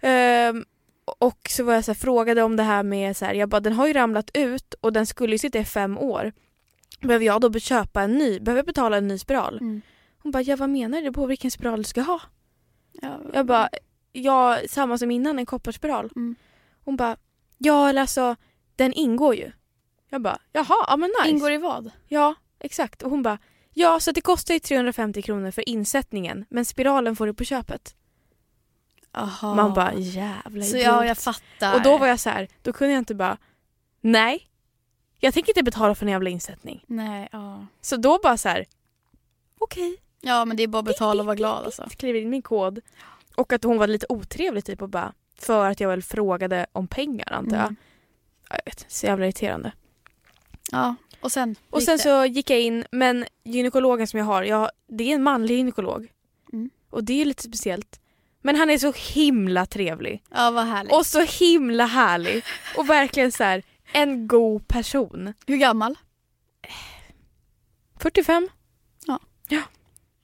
Ehm, 0.00 0.64
och 1.04 1.38
så 1.50 1.64
var 1.64 1.74
jag 1.74 1.84
så 1.84 1.90
här, 1.90 1.96
frågade 1.96 2.42
om 2.42 2.56
det 2.56 2.62
här 2.62 2.82
med 2.82 3.16
så 3.16 3.24
här, 3.24 3.34
jag 3.34 3.48
bara 3.48 3.60
den 3.60 3.72
har 3.72 3.86
ju 3.86 3.92
ramlat 3.92 4.30
ut 4.34 4.74
och 4.74 4.92
den 4.92 5.06
skulle 5.06 5.32
ju 5.32 5.38
sitta 5.38 5.58
i 5.58 5.64
fem 5.64 5.98
år. 5.98 6.32
Behöver 7.00 7.26
jag 7.26 7.40
då 7.40 7.52
köpa 7.52 8.02
en 8.02 8.12
ny, 8.12 8.40
behöver 8.40 8.58
jag 8.58 8.66
betala 8.66 8.96
en 8.96 9.08
ny 9.08 9.18
spiral? 9.18 9.58
Mm. 9.60 9.80
Hon 10.22 10.32
bara, 10.32 10.42
ja 10.42 10.56
vad 10.56 10.70
menar 10.70 11.02
du? 11.02 11.12
På 11.12 11.26
vilken 11.26 11.50
spiral 11.50 11.78
du 11.78 11.84
ska 11.84 12.00
ha? 12.00 12.20
Ja. 12.92 13.20
Jag 13.32 13.46
bara, 13.46 13.68
ja 14.12 14.58
samma 14.68 14.98
som 14.98 15.10
innan, 15.10 15.38
en 15.38 15.46
kopparspiral. 15.46 16.10
Mm. 16.16 16.36
Hon 16.84 16.96
bara, 16.96 17.16
ja 17.58 17.88
eller 17.88 18.00
alltså 18.00 18.36
den 18.76 18.92
ingår 18.92 19.34
ju. 19.34 19.52
Jag 20.10 20.22
bara, 20.22 20.38
jaha, 20.52 20.84
ja 20.88 20.96
men 20.96 21.10
nice. 21.20 21.30
Ingår 21.30 21.52
i 21.52 21.58
vad? 21.58 21.90
Ja, 22.08 22.34
exakt. 22.58 23.02
Och 23.02 23.10
hon 23.10 23.22
bara, 23.22 23.38
ja 23.72 24.00
så 24.00 24.12
det 24.12 24.20
kostar 24.20 24.54
ju 24.54 24.60
350 24.60 25.22
kronor 25.22 25.50
för 25.50 25.68
insättningen 25.68 26.44
men 26.50 26.64
spiralen 26.64 27.16
får 27.16 27.26
du 27.26 27.34
på 27.34 27.44
köpet. 27.44 27.94
Aha. 29.14 29.54
Man 29.54 29.74
bara, 29.74 29.94
jävla 29.94 30.64
Så 30.64 30.76
idiot. 30.76 30.86
ja, 30.86 31.06
jag 31.06 31.18
fattar. 31.18 31.74
Och 31.74 31.82
då 31.82 31.98
var 31.98 32.06
jag 32.06 32.20
så 32.20 32.30
här, 32.30 32.48
då 32.62 32.72
kunde 32.72 32.92
jag 32.92 33.00
inte 33.00 33.14
bara, 33.14 33.36
nej. 34.00 34.48
Jag 35.20 35.34
tänker 35.34 35.50
inte 35.50 35.62
betala 35.62 35.94
för 35.94 36.06
en 36.06 36.12
jävla 36.12 36.30
insättning. 36.30 36.84
Nej, 36.86 37.28
ja. 37.32 37.66
Så 37.80 37.96
då 37.96 38.18
bara 38.22 38.36
så 38.36 38.48
här, 38.48 38.64
okej. 39.58 39.96
Ja 40.20 40.44
men 40.44 40.56
det 40.56 40.62
är 40.62 40.68
bara 40.68 40.78
att 40.78 40.84
betala 40.84 41.22
och 41.22 41.26
vara 41.26 41.36
glad 41.36 41.64
alltså. 41.64 41.88
Skriver 41.90 42.20
in 42.20 42.30
min 42.30 42.42
kod. 42.42 42.80
Och 43.36 43.52
att 43.52 43.64
hon 43.64 43.78
var 43.78 43.86
lite 43.86 44.06
otrevlig 44.08 44.64
typ 44.64 44.82
och 44.82 44.88
bara, 44.88 45.12
för 45.38 45.70
att 45.70 45.80
jag 45.80 45.88
väl 45.88 46.02
frågade 46.02 46.66
om 46.72 46.86
pengar 46.86 47.32
antar 47.32 47.56
jag. 47.56 47.66
Mm. 47.66 47.76
jag 48.48 48.60
vet, 48.64 48.84
så 48.88 49.06
jävla 49.06 49.24
irriterande. 49.26 49.72
Ja, 50.72 50.94
och 51.20 51.32
sen? 51.32 51.56
Och 51.70 51.82
sen 51.82 51.96
det? 51.96 52.02
så 52.02 52.24
gick 52.24 52.50
jag 52.50 52.60
in, 52.60 52.84
men 52.90 53.24
gynekologen 53.44 54.06
som 54.06 54.18
jag 54.18 54.26
har, 54.26 54.42
jag, 54.42 54.70
det 54.88 55.10
är 55.10 55.14
en 55.14 55.22
manlig 55.22 55.56
gynekolog. 55.56 56.08
Mm. 56.52 56.70
Och 56.90 57.04
det 57.04 57.20
är 57.20 57.24
lite 57.24 57.42
speciellt. 57.42 58.00
Men 58.46 58.56
han 58.56 58.70
är 58.70 58.78
så 58.78 58.92
himla 58.92 59.66
trevlig. 59.66 60.22
Ja 60.30 60.50
vad 60.50 60.64
härligt. 60.66 60.92
Och 60.92 61.06
så 61.06 61.20
himla 61.20 61.86
härlig. 61.86 62.44
Och 62.76 62.88
verkligen 62.90 63.32
så 63.32 63.44
här, 63.44 63.62
en 63.92 64.28
god 64.28 64.68
person. 64.68 65.34
Hur 65.46 65.56
gammal? 65.56 65.96
45. 68.00 68.48
Ja. 69.06 69.18
ja. 69.48 69.60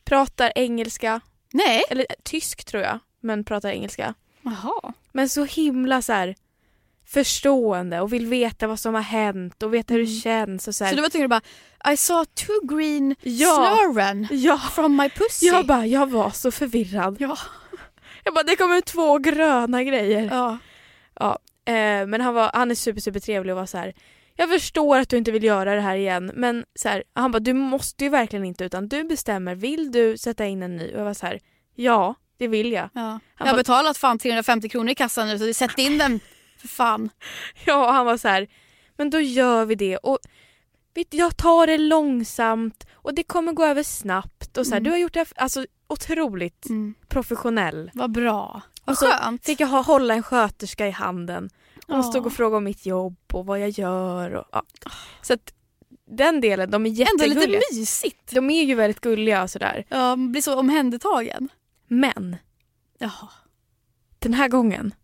Pratar 0.04 0.52
engelska, 0.54 1.20
Nej. 1.52 1.82
eller 1.90 2.06
eh, 2.08 2.14
tysk 2.22 2.64
tror 2.64 2.82
jag, 2.82 2.98
men 3.20 3.44
pratar 3.44 3.68
engelska. 3.70 4.14
Jaha. 4.42 4.92
Men 5.12 5.28
så 5.28 5.44
himla 5.44 6.02
så 6.02 6.12
här 6.12 6.34
förstående 7.06 8.00
och 8.00 8.12
vill 8.12 8.26
veta 8.26 8.66
vad 8.66 8.80
som 8.80 8.94
har 8.94 9.02
hänt 9.02 9.62
och 9.62 9.74
veta 9.74 9.94
hur 9.94 10.00
det 10.00 10.06
Mm. 10.10 10.20
känns. 10.20 10.68
Och 10.68 10.74
så 10.74 10.84
här. 10.84 10.90
Så 10.90 10.96
du 10.96 11.02
var 11.02 11.08
tvungen 11.08 11.32
att 11.32 11.42
bara 11.84 11.92
I 11.92 11.96
saw 11.96 12.30
two 12.34 12.74
green 12.76 13.16
Ja. 13.22 13.54
snören 13.56 14.28
ja, 14.30 14.58
from 14.58 14.96
my 14.96 15.08
pussy. 15.10 15.46
jag, 15.46 15.66
bara, 15.66 15.86
jag 15.86 16.10
var 16.10 16.30
så 16.30 16.50
förvirrad. 16.50 17.16
ja. 17.20 17.38
Jag 18.24 18.34
bara, 18.34 18.42
det 18.42 18.56
kommer 18.56 18.80
två 18.80 19.18
gröna 19.18 19.84
grejer. 19.84 20.28
ja. 20.32 20.58
Ja, 21.20 21.38
eh, 21.72 22.06
men 22.06 22.20
han, 22.20 22.34
var, 22.34 22.50
han 22.54 22.70
är 22.70 22.74
super, 22.74 23.00
super 23.00 23.20
trevlig 23.20 23.54
och 23.54 23.58
var 23.60 23.66
så 23.66 23.78
här. 23.78 23.92
Jag 24.36 24.48
förstår 24.50 24.98
att 24.98 25.08
du 25.08 25.16
inte 25.16 25.30
vill 25.30 25.44
göra 25.44 25.74
det 25.74 25.80
här 25.80 25.96
igen 25.96 26.30
men 26.34 26.64
så 26.74 26.88
här, 26.88 27.02
han 27.14 27.32
bara 27.32 27.38
du 27.38 27.52
måste 27.52 28.04
ju 28.04 28.10
verkligen 28.10 28.44
inte 28.44 28.64
utan 28.64 28.88
du 28.88 29.04
bestämmer. 29.04 29.54
Vill 29.54 29.92
du 29.92 30.18
sätta 30.18 30.46
in 30.46 30.62
en 30.62 30.76
ny? 30.76 30.92
Och 30.92 31.00
jag 31.00 31.04
var 31.04 31.14
så 31.14 31.26
här, 31.26 31.40
ja 31.74 32.14
det 32.38 32.48
vill 32.48 32.72
jag. 32.72 32.88
ja. 32.94 33.00
Han 33.00 33.20
Jag 33.38 33.46
har 33.46 33.52
bara- 33.52 33.56
betalat 33.56 33.98
fan 33.98 34.18
350 34.18 34.68
kronor 34.68 34.90
i 34.90 34.94
kassan 34.94 35.28
nu 35.28 35.38
så 35.38 35.52
sätt 35.54 35.78
in 35.78 35.98
den 35.98 36.20
för 36.58 36.68
fan. 36.68 37.10
Ja 37.64 37.86
och 37.86 37.92
han 37.94 38.06
var 38.06 38.16
så 38.16 38.28
här, 38.28 38.46
men 38.96 39.10
då 39.10 39.20
gör 39.20 39.64
vi 39.64 39.74
det 39.74 39.96
och 39.96 40.18
jag 41.10 41.36
tar 41.36 41.66
det 41.66 41.78
långsamt 41.78 42.86
och 42.92 43.14
det 43.14 43.22
kommer 43.22 43.52
gå 43.52 43.64
över 43.64 43.82
snabbt 43.82 44.56
och 44.58 44.66
så 44.66 44.70
här, 44.72 44.76
Mm. 44.80 44.84
du 44.84 44.90
har 44.90 44.98
gjort 44.98 45.14
det 45.14 45.32
alltså 45.36 45.66
otroligt 45.92 46.66
Mm. 46.68 46.94
professionell. 47.08 47.90
Vad 47.94 48.10
bra. 48.12 48.62
Vad 48.84 48.92
Och 48.92 48.98
så 48.98 49.06
skönt. 49.06 49.44
Fick 49.46 49.60
jag 49.60 49.66
ha, 49.68 49.82
hålla 49.82 50.14
en 50.14 50.22
sköterska 50.22 50.86
i 50.86 50.90
handen. 50.90 51.50
Hon 51.86 51.96
Ja. 51.96 52.02
stod 52.02 52.26
och 52.26 52.32
frågade 52.32 52.56
om 52.56 52.64
mitt 52.64 52.86
jobb 52.86 53.16
och 53.32 53.46
vad 53.46 53.60
jag 53.60 53.68
gör. 53.70 54.30
Och, 54.34 54.44
ja. 54.52 54.62
Så 55.22 55.32
att 55.34 55.54
den 56.06 56.40
delen, 56.40 56.70
de 56.70 56.86
är 56.86 56.90
Ändå 56.90 57.00
jättegulliga. 57.24 57.46
lite 57.60 57.74
mysigt. 57.78 58.30
De 58.32 58.50
är 58.50 58.64
ju 58.64 58.74
väldigt 58.74 59.00
gulliga 59.00 59.42
och 59.42 59.50
sådär. 59.50 59.84
Ja, 59.88 60.16
man 60.16 60.32
blir 60.32 60.42
så 60.42 60.58
omhändertagen. 60.58 61.48
Men 61.88 62.36
Jaha. 62.98 63.28
den 64.18 64.34
här 64.34 64.48
gången, 64.48 64.94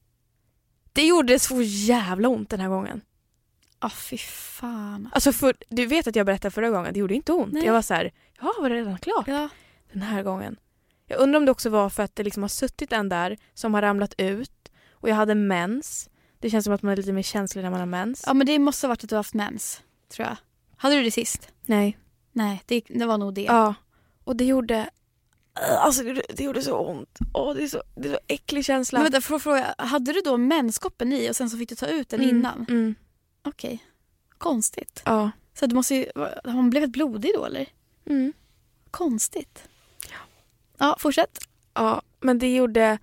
det 0.92 1.06
gjorde 1.06 1.38
så 1.38 1.62
jävla 1.62 2.28
ont 2.28 2.50
den 2.50 2.60
här 2.60 2.68
gången. 2.68 3.00
Ah, 3.78 3.90
fy 3.90 4.18
fan. 4.18 5.08
Alltså 5.12 5.32
för, 5.32 5.54
du 5.68 5.86
vet 5.86 6.06
att 6.06 6.16
jag 6.16 6.26
berättade 6.26 6.50
förra 6.50 6.70
gången, 6.70 6.92
det 6.92 6.98
gjorde 7.00 7.14
inte 7.14 7.32
ont. 7.32 7.52
Nej. 7.52 7.64
Jag 7.64 7.72
var 7.72 7.82
så 7.82 7.94
här, 7.94 8.12
ja 8.40 8.52
var 8.58 8.70
det 8.70 8.76
redan 8.76 8.98
klart? 8.98 9.28
Ja. 9.28 9.48
Den 9.92 10.02
här 10.02 10.22
gången. 10.22 10.56
Jag 11.06 11.20
undrar 11.20 11.38
om 11.40 11.44
det 11.44 11.52
också 11.52 11.70
var 11.70 11.90
för 11.90 12.02
att 12.02 12.16
det 12.16 12.22
liksom 12.22 12.42
har 12.42 12.48
suttit 12.48 12.92
en 12.92 13.08
där 13.08 13.36
som 13.54 13.74
har 13.74 13.82
ramlat 13.82 14.14
ut 14.18 14.72
och 14.92 15.08
jag 15.08 15.14
hade 15.14 15.34
mens. 15.34 16.08
Det 16.38 16.50
känns 16.50 16.64
som 16.64 16.74
att 16.74 16.82
man 16.82 16.92
är 16.92 16.96
lite 16.96 17.12
mer 17.12 17.22
känslig 17.22 17.62
när 17.62 17.70
man 17.70 17.80
har 17.80 17.86
mens. 17.86 18.24
ja, 18.26 18.34
men 18.34 18.46
det 18.46 18.58
måste 18.58 18.86
ha 18.86 18.88
varit 18.88 19.04
att 19.04 19.08
du 19.10 19.14
har 19.14 19.18
haft 19.18 19.34
mens. 19.34 19.82
Tror 20.08 20.28
jag. 20.28 20.36
Hade 20.76 20.94
du 20.96 21.02
det 21.02 21.10
sist? 21.10 21.48
Nej. 21.64 21.98
Nej, 22.32 22.62
det, 22.66 22.82
det 22.88 23.06
var 23.06 23.18
nog 23.18 23.34
det. 23.34 23.42
Ja. 23.42 23.74
Och 24.24 24.36
det 24.36 24.44
gjorde... 24.44 24.90
Alltså 25.78 26.02
det, 26.02 26.22
det 26.28 26.44
gjorde 26.44 26.62
så 26.62 26.78
ont. 26.78 27.18
Åh, 27.34 27.54
det, 27.54 27.62
är 27.62 27.68
så, 27.68 27.82
det 27.94 28.08
är 28.08 28.12
så 28.12 28.18
äcklig 28.26 28.64
känsla. 28.64 28.98
Men 28.98 29.04
vänta, 29.04 29.20
får 29.20 29.34
jag 29.34 29.42
fråga, 29.42 29.74
hade 29.78 30.12
du 30.12 30.20
då 30.20 30.36
menskoppen 30.36 31.12
i 31.12 31.30
och 31.30 31.36
sen 31.36 31.50
så 31.50 31.58
fick 31.58 31.68
du 31.68 31.74
ta 31.74 31.86
ut 31.86 32.08
den 32.08 32.20
Mm, 32.20 32.36
innan? 32.36 32.66
Mm. 32.68 32.94
Okej. 33.44 33.84
Konstigt. 34.38 35.02
Ja. 35.04 35.30
Så 35.54 35.66
du 35.66 35.74
måste 35.74 35.94
ju, 35.94 36.06
har 36.44 36.52
hon 36.52 36.70
blivit 36.70 36.90
blodig 36.90 37.30
då 37.34 37.44
eller? 37.44 37.66
Mm. 38.06 38.32
Konstigt. 38.90 39.68
Ja. 40.78 40.96
Fortsätt. 41.00 41.38
ja, 41.74 42.02
men 42.20 42.38
det 42.38 42.54
gjorde... 42.54 42.98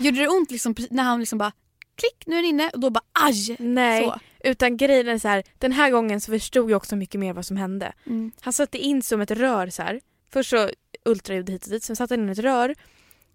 Gjorde 0.00 0.18
det 0.18 0.28
ont 0.28 0.50
liksom 0.50 0.74
när 0.90 1.02
han 1.02 1.20
liksom 1.20 1.38
bara 1.38 1.52
klick, 1.94 2.26
nu 2.26 2.34
är 2.38 2.42
den 2.42 2.48
inne 2.50 2.70
och 2.70 2.80
då 2.80 2.90
bara 2.90 3.04
aj! 3.12 3.56
Nej. 3.58 4.04
Så. 4.04 4.18
Utan 4.44 4.76
grejen 4.76 5.08
är 5.08 5.18
så 5.18 5.28
här, 5.28 5.44
den 5.58 5.72
här 5.72 5.90
gången 5.90 6.20
så 6.20 6.32
förstod 6.32 6.70
jag 6.70 6.76
också 6.76 6.96
mycket 6.96 7.20
mer 7.20 7.32
vad 7.32 7.46
som 7.46 7.56
hände. 7.56 7.92
Mm. 8.06 8.32
Han 8.40 8.52
satte 8.52 8.78
in 8.78 9.02
som 9.02 9.20
ett 9.20 9.30
rör 9.30 9.70
så 9.70 9.82
här. 9.82 10.00
Först 10.32 10.50
så 10.50 10.70
ultraljud 11.04 11.50
hit 11.50 11.64
och 11.64 11.70
dit, 11.70 11.84
sen 11.84 11.96
satte 11.96 12.14
han 12.14 12.22
in 12.22 12.28
ett 12.28 12.38
rör 12.38 12.74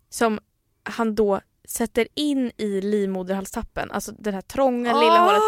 som 0.10 0.40
han 0.84 1.16
då 1.16 1.42
sätter 1.68 2.08
in 2.16 2.52
i 2.58 2.82
livmoderhalstappen, 2.82 3.92
alltså 3.92 4.12
den 4.12 4.34
här 4.34 4.42
trånga 4.42 5.00
lilla 5.00 5.20
hålet. 5.20 5.42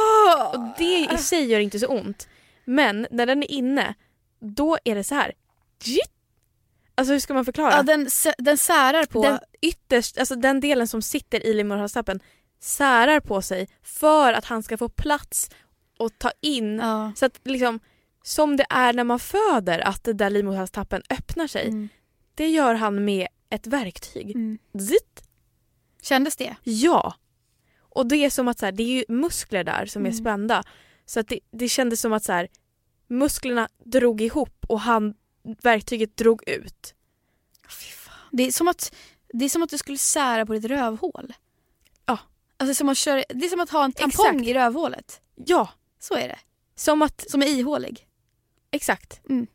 Och 0.56 0.78
det 0.78 1.08
i 1.14 1.18
sig 1.18 1.46
gör 1.46 1.60
inte 1.60 1.80
så 1.80 1.88
ont. 1.88 2.28
Men 2.66 3.08
när 3.12 3.26
den 3.26 3.44
är 3.44 3.52
inne, 3.52 3.96
då 4.40 4.78
är 4.84 4.96
det 4.96 5.04
så 5.04 5.16
här. 5.16 5.34
Jitt! 5.84 6.15
Alltså 6.96 7.14
hur 7.14 7.20
ska 7.20 7.34
man 7.34 7.46
förklara? 7.46 7.72
Ja, 7.72 7.84
den, 7.84 8.08
den 8.38 8.58
särar 8.58 9.06
på... 9.06 9.24
den 9.24 9.40
ytterst, 9.62 10.18
alltså 10.18 10.36
den 10.36 10.60
delen 10.60 10.88
som 10.88 11.02
sitter 11.02 11.46
i 11.46 11.54
livmoderhalstappen 11.54 12.20
särar 12.60 13.20
på 13.20 13.42
sig 13.42 13.68
för 13.84 14.34
att 14.34 14.46
han 14.46 14.64
ska 14.64 14.78
få 14.78 14.90
plats 14.90 15.50
och 16.00 16.18
ta 16.18 16.32
in. 16.42 16.76
ja. 16.80 17.12
Så 17.16 17.26
att 17.26 17.40
liksom, 17.44 17.80
som 18.24 18.58
det 18.58 18.66
är 18.70 18.94
när 18.94 19.04
man 19.04 19.20
föder, 19.20 19.80
att 19.80 20.04
det 20.04 20.14
där 20.14 20.30
livmoderhalstappen 20.30 21.02
öppnar 21.10 21.48
sig. 21.48 21.68
Mm. 21.68 21.90
Det 22.36 22.48
gör 22.50 22.74
han 22.74 23.06
med 23.06 23.28
ett 23.50 23.68
verktyg. 23.68 24.32
Mm. 24.36 24.58
Zitt! 24.80 25.24
Kändes 26.02 26.36
det? 26.36 26.56
Ja! 26.64 27.14
Och 27.80 28.06
det 28.08 28.16
är 28.16 28.30
som 28.30 28.48
att 28.48 28.60
så 28.60 28.66
här, 28.66 28.72
det 28.74 28.84
är 28.84 28.88
ju 28.96 29.06
muskler 29.10 29.64
där 29.64 29.86
som 29.86 30.02
är 30.02 30.10
Mm. 30.10 30.20
spända. 30.20 30.64
Så 31.06 31.20
att 31.20 31.28
det, 31.28 31.40
det 31.52 31.70
kändes 31.70 32.02
som 32.02 32.14
att 32.14 32.24
så 32.24 32.32
här, 32.32 32.48
musklerna 33.08 33.70
drog 33.84 34.22
ihop 34.22 34.66
och 34.68 34.80
han, 34.80 35.14
verktyget 35.62 36.18
drog 36.18 36.50
ut. 36.50 36.94
Det, 38.32 38.44
är 38.44 38.52
som 38.52 38.68
att, 38.68 38.96
det 39.34 39.46
är 39.46 39.50
som 39.50 39.64
att 39.64 39.70
du 39.70 39.78
skulle 39.78 39.98
sära 39.98 40.46
på 40.46 40.54
ditt 40.54 40.66
rövhål. 40.66 41.34
Ja. 42.06 42.18
Alltså 42.58 42.74
som 42.74 42.90
att 42.90 42.98
köra, 42.98 43.24
det 43.30 43.46
är 43.46 43.50
som 43.50 43.60
att 43.60 43.70
ha 43.70 43.86
en 43.86 43.92
tampong 43.92 44.26
Exakt. 44.36 44.48
i 44.50 44.54
rövhålet. 44.54 45.22
Ja, 45.36 45.70
Så 46.00 46.14
är 46.16 46.28
det. 46.28 46.40
som 46.76 47.02
att 47.02 47.26
Som 47.30 47.42
är 47.42 47.48
ihålig. 47.48 48.08
Exakt. 48.72 49.22
Mm. 49.30 49.48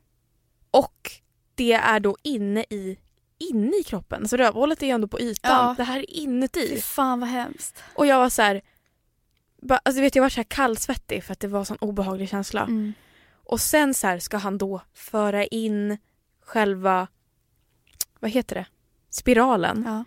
Och 0.71 1.11
det 1.55 1.73
är 1.73 2.01
då 2.01 2.17
inne 2.23 2.65
i, 2.71 2.99
inne 3.39 3.77
i 3.77 3.83
kroppen. 3.83 4.29
Så 4.29 4.37
rövhålet 4.37 4.83
är 4.83 4.87
ju 4.87 4.93
ändå 4.93 5.09
på 5.09 5.21
ytan. 5.21 5.67
Ja. 5.69 5.75
Det 5.77 5.85
här 5.85 5.99
är 5.99 6.07
Fy 6.09 6.13
inuti. 6.13 6.81
fan 6.81 7.21
vad 7.21 7.29
hemskt. 7.29 7.83
Och 7.95 8.07
jag 8.07 8.19
var 8.19 8.29
så 8.31 8.43
här, 8.43 8.63
bara, 9.63 9.81
alltså 9.85 10.01
vet 10.03 10.15
jag 10.15 10.23
var 10.23 10.29
så 10.29 10.37
här 10.37 10.45
kallsvettig 10.45 11.25
för 11.25 11.33
att 11.33 11.41
det 11.41 11.49
var 11.49 11.59
en 11.61 11.67
sån 11.67 11.77
obehaglig 11.81 12.29
känsla. 12.29 12.63
Mm. 12.63 12.93
Och 13.51 13.61
sen 13.61 13.95
så 13.95 14.07
här 14.07 14.19
ska 14.19 14.37
han 14.37 14.59
då 14.59 14.81
föra 14.95 15.45
in 15.45 15.99
själva, 16.41 17.09
vad 18.21 18.31
heter 18.31 18.55
det, 18.55 18.67
spiralen. 19.11 19.83
Ja. 19.87 20.05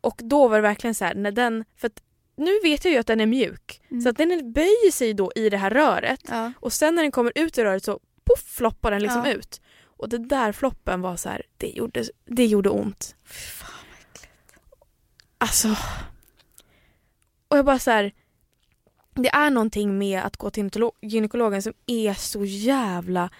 Och 0.00 0.20
då 0.24 0.48
var 0.48 0.56
det 0.56 0.62
verkligen 0.62 0.94
så 0.94 1.04
här, 1.04 1.14
när 1.14 1.32
den, 1.32 1.64
för 1.76 1.86
att 1.86 2.02
nu 2.36 2.60
vet 2.62 2.84
jag 2.84 2.92
ju 2.92 2.98
att 2.98 3.06
den 3.06 3.20
är 3.20 3.26
mjuk. 3.26 3.82
Mm. 3.90 4.02
Så 4.02 4.08
att 4.08 4.16
den 4.16 4.52
böjer 4.52 4.92
sig 4.92 5.14
då 5.14 5.32
i 5.36 5.50
det 5.50 5.56
här 5.56 5.70
röret. 5.70 6.20
Ja. 6.28 6.52
Och 6.60 6.72
sen 6.72 6.94
när 6.94 7.02
den 7.02 7.12
kommer 7.12 7.32
ut 7.34 7.58
ur 7.58 7.64
röret 7.64 7.84
så 7.84 8.00
poff 8.24 8.42
floppar 8.42 8.90
den 8.90 9.02
liksom 9.02 9.22
Ja. 9.26 9.32
ut. 9.32 9.60
Och 9.82 10.08
det 10.08 10.18
där 10.18 10.52
floppen 10.52 11.00
var 11.00 11.16
så 11.16 11.28
här, 11.28 11.42
det 11.56 11.68
gjorde, 11.68 12.04
det 12.24 12.46
gjorde 12.46 12.70
ont. 12.70 13.16
Alltså. 15.38 15.76
Och 17.48 17.58
jag 17.58 17.64
bara 17.64 17.78
så 17.78 17.90
här. 17.90 18.12
Det 19.14 19.28
är 19.28 19.50
någonting 19.50 19.98
med 19.98 20.22
att 20.22 20.36
gå 20.36 20.50
till 20.50 20.64
gynekolo- 20.64 20.92
gynekologen 21.00 21.62
som 21.62 21.72
är 21.86 22.14
så 22.14 22.44
jävla 22.44 23.30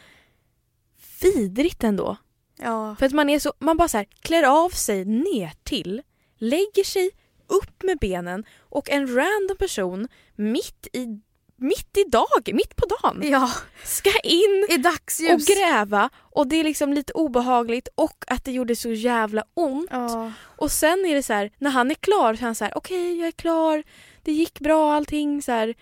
vidrigt 1.23 1.85
ändå. 1.85 2.17
Ja. 2.59 2.97
För 2.99 3.07
att 3.07 3.13
man 3.13 3.31
är 3.31 3.39
så, 3.39 3.53
man 3.59 3.77
bara 3.77 3.89
så 3.89 3.97
här, 3.97 4.07
klär 4.21 4.43
av 4.43 4.71
sig 4.71 5.05
ner 5.05 5.53
till, 5.63 6.03
lägger 6.39 6.85
sig 6.85 7.11
upp 7.47 7.83
med 7.83 7.99
benen 7.99 8.45
och 8.59 8.91
en 8.91 9.15
random 9.15 9.57
person 9.59 10.09
mitt 10.37 10.89
i, 10.93 11.21
mitt 11.57 11.97
i 11.97 12.05
dag, 12.05 12.51
mitt 12.53 12.77
på 12.77 12.87
dagen 12.87 13.21
ja. 13.25 13.51
ska 13.85 14.11
in 14.25 14.67
I 14.71 14.77
och 14.77 14.81
dagsljus. 14.81 15.47
gräva 15.47 16.11
och 16.17 16.47
det 16.47 16.57
är 16.57 16.65
liksom 16.65 16.93
lite 16.93 17.13
obehagligt 17.13 17.89
och 17.95 18.25
att 18.27 18.45
det 18.45 18.53
gjorde 18.53 18.77
så 18.77 18.91
jävla 18.91 19.45
ont. 19.55 19.89
Ja. 19.91 20.33
Och 20.43 20.73
sen 20.73 21.07
är 21.07 21.15
det 21.15 21.23
så 21.23 21.33
här, 21.33 21.51
när 21.59 21.71
han 21.71 21.91
är 21.91 21.95
klar 21.95 22.35
så 22.35 22.41
är 22.41 22.45
han 22.45 22.55
så 22.55 22.65
här, 22.65 22.79
okej 22.79 23.19
jag 23.19 23.27
är 23.29 23.33
klar, 23.33 23.83
det 24.25 24.33
gick 24.33 24.61
bra 24.61 24.93
allting 24.93 25.43
så 25.43 25.53
här. 25.53 25.75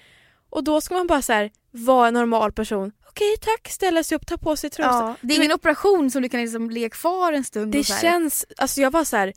Och 0.50 0.64
då 0.64 0.80
ska 0.80 0.94
man 0.94 1.06
bara 1.06 1.22
så 1.22 1.32
här, 1.32 1.50
vara 1.70 2.08
en 2.08 2.14
normal 2.14 2.52
person. 2.52 2.92
Okej 3.08 3.36
tack, 3.40 3.68
ställa 3.68 4.02
sig 4.04 4.16
upp, 4.16 4.26
ta 4.26 4.36
på 4.38 4.56
sig 4.56 4.70
trosan. 4.70 5.08
Ja. 5.08 5.16
Det 5.20 5.34
är 5.34 5.38
ingen 5.38 5.52
operation 5.52 6.10
som 6.10 6.22
du 6.22 6.28
kan 6.28 6.40
liksom 6.40 6.70
ligga 6.70 6.90
kvar 6.90 7.32
en 7.32 7.44
stund 7.44 7.72
Det 7.72 7.84
känns, 7.84 8.46
alltså 8.56 8.80
jag 8.80 8.90
var 8.90 9.04
så 9.04 9.16
här. 9.16 9.32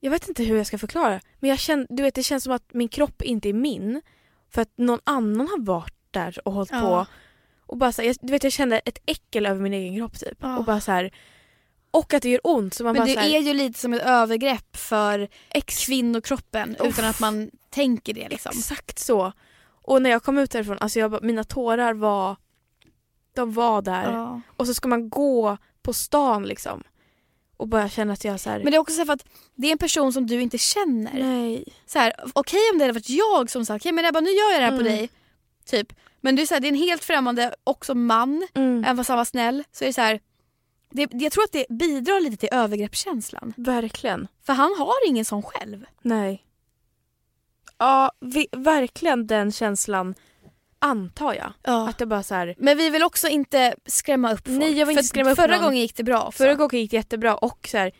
Jag 0.00 0.10
vet 0.10 0.28
inte 0.28 0.44
hur 0.44 0.56
jag 0.56 0.66
ska 0.66 0.78
förklara. 0.78 1.20
Men 1.40 1.50
jag 1.50 1.58
känner, 1.58 1.86
du 1.90 2.02
vet 2.02 2.14
det 2.14 2.22
känns 2.22 2.44
som 2.44 2.52
att 2.52 2.74
min 2.74 2.88
kropp 2.88 3.22
inte 3.22 3.48
är 3.48 3.52
min. 3.52 4.02
För 4.50 4.62
att 4.62 4.72
någon 4.78 5.00
annan 5.04 5.48
har 5.48 5.60
varit 5.60 5.94
där 6.10 6.38
och 6.48 6.52
hållit 6.52 6.70
Ja. 6.72 6.80
på. 6.80 7.06
Och 7.66 7.76
bara 7.76 7.92
så 7.92 8.02
här, 8.02 8.08
jag, 8.08 8.16
du 8.20 8.32
vet 8.32 8.44
jag 8.44 8.52
kände 8.52 8.78
ett 8.78 8.98
äckel 9.06 9.46
över 9.46 9.60
min 9.60 9.72
egen 9.72 9.96
kropp 9.96 10.18
typ. 10.18 10.38
Ja. 10.40 10.58
Och 10.58 10.64
bara 10.64 10.80
så 10.80 10.92
här. 10.92 11.10
Och 11.96 12.14
att 12.14 12.22
det 12.22 12.28
gör 12.30 12.40
ont. 12.44 12.74
Så 12.74 12.84
man 12.84 12.92
Men 12.92 13.00
bara 13.02 13.14
det 13.14 13.20
här, 13.20 13.28
är 13.36 13.38
ju 13.40 13.54
lite 13.54 13.78
som 13.78 13.94
ett 13.94 14.02
övergrepp 14.02 14.76
för 14.76 15.28
ex, 15.50 15.86
kvinnokroppen 15.86 16.76
Uff. 16.80 16.86
utan 16.88 17.04
att 17.04 17.20
man 17.20 17.50
tänker 17.70 18.14
det 18.14 18.28
liksom. 18.28 18.52
Exakt 18.58 18.98
så. 18.98 19.32
Och 19.82 20.02
när 20.02 20.10
jag 20.10 20.22
kom 20.22 20.38
ut 20.38 20.50
därifrån, 20.50 20.78
alltså 20.80 20.98
jag, 20.98 21.22
mina 21.24 21.44
tårar 21.44 21.94
var, 21.94 22.36
de 23.34 23.52
var 23.52 23.82
där. 23.82 24.12
Ja. 24.12 24.40
Och 24.56 24.66
så 24.66 24.74
ska 24.74 24.88
man 24.88 25.08
gå 25.10 25.56
på 25.82 25.92
stan 25.92 26.42
liksom. 26.44 26.82
Och 27.56 27.68
bara 27.68 27.88
känna 27.88 28.12
att 28.12 28.24
jag 28.24 28.40
så 28.40 28.50
här, 28.50 28.58
Men 28.58 28.70
det 28.70 28.76
är 28.76 28.80
också 28.80 28.94
så 28.94 29.04
för 29.04 29.12
att 29.12 29.24
det 29.54 29.66
är 29.68 29.72
en 29.72 29.78
person 29.78 30.12
som 30.12 30.26
du 30.26 30.40
inte 30.40 30.58
känner. 30.58 31.12
nej. 31.14 31.64
Så 31.86 31.98
här, 31.98 32.12
Okej 32.32 32.60
om 32.72 32.78
det 32.78 32.84
hade 32.84 32.92
varit 32.92 33.10
jag 33.10 33.50
som 33.50 33.66
sa 33.66 33.76
okej 33.76 33.92
men 33.92 34.04
Ebba 34.04 34.20
nu 34.20 34.30
gör 34.30 34.52
jag 34.52 34.60
det 34.60 34.64
här 34.64 34.70
på 34.78 34.80
Mm. 34.80 34.92
dig. 34.92 35.10
Typ. 35.64 35.92
Men 36.20 36.36
det 36.36 36.42
är, 36.42 36.46
så 36.46 36.54
här, 36.54 36.60
det 36.60 36.66
är 36.66 36.72
en 36.72 36.74
helt 36.74 37.04
främmande 37.04 37.54
också 37.64 37.94
man, 37.94 38.48
Mm. 38.54 38.84
även 38.84 38.96
fast 38.96 39.08
han 39.08 39.18
var 39.18 39.24
snäll. 39.24 39.64
Så 39.72 39.84
är 39.84 39.86
det 39.86 39.92
så 39.92 40.00
här, 40.00 40.20
det, 40.96 41.08
jag 41.12 41.32
tror 41.32 41.44
att 41.44 41.52
det 41.52 41.66
bidrar 41.68 42.20
lite 42.20 42.36
till 42.36 42.48
övergreppskänslan. 42.52 43.54
Verkligen. 43.56 44.28
För 44.46 44.52
han 44.52 44.74
har 44.78 45.08
ingen 45.08 45.24
sån 45.24 45.42
själv. 45.42 45.84
Nej. 46.02 46.42
Ja, 47.78 48.12
vi, 48.20 48.46
verkligen 48.52 49.26
den 49.26 49.52
känslan 49.52 50.14
antar 50.78 51.34
jag. 51.34 51.52
Ja. 51.62 51.88
Att 51.88 51.98
det 51.98 52.06
bara 52.06 52.22
så 52.22 52.34
här, 52.34 52.54
Men 52.58 52.76
vi 52.76 52.90
vill 52.90 53.02
också 53.02 53.28
inte 53.28 53.74
skrämma 53.86 54.32
upp 54.32 54.46
folk. 54.46 54.58
Nej, 54.58 54.78
jag 54.78 54.86
vill 54.86 54.96
inte 54.98 55.08
skrämma 55.08 55.30
upp 55.30 55.36
Förra 55.36 55.56
någon. 55.56 55.64
gången 55.64 55.80
gick 55.80 55.96
det 55.96 56.04
bra 56.04 56.22
också. 56.22 56.36
Förra 56.36 56.54
gången 56.54 56.80
gick 56.80 56.90
det 56.90 56.96
jättebra 56.96 57.34
och 57.36 57.68
så 57.70 57.78
här, 57.78 57.92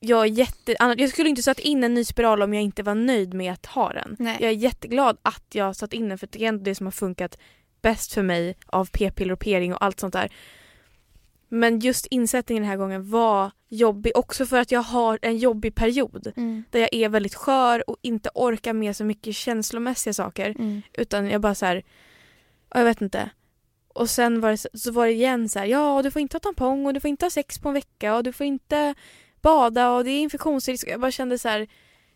jag, 0.00 0.20
är 0.22 0.26
jätte, 0.26 0.76
jag 0.78 1.10
skulle 1.10 1.28
inte 1.28 1.42
satt 1.42 1.58
in 1.58 1.84
en 1.84 1.94
ny 1.94 2.04
spiral 2.04 2.42
om 2.42 2.54
jag 2.54 2.62
inte 2.62 2.82
var 2.82 2.94
nöjd 2.94 3.34
med 3.34 3.52
att 3.52 3.66
ha 3.66 3.92
den. 3.92 4.16
Nej. 4.18 4.36
Jag 4.40 4.50
är 4.50 4.54
jätteglad 4.54 5.18
att 5.22 5.44
jag 5.52 5.76
satt 5.76 5.92
in 5.92 6.08
den 6.08 6.18
för 6.18 6.28
det 6.32 6.44
är 6.44 6.48
ändå 6.48 6.64
det 6.64 6.74
som 6.74 6.86
har 6.86 6.90
funkat 6.90 7.38
bäst 7.82 8.12
för 8.12 8.22
mig 8.22 8.56
av 8.66 8.88
p-piller 8.92 9.32
och 9.32 9.40
p-ring 9.40 9.74
och 9.74 9.84
allt 9.84 10.00
sånt 10.00 10.12
där. 10.12 10.32
Men 11.54 11.78
just 11.78 12.06
insättningen 12.06 12.62
den 12.62 12.70
här 12.70 12.76
gången 12.76 13.10
var 13.10 13.50
jobbig 13.68 14.12
också 14.16 14.46
för 14.46 14.60
att 14.60 14.70
jag 14.72 14.80
har 14.82 15.18
en 15.22 15.38
jobbig 15.38 15.74
period 15.74 16.32
Mm. 16.36 16.64
där 16.70 16.80
jag 16.80 16.94
är 16.94 17.08
väldigt 17.08 17.34
skör 17.34 17.90
och 17.90 17.96
inte 18.02 18.30
orkar 18.34 18.72
med 18.72 18.96
så 18.96 19.04
mycket 19.04 19.34
känslomässiga 19.34 20.14
saker. 20.14 20.50
Mm. 20.50 20.82
Utan 20.92 21.30
jag 21.30 21.40
bara 21.40 21.54
så 21.54 21.66
här, 21.66 21.82
ja, 22.70 22.78
jag 22.80 22.84
vet 22.84 23.00
inte. 23.02 23.30
Och 23.88 24.10
sen 24.10 24.40
var 24.40 24.50
det, 24.50 24.56
så- 24.56 24.68
så 24.74 24.92
var 24.92 25.06
det 25.06 25.12
igen 25.12 25.48
så 25.48 25.58
här, 25.58 25.66
ja 25.66 26.02
du 26.02 26.10
får 26.10 26.22
inte 26.22 26.34
ha 26.34 26.40
tampong 26.40 26.86
och 26.86 26.94
du 26.94 27.00
får 27.00 27.08
inte 27.08 27.24
ha 27.24 27.30
sex 27.30 27.58
på 27.58 27.68
en 27.68 27.74
vecka 27.74 28.16
och 28.16 28.22
du 28.24 28.32
får 28.32 28.46
inte 28.46 28.94
bada 29.42 29.90
och 29.90 30.04
det 30.04 30.10
är 30.10 30.20
infektionsrisk. 30.20 30.88
Jag 30.88 31.00
bara 31.00 31.10
kände 31.10 31.38
så 31.38 31.48
här, 31.48 31.66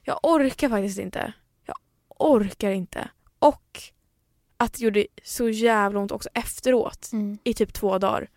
jag 0.03 0.18
orkar 0.22 0.68
faktiskt 0.68 0.99
inte. 0.99 1.32
Jag 1.66 1.76
orkar 2.09 2.70
inte. 2.70 3.09
Och 3.39 3.80
att 4.57 4.72
det 4.72 4.80
gjorde 4.84 5.07
så 5.24 5.49
jävla 5.49 6.01
ont 6.01 6.12
också 6.12 6.28
efteråt 6.34 7.09
Mm. 7.12 7.39
i 7.45 7.55
typ 7.55 7.72
två 7.72 7.99
dagar. 7.99 8.28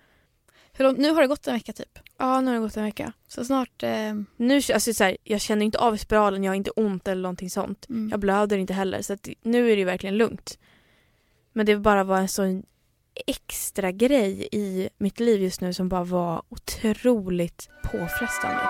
Hur 0.80 0.84
långt, 0.86 0.98
nu 0.98 1.12
har 1.12 1.22
det 1.22 1.28
gått 1.28 1.48
en 1.48 1.54
vecka 1.54 1.74
typ. 1.74 2.00
Ja, 2.18 2.42
nu 2.42 2.48
har 2.48 2.56
det 2.56 2.62
gått 2.62 2.78
en 2.78 2.84
vecka. 2.84 3.14
Så 3.28 3.46
snart... 3.46 3.84
Eh, 3.84 4.14
Nu, 4.38 4.56
alltså, 4.74 4.94
så 4.94 5.04
här, 5.04 5.18
jag 5.24 5.42
känner 5.42 5.66
inte 5.66 5.78
av 5.80 5.98
spiralen, 5.98 6.44
jag 6.44 6.52
har 6.52 6.56
inte 6.56 6.72
ont 6.72 7.08
eller 7.08 7.22
någonting 7.22 7.50
sånt. 7.50 7.90
mm. 7.90 8.10
Jag 8.10 8.20
blöder 8.20 8.58
inte 8.58 8.74
heller 8.74 9.02
så 9.02 9.14
att 9.14 9.30
nu 9.42 9.72
är 9.72 9.76
det 9.78 9.86
verkligen 9.86 10.18
lugnt. 10.18 10.58
Men 11.54 11.66
det 11.66 11.78
bara 11.78 12.04
var 12.04 12.18
en 12.18 12.28
sån 12.28 12.64
extra 13.28 13.92
grej 13.92 14.48
i 14.52 14.90
mitt 14.98 15.20
liv 15.20 15.42
just 15.42 15.62
nu 15.62 15.74
som 15.74 15.90
bara 15.90 16.04
var 16.04 16.42
otroligt 16.50 17.70
påfrestande. 17.84 18.62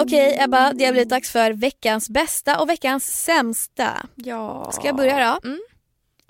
Okej 0.00 0.36
Ebba, 0.40 0.72
det 0.72 0.84
har 0.84 0.92
blivit 0.92 1.08
dags 1.08 1.30
för 1.30 1.52
veckans 1.52 2.10
bästa 2.10 2.60
och 2.60 2.68
veckans 2.68 3.24
sämsta. 3.24 4.06
Ja. 4.14 4.70
Ska 4.72 4.86
jag 4.86 4.96
börja 4.96 5.18
då? 5.42 5.48
Mm. 5.48 5.60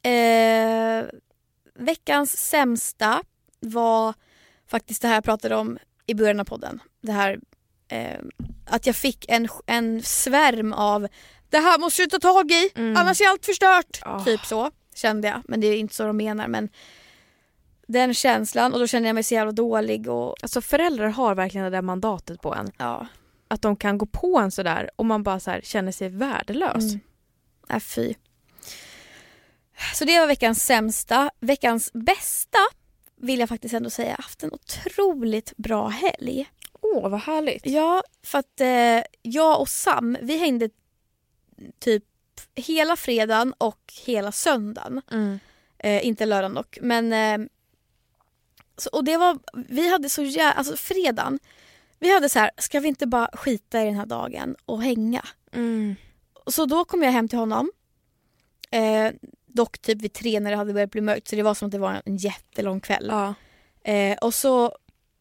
Eh, 0.02 1.04
veckans 1.74 2.48
sämsta 2.48 3.22
var 3.60 4.14
faktiskt 4.70 5.02
det 5.02 5.08
här 5.08 5.14
jag 5.14 5.24
pratade 5.24 5.56
om 5.56 5.78
i 6.06 6.14
början 6.14 6.40
av 6.40 6.44
podden. 6.44 6.82
Det 7.00 7.12
här 7.12 7.40
eh, 7.88 8.18
att 8.66 8.86
jag 8.86 8.96
fick 8.96 9.24
en, 9.28 9.48
en 9.66 10.02
svärm 10.02 10.72
av 10.72 11.08
det 11.50 11.58
här 11.58 11.78
måste 11.78 12.02
du 12.02 12.06
ta 12.08 12.18
tag 12.18 12.50
i, 12.50 12.70
Mm. 12.74 12.96
annars 12.96 13.20
är 13.20 13.28
allt 13.28 13.46
förstört. 13.46 14.00
Ah. 14.02 14.24
Typ 14.24 14.40
så 14.46 14.70
kände 14.94 15.28
jag. 15.28 15.42
Men 15.48 15.60
det 15.60 15.66
är 15.66 15.76
inte 15.76 15.94
så 15.94 16.06
de 16.06 16.16
menar. 16.16 16.48
Men 16.48 16.68
den 17.86 18.14
känslan 18.14 18.72
och 18.72 18.78
då 18.78 18.86
kände 18.86 19.08
jag 19.08 19.14
mig 19.14 19.22
så 19.22 19.34
jävla 19.34 19.52
dålig 19.52 20.08
och 20.08 20.34
Alltså 20.42 20.60
föräldrar 20.60 21.08
har 21.08 21.34
verkligen 21.34 21.64
det 21.64 21.70
där 21.70 21.82
mandatet 21.82 22.40
på 22.42 22.54
en. 22.54 22.70
ja. 22.78 23.06
Att 23.48 23.62
de 23.62 23.76
kan 23.76 23.98
gå 23.98 24.06
på 24.06 24.38
en 24.38 24.50
sådär 24.50 24.90
och 24.96 25.06
man 25.06 25.22
bara 25.22 25.40
så 25.40 25.58
känner 25.62 25.92
sig 25.92 26.08
värdelös. 26.08 26.84
Mm. 26.84 27.00
Äh, 27.68 27.78
fy. 27.80 28.14
Så 29.94 30.04
det 30.04 30.18
var 30.18 30.26
veckans 30.26 30.64
sämsta. 30.64 31.30
Veckans 31.40 31.92
bästa 31.92 32.58
vill 33.16 33.40
jag 33.40 33.48
faktiskt 33.48 33.74
ändå 33.74 33.90
säga. 33.90 34.08
Jag 34.08 34.16
har 34.16 34.22
haft 34.22 34.42
en 34.42 34.52
otroligt 34.52 35.56
bra 35.56 35.88
helg. 35.88 36.50
Åh 36.80 37.08
vad 37.08 37.20
härligt. 37.20 37.66
Ja, 37.66 38.02
för 38.22 38.38
att 38.38 38.60
eh, 38.60 39.04
jag 39.22 39.60
och 39.60 39.68
Sam, 39.68 40.16
vi 40.22 40.36
hängde 40.36 40.70
typ 41.78 42.04
hela 42.54 42.96
fredagen 42.96 43.54
och 43.58 43.92
hela 44.04 44.32
söndagen. 44.32 45.02
Mm. 45.10 45.38
Eh, 45.78 46.06
inte 46.06 46.26
lördagen 46.26 46.54
dock. 46.54 46.78
Men, 46.82 47.12
eh, 47.12 47.48
så, 48.76 48.90
och 48.90 49.04
det 49.04 49.16
var, 49.16 49.38
vi 49.68 49.90
hade 49.90 50.10
så 50.10 50.22
jävla, 50.22 50.52
alltså 50.52 50.76
fredagen, 50.76 51.38
vi 51.98 52.14
hade 52.14 52.28
så 52.28 52.38
här, 52.38 52.50
ska 52.58 52.80
vi 52.80 52.88
inte 52.88 53.06
bara 53.06 53.30
skita 53.32 53.82
i 53.82 53.84
den 53.84 53.94
här 53.94 54.06
dagen 54.06 54.56
och 54.64 54.82
hänga? 54.82 55.24
Mm. 55.52 55.96
Så 56.46 56.66
då 56.66 56.84
kom 56.84 57.02
jag 57.02 57.12
hem 57.12 57.28
till 57.28 57.38
honom. 57.38 57.72
Eh, 58.70 59.12
dock 59.52 59.78
typ 59.78 60.02
vid 60.02 60.12
tre 60.12 60.40
när 60.40 60.50
det 60.50 60.56
hade 60.56 60.72
börjat 60.72 60.90
bli 60.90 61.00
mörkt 61.00 61.28
så 61.28 61.36
det 61.36 61.42
var 61.42 61.54
som 61.54 61.66
att 61.66 61.72
det 61.72 61.78
var 61.78 62.02
en 62.04 62.16
jättelång 62.16 62.80
kväll. 62.80 63.06
Ja. 63.10 63.34
Eh, 63.92 64.16
och 64.18 64.34
så 64.34 64.76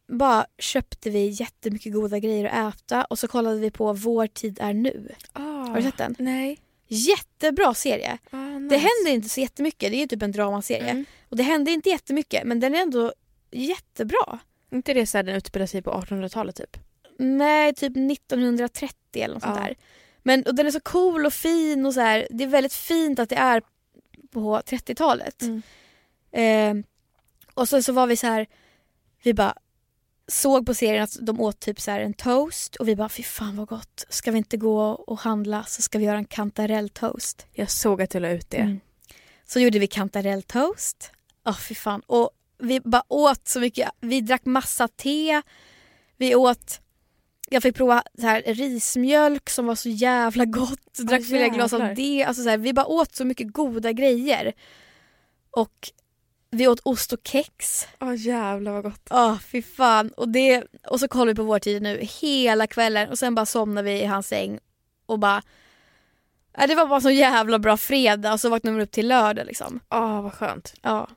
bara 0.08 0.46
köpte 0.58 1.10
vi 1.10 1.26
jättemycket 1.28 1.92
goda 1.92 2.18
grejer 2.18 2.44
att 2.44 2.74
äta 2.74 3.04
och 3.04 3.18
så 3.18 3.28
kollade 3.28 3.56
vi 3.60 3.70
på 3.70 3.92
Vår 3.92 4.26
tid 4.26 4.58
är 4.62 4.72
nu. 4.72 5.14
Har 5.32 5.76
du 5.76 5.82
sett 5.82 5.98
den? 5.98 6.14
Nej. 6.18 6.58
Jättebra 6.88 7.74
serie. 7.74 8.18
Ah, 8.30 8.36
Det 8.36 8.58
nice. 8.58 8.76
händer 8.76 9.10
inte 9.12 9.28
så 9.28 9.40
jättemycket, 9.40 9.90
det 9.90 9.96
är 9.96 10.00
ju 10.00 10.06
typ 10.06 10.22
en 10.22 10.32
dramaserie. 10.32 10.90
Mm. 10.90 11.04
Och 11.28 11.36
det 11.36 11.42
händer 11.42 11.72
inte 11.72 11.88
jättemycket 11.88 12.44
men 12.44 12.60
den 12.60 12.74
är 12.74 12.78
ändå 12.82 13.12
jättebra. 13.50 14.38
inte 14.72 14.94
det 14.94 15.06
så 15.06 15.18
här 15.18 15.22
den 15.22 15.34
utspelar 15.36 15.66
sig 15.66 15.82
på 15.82 15.90
1800-talet 15.90 16.56
typ? 16.56 16.76
Nej, 17.18 17.74
typ 17.74 17.96
1930 17.96 18.96
eller 19.14 19.34
något 19.34 19.42
sånt 19.42 19.56
Ja. 19.56 19.62
där. 19.62 19.74
Men 20.22 20.42
och 20.42 20.54
den 20.54 20.66
är 20.66 20.70
så 20.70 20.80
cool 20.80 21.26
och 21.26 21.32
fin 21.32 21.86
och 21.86 21.94
så 21.94 22.00
här. 22.00 22.26
Det 22.30 22.44
är 22.44 22.48
väldigt 22.48 22.74
fint 22.74 23.18
att 23.18 23.28
det 23.28 23.36
är 23.36 23.62
på 24.32 24.58
30-talet. 24.58 25.42
Mm. 25.42 25.62
Eh, 26.32 26.84
och 27.54 27.68
så, 27.68 27.82
så 27.82 27.92
var 27.92 28.06
vi 28.06 28.16
så 28.16 28.26
här, 28.26 28.46
vi 29.22 29.34
bara 29.34 29.54
såg 30.28 30.66
på 30.66 30.74
serien 30.74 31.04
att 31.04 31.16
de 31.20 31.40
åt 31.40 31.60
typ 31.60 31.80
så 31.80 31.90
här 31.90 32.00
en 32.00 32.14
toast 32.14 32.76
och 32.76 32.88
vi 32.88 32.96
bara 32.96 33.08
fy 33.08 33.22
fan 33.22 33.56
vad 33.56 33.68
gott. 33.68 34.04
Ska 34.08 34.30
vi 34.30 34.38
inte 34.38 34.56
gå 34.56 34.80
och 34.82 35.18
handla 35.18 35.64
så 35.64 35.82
ska 35.82 35.98
vi 35.98 36.04
göra 36.04 36.18
en 36.18 36.24
kantarelltoast. 36.24 37.46
Jag 37.52 37.70
såg 37.70 38.02
att 38.02 38.10
du 38.10 38.20
la 38.20 38.30
ut 38.30 38.50
det. 38.50 38.56
Mm. 38.56 38.80
Så 39.44 39.60
gjorde 39.60 39.78
vi 39.78 39.86
kantarelltoast. 39.86 41.12
Åh 41.46 41.58
fy 41.58 41.74
fan. 41.74 42.02
Och 42.06 42.30
vi 42.58 42.80
bara 42.80 43.04
åt 43.08 43.48
så 43.48 43.60
mycket. 43.60 43.90
Vi 44.00 44.20
drack 44.20 44.44
massa 44.44 44.88
te. 44.88 45.42
Vi 46.16 46.34
åt 46.34 46.80
jag 47.52 47.62
fick 47.62 47.76
prova 47.76 48.02
så 48.18 48.26
här, 48.26 48.42
rismjölk 48.46 49.50
som 49.50 49.66
var 49.66 49.74
så 49.74 49.88
jävla 49.88 50.44
gott. 50.44 50.98
Drack 50.98 51.24
flera 51.24 51.48
glas 51.48 51.72
av 51.72 51.94
det. 51.94 52.24
Alltså, 52.24 52.42
så 52.42 52.48
här, 52.48 52.58
vi 52.58 52.72
bara 52.72 52.86
åt 52.86 53.14
så 53.14 53.24
mycket 53.24 53.52
goda 53.52 53.92
grejer. 53.92 54.52
Och 55.50 55.90
vi 56.50 56.68
åt 56.68 56.80
ost 56.84 57.12
och 57.12 57.20
kex. 57.24 57.86
Åh 58.00 58.16
jävlar 58.16 58.72
vad 58.72 58.82
gott. 58.82 59.08
Åh 59.10 59.38
fy 59.38 59.62
fan. 59.62 60.08
Och, 60.08 60.28
det, 60.28 60.64
och 60.88 61.00
så 61.00 61.08
kollade 61.08 61.32
vi 61.32 61.36
på 61.36 61.42
vår 61.42 61.58
tid 61.58 61.82
nu 61.82 61.98
hela 62.20 62.66
kvällen 62.66 63.08
och 63.08 63.18
sen 63.18 63.34
bara 63.34 63.46
somnade 63.46 63.90
vi 63.90 64.02
i 64.02 64.06
hans 64.06 64.28
säng 64.28 64.58
och 65.06 65.18
bara 65.18 65.42
Ja, 66.56 66.66
det 66.66 66.74
var 66.74 66.86
bara 66.86 67.00
så 67.00 67.10
jävla 67.10 67.58
bra 67.58 67.76
fredag 67.76 68.32
och 68.32 68.40
så 68.40 68.48
vaknade 68.48 68.76
vi 68.76 68.82
upp 68.82 68.90
till 68.90 69.08
lördag 69.08 69.46
liksom. 69.46 69.80
Åh 69.90 70.22
vad 70.22 70.32
skönt. 70.32 70.74
Ja. 70.82 71.08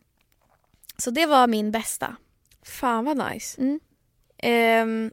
Så 0.97 1.11
det 1.11 1.25
var 1.25 1.47
min 1.47 1.71
bästa. 1.71 2.15
Fan 2.63 3.05
vad 3.05 3.31
nice. 3.31 3.61
Mm. 3.61 3.79
Ehm, 4.37 5.11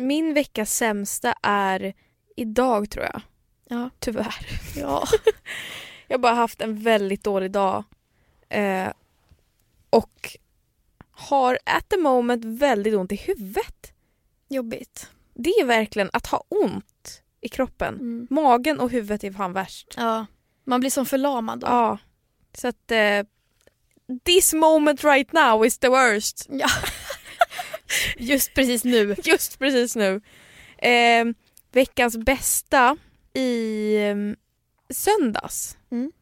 min 0.00 0.34
veckas 0.34 0.74
sämsta 0.74 1.34
är 1.42 1.94
idag 2.36 2.90
tror 2.90 3.04
jag. 3.04 3.22
Ja. 3.68 3.90
Tyvärr. 3.98 4.34
Ja. 4.76 5.06
Jag 6.08 6.18
har 6.18 6.22
bara 6.22 6.34
haft 6.34 6.60
en 6.60 6.82
väldigt 6.82 7.24
dålig 7.24 7.50
dag. 7.50 7.84
Eh, 8.48 8.88
och 9.90 10.36
har 11.10 11.58
at 11.64 11.88
the 11.88 11.96
moment 11.96 12.44
väldigt 12.44 12.94
ont 12.94 13.12
i 13.12 13.16
huvudet. 13.16 13.92
Jobbigt. 14.48 15.10
Det 15.34 15.50
är 15.50 15.64
verkligen 15.64 16.10
att 16.12 16.26
ha 16.26 16.44
ont 16.48 17.22
i 17.40 17.48
kroppen. 17.48 17.94
Mm. 17.94 18.26
Magen 18.30 18.80
och 18.80 18.90
huvudet 18.90 19.24
är 19.24 19.32
fan 19.32 19.52
värst. 19.52 19.94
Ja. 19.96 20.26
Man 20.64 20.80
blir 20.80 20.90
som 20.90 21.06
förlamad 21.06 21.60
då. 21.60 21.66
Ja. 21.66 21.98
Så 22.54 22.68
att 22.68 22.90
eh, 22.90 23.22
this 24.24 24.54
moment 24.54 25.04
right 25.04 25.32
now 25.32 25.66
is 25.66 25.78
the 25.78 25.88
worst. 25.88 26.46
Ja. 26.50 26.68
Just 28.18 28.54
precis 28.54 28.84
nu. 28.84 29.16
Just 29.24 29.58
precis 29.58 29.96
nu. 29.96 30.20
Eh, 30.78 31.24
veckans 31.72 32.16
bästa 32.16 32.96
i 33.34 33.94
eh, 33.96 34.16
söndags 34.94 35.76
Mm. 35.92 36.12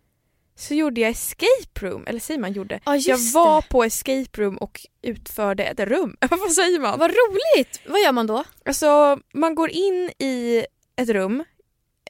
så 0.57 0.75
gjorde 0.75 1.01
jag 1.01 1.11
escape 1.11 1.81
room, 1.81 2.05
eller 2.07 2.21
säger 2.21 2.41
man 2.41 2.53
gjorde? 2.53 2.81
Just 2.87 3.09
jag 3.09 3.19
var 3.19 3.61
det. 3.63 3.69
på 3.69 3.85
escape 3.85 4.43
room 4.43 4.57
och 4.57 4.81
utförde 5.03 5.65
ett 5.65 5.81
rum. 5.81 6.17
Vad 6.31 6.53
säger 6.53 6.81
man? 6.81 6.99
Vad 6.99 7.11
roligt! 7.11 7.81
Vad 7.87 8.01
gör 8.01 8.13
man 8.13 8.27
då? 8.27 8.45
Alltså 8.65 9.21
man 9.35 9.55
går 9.55 9.71
in 9.71 10.11
i 10.19 10.65
ett 10.97 11.09
rum, 11.09 11.45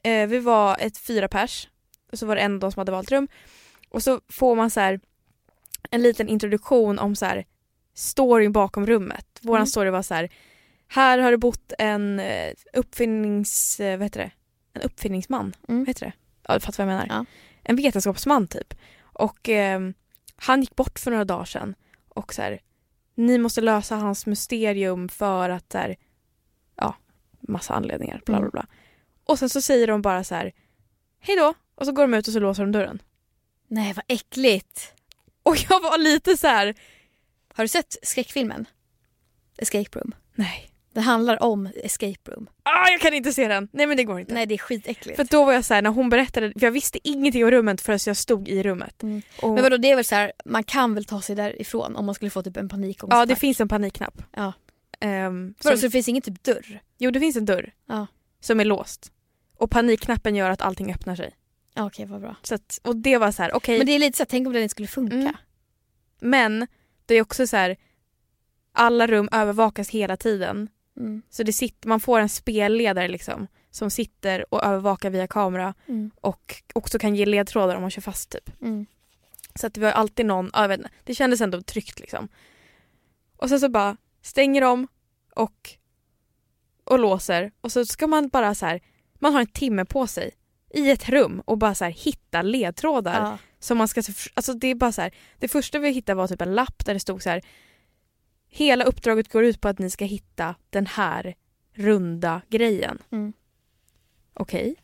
eh, 0.03 0.27
vi 0.27 0.39
var 0.39 0.77
ett 0.79 0.97
fyra 0.97 1.27
pers, 1.27 1.69
och 2.11 2.19
så 2.19 2.25
var 2.25 2.35
det 2.35 2.41
en 2.41 2.59
då 2.59 2.71
som 2.71 2.79
hade 2.79 2.91
valt 2.91 3.11
rum 3.11 3.27
och 3.89 4.03
så 4.03 4.21
får 4.29 4.55
man 4.55 4.69
så 4.69 4.79
här 4.79 4.99
en 5.91 6.01
liten 6.01 6.29
introduktion 6.29 6.99
om 6.99 7.15
så 7.15 7.25
här 7.25 7.45
storyn 7.93 8.51
bakom 8.51 8.85
rummet. 8.85 9.25
Våran 9.41 9.57
Mm. 9.61 9.67
story 9.67 9.89
var 9.89 10.01
så 10.01 10.13
här 10.13 10.29
här 10.87 11.17
har 11.19 11.31
det 11.31 11.37
bott 11.37 11.73
en 11.79 12.19
eh, 12.19 12.53
uppfinnings... 12.73 13.79
eh, 13.79 13.97
Vad 13.97 14.05
heter 14.05 14.19
det? 14.19 14.31
En 14.73 14.81
uppfinningsman. 14.81 15.55
Mm. 15.67 15.79
Vad 15.81 15.87
heter 15.87 16.05
det? 16.05 16.13
Ja, 16.47 16.53
du 16.53 16.59
fattar 16.59 16.85
vad 16.85 16.93
jag 16.93 16.99
menar. 16.99 17.15
Ja. 17.17 17.25
En 17.63 17.75
vetenskapsman 17.75 18.47
typ. 18.47 18.73
Och 19.01 19.49
ehm, 19.49 19.93
han 20.35 20.61
gick 20.61 20.75
bort 20.75 20.99
för 20.99 21.11
några 21.11 21.25
dagar 21.25 21.45
sedan 21.45 21.75
och 22.09 22.33
så 22.33 22.41
här, 22.41 22.59
ni 23.15 23.37
måste 23.37 23.61
lösa 23.61 23.95
hans 23.95 24.25
mysterium 24.25 25.09
för 25.09 25.49
att 25.49 25.71
så 25.71 25.77
här, 25.77 25.95
ja, 26.75 26.95
massa 27.39 27.73
anledningar, 27.73 28.21
bla 28.25 28.33
bla 28.33 28.37
Mm. 28.37 28.49
bla. 28.49 28.67
Och 29.23 29.39
sen 29.39 29.49
så 29.49 29.61
säger 29.61 29.87
de 29.87 30.01
bara 30.01 30.23
så 30.23 30.35
här, 30.35 30.51
hej 31.19 31.35
då, 31.37 31.53
och 31.75 31.85
så 31.85 31.91
går 31.91 32.03
de 32.03 32.13
ut 32.13 32.27
och 32.27 32.33
så 32.33 32.39
låser 32.39 32.63
de 32.63 32.71
dörren. 32.71 33.01
Nej 33.67 33.93
vad 33.93 34.05
äckligt. 34.07 34.93
Och 35.43 35.55
jag 35.69 35.79
var 35.81 35.97
lite 35.97 36.37
så 36.37 36.47
här, 36.47 36.75
Har 37.53 37.63
du 37.63 37.67
sett 37.67 37.95
skräckfilmen? 38.03 38.65
Escape 39.61 39.99
room. 39.99 40.15
nej, 40.35 40.69
Det 40.93 41.01
handlar 41.01 41.43
om 41.43 41.69
escape 41.83 42.31
room. 42.31 42.49
ah, 42.63 42.89
jag 42.89 43.01
kan 43.01 43.13
inte 43.13 43.33
se 43.33 43.47
den. 43.47 43.67
Nej 43.71 43.87
men 43.87 43.97
det 43.97 44.03
går 44.03 44.19
inte. 44.19 44.33
Nej 44.33 44.45
det 44.45 44.53
är 44.53 44.57
skitäckligt. 44.57 45.15
För 45.15 45.23
då 45.23 45.45
var 45.45 45.53
jag 45.53 45.65
så 45.65 45.73
här, 45.73 45.81
när 45.81 45.89
hon 45.89 46.09
berättade, 46.09 46.51
för 46.59 46.65
jag 46.67 46.71
visste 46.71 46.99
ingenting 47.07 47.43
om 47.43 47.51
rummet 47.51 47.81
förrän 47.81 47.99
jag 48.05 48.17
stod 48.17 48.47
i 48.49 48.63
rummet. 48.63 49.03
Mm. 49.03 49.21
Och, 49.41 49.53
Men 49.53 49.63
vadå 49.63 49.77
det 49.77 49.91
är 49.91 49.95
väl 49.95 50.05
så 50.05 50.15
här, 50.15 50.31
man 50.45 50.63
kan 50.63 50.93
väl 50.95 51.05
ta 51.05 51.21
sig 51.21 51.35
därifrån 51.35 51.95
om 51.95 52.05
man 52.05 52.15
skulle 52.15 52.31
få 52.31 52.43
typ 52.43 52.57
en 52.57 52.69
panikångest. 52.69 53.17
ja 53.17 53.25
det 53.25 53.35
finns 53.35 53.61
en 53.61 53.67
panikknapp. 53.67 54.21
Ja. 54.35 54.53
Ehm, 54.99 55.53
Vadå, 55.63 55.75
som, 55.75 55.81
så 55.81 55.87
det 55.87 55.91
finns 55.91 56.07
ingen 56.09 56.21
typ 56.21 56.43
dörr? 56.43 56.81
jo 56.97 57.11
det 57.11 57.19
finns 57.19 57.35
en 57.35 57.45
dörr 57.45 57.71
Ja. 57.87 58.07
som 58.39 58.59
är 58.59 58.65
låst. 58.65 59.11
Och 59.57 59.71
panikknappen 59.71 60.35
gör 60.35 60.49
att 60.49 60.61
allting 60.61 60.93
öppnar 60.93 61.15
sig. 61.15 61.35
Ja 61.73 61.85
okej 61.85 62.05
vad 62.05 62.21
bra. 62.21 62.35
Så 62.43 62.55
att, 62.55 62.79
och 62.83 62.95
det 62.95 63.17
var 63.17 63.31
så 63.31 63.41
här, 63.43 63.53
okej. 63.55 63.77
Men 63.77 63.87
det 63.87 63.91
är 63.95 63.99
lite 63.99 64.17
så 64.17 64.21
här, 64.23 64.27
tänk 64.29 64.47
om 64.47 64.53
den 64.53 64.63
inte 64.63 64.71
skulle 64.71 64.87
funka. 64.87 65.15
Mm. 65.15 65.33
Men 66.19 66.67
det 67.05 67.15
är 67.15 67.21
också 67.21 67.47
så 67.47 67.57
här, 67.57 67.77
alla 68.71 69.07
rum 69.07 69.29
övervakas 69.31 69.89
hela 69.89 70.17
tiden. 70.17 70.69
Mm. 70.97 71.21
Så 71.29 71.43
det 71.43 71.53
sitter, 71.53 71.89
man 71.89 71.99
får 71.99 72.19
en 72.19 72.29
spelledare 72.29 73.07
liksom 73.07 73.47
som 73.71 73.89
sitter 73.89 74.53
och 74.53 74.63
övervakar 74.63 75.09
via 75.09 75.27
kamera 75.27 75.73
Mm. 75.87 76.11
och 76.21 76.63
också 76.73 76.99
kan 76.99 77.15
ge 77.15 77.25
ledtrådar 77.25 77.75
om 77.75 77.81
man 77.81 77.91
kör 77.91 78.01
fast 78.01 78.29
typ. 78.29 78.61
Mm. 78.61 78.85
Så 79.55 79.67
att 79.67 79.73
det 79.73 79.81
var 79.81 79.91
alltid 79.91 80.25
någon, 80.25 80.49
ja, 80.53 80.61
jag 80.61 80.67
vet 80.67 80.77
inte, 80.79 80.89
det 81.03 81.15
kändes 81.15 81.41
ändå 81.41 81.61
tryggt 81.61 81.99
liksom. 81.99 82.27
Och 83.37 83.49
sen 83.49 83.59
så 83.59 83.69
bara 83.69 83.97
stänger 84.21 84.61
de 84.61 84.87
och, 85.35 85.69
och 86.83 86.99
låser 86.99 87.51
och 87.61 87.71
så 87.71 87.85
ska 87.85 88.07
man 88.07 88.27
bara 88.29 88.55
så 88.55 88.65
här, 88.65 88.81
man 89.19 89.33
har 89.33 89.39
en 89.41 89.47
timme 89.47 89.85
på 89.85 90.07
sig 90.07 90.31
i 90.73 90.91
ett 90.91 91.09
rum 91.09 91.41
och 91.45 91.57
bara 91.57 91.75
så 91.75 91.83
här 91.85 91.91
hitta 91.91 92.41
ledtrådar 92.41 93.21
Ja. 93.21 93.37
som 93.59 93.77
man 93.77 93.87
ska, 93.87 94.01
alltså 94.33 94.53
det 94.53 94.67
är 94.67 94.75
bara 94.75 94.91
så 94.91 95.01
här, 95.01 95.11
det 95.39 95.47
första 95.47 95.79
vi 95.79 95.89
hittade 95.91 96.15
var 96.15 96.27
typ 96.27 96.41
en 96.41 96.55
lapp 96.55 96.85
där 96.85 96.93
det 96.93 96.99
stod 96.99 97.23
så 97.23 97.29
här 97.29 97.41
Hela 98.49 98.83
uppdraget 98.85 99.31
går 99.31 99.43
ut 99.43 99.61
på 99.61 99.67
att 99.67 99.79
ni 99.79 99.89
ska 99.89 100.05
hitta 100.05 100.55
den 100.69 100.85
här 100.85 101.35
runda 101.73 102.41
grejen. 102.49 102.97
Mm. 103.11 103.33
Okej. 104.33 104.75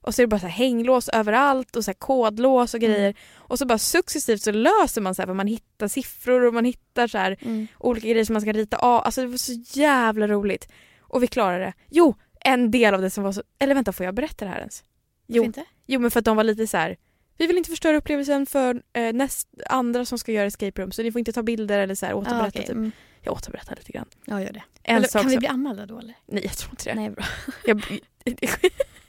Och 0.00 0.14
så 0.14 0.22
är 0.22 0.26
det 0.26 0.28
bara 0.28 0.40
så 0.40 0.46
här 0.46 0.52
hänglås 0.52 1.08
överallt 1.08 1.76
och 1.76 1.84
så 1.84 1.94
kodlås 1.94 2.74
och 2.74 2.80
grejer. 2.80 3.14
Och 3.34 3.58
så 3.58 3.66
bara 3.66 3.78
successivt 3.78 4.42
så 4.42 4.52
löser 4.52 5.00
man 5.00 5.14
så 5.14 5.22
här 5.22 5.26
för 5.26 5.34
man 5.34 5.46
hittar 5.46 5.88
siffror 5.88 6.44
och 6.46 6.54
man 6.54 6.64
hittar 6.64 7.06
så 7.06 7.18
här 7.18 7.36
Mm. 7.40 7.66
olika 7.78 8.08
grejer 8.08 8.24
som 8.24 8.32
man 8.32 8.42
ska 8.42 8.52
rita 8.52 8.76
av. 8.76 9.02
Alltså 9.04 9.20
det 9.20 9.26
var 9.26 9.36
så 9.36 9.52
jävla 9.80 10.28
roligt. 10.28 10.68
Och 11.00 11.22
vi 11.22 11.26
klarade 11.26 11.64
det. 11.64 11.72
Jo, 11.88 12.14
en 12.40 12.70
del 12.70 12.94
av 12.94 13.00
det 13.02 13.10
som 13.10 13.24
var 13.24 13.32
så... 13.32 13.42
Eller 13.58 13.74
vänta, 13.74 13.92
får 13.92 14.06
jag 14.06 14.14
berätta 14.14 14.44
det 14.44 14.50
här 14.50 14.58
ens? 14.58 14.84
Jo? 15.26 15.44
Jo 15.86 16.00
men 16.00 16.10
för 16.10 16.18
att 16.18 16.24
de 16.24 16.36
var 16.36 16.44
lite 16.44 16.66
så 16.66 16.76
här. 16.76 16.96
Vi 17.38 17.46
vill 17.46 17.58
inte 17.58 17.70
förstöra 17.70 17.96
upplevelsen 17.96 18.46
för 18.46 18.82
eh, 18.92 19.12
näst, 19.12 19.48
andra 19.66 20.04
som 20.04 20.18
ska 20.18 20.32
göra 20.32 20.46
escape 20.46 20.82
room 20.82 20.92
så 20.92 21.02
ni 21.02 21.12
får 21.12 21.18
inte 21.18 21.32
ta 21.32 21.42
bilder 21.42 21.78
eller 21.78 21.94
så 21.94 22.06
här, 22.06 22.14
återberätta. 22.14 22.44
Ja, 22.44 22.48
okej. 22.48 22.62
typ. 22.66 22.76
Mm. 22.76 22.92
Jag 23.22 23.34
återberättar 23.34 23.76
lite 23.76 23.92
grann. 23.92 24.06
Ja 24.24 24.40
gör 24.42 24.52
det. 24.52 24.62
En 24.82 24.96
Eller, 24.96 25.08
sak 25.08 25.22
kan 25.22 25.28
vi 25.28 25.34
som, 25.34 25.38
bli 25.38 25.48
anmälda 25.48 25.86
då 25.86 25.98
eller? 25.98 26.14
Nej 26.26 26.44
jag 26.44 26.56
tror 26.56 26.72
inte 26.72 26.84
det. 26.84 26.94
Nej 26.94 27.10
bra. 27.10 27.24
Jag, 27.64 27.82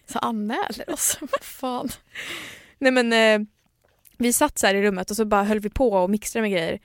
Så 0.06 0.20
anmäler 0.20 0.90
oss. 0.94 1.18
Vad 1.22 1.42
fan. 1.44 1.90
nej 2.78 2.92
men 2.92 3.14
eh, 3.14 3.48
vi 4.18 4.34
satt 4.34 4.60
så 4.60 4.68
här 4.68 4.76
i 4.76 4.82
rummet 4.82 5.10
och 5.12 5.16
så 5.16 5.26
bara 5.26 5.44
höll 5.44 5.60
vi 5.60 5.70
på 5.70 5.92
och 5.92 6.10
mixtrade 6.10 6.42
med 6.42 6.52
grejer. 6.52 6.80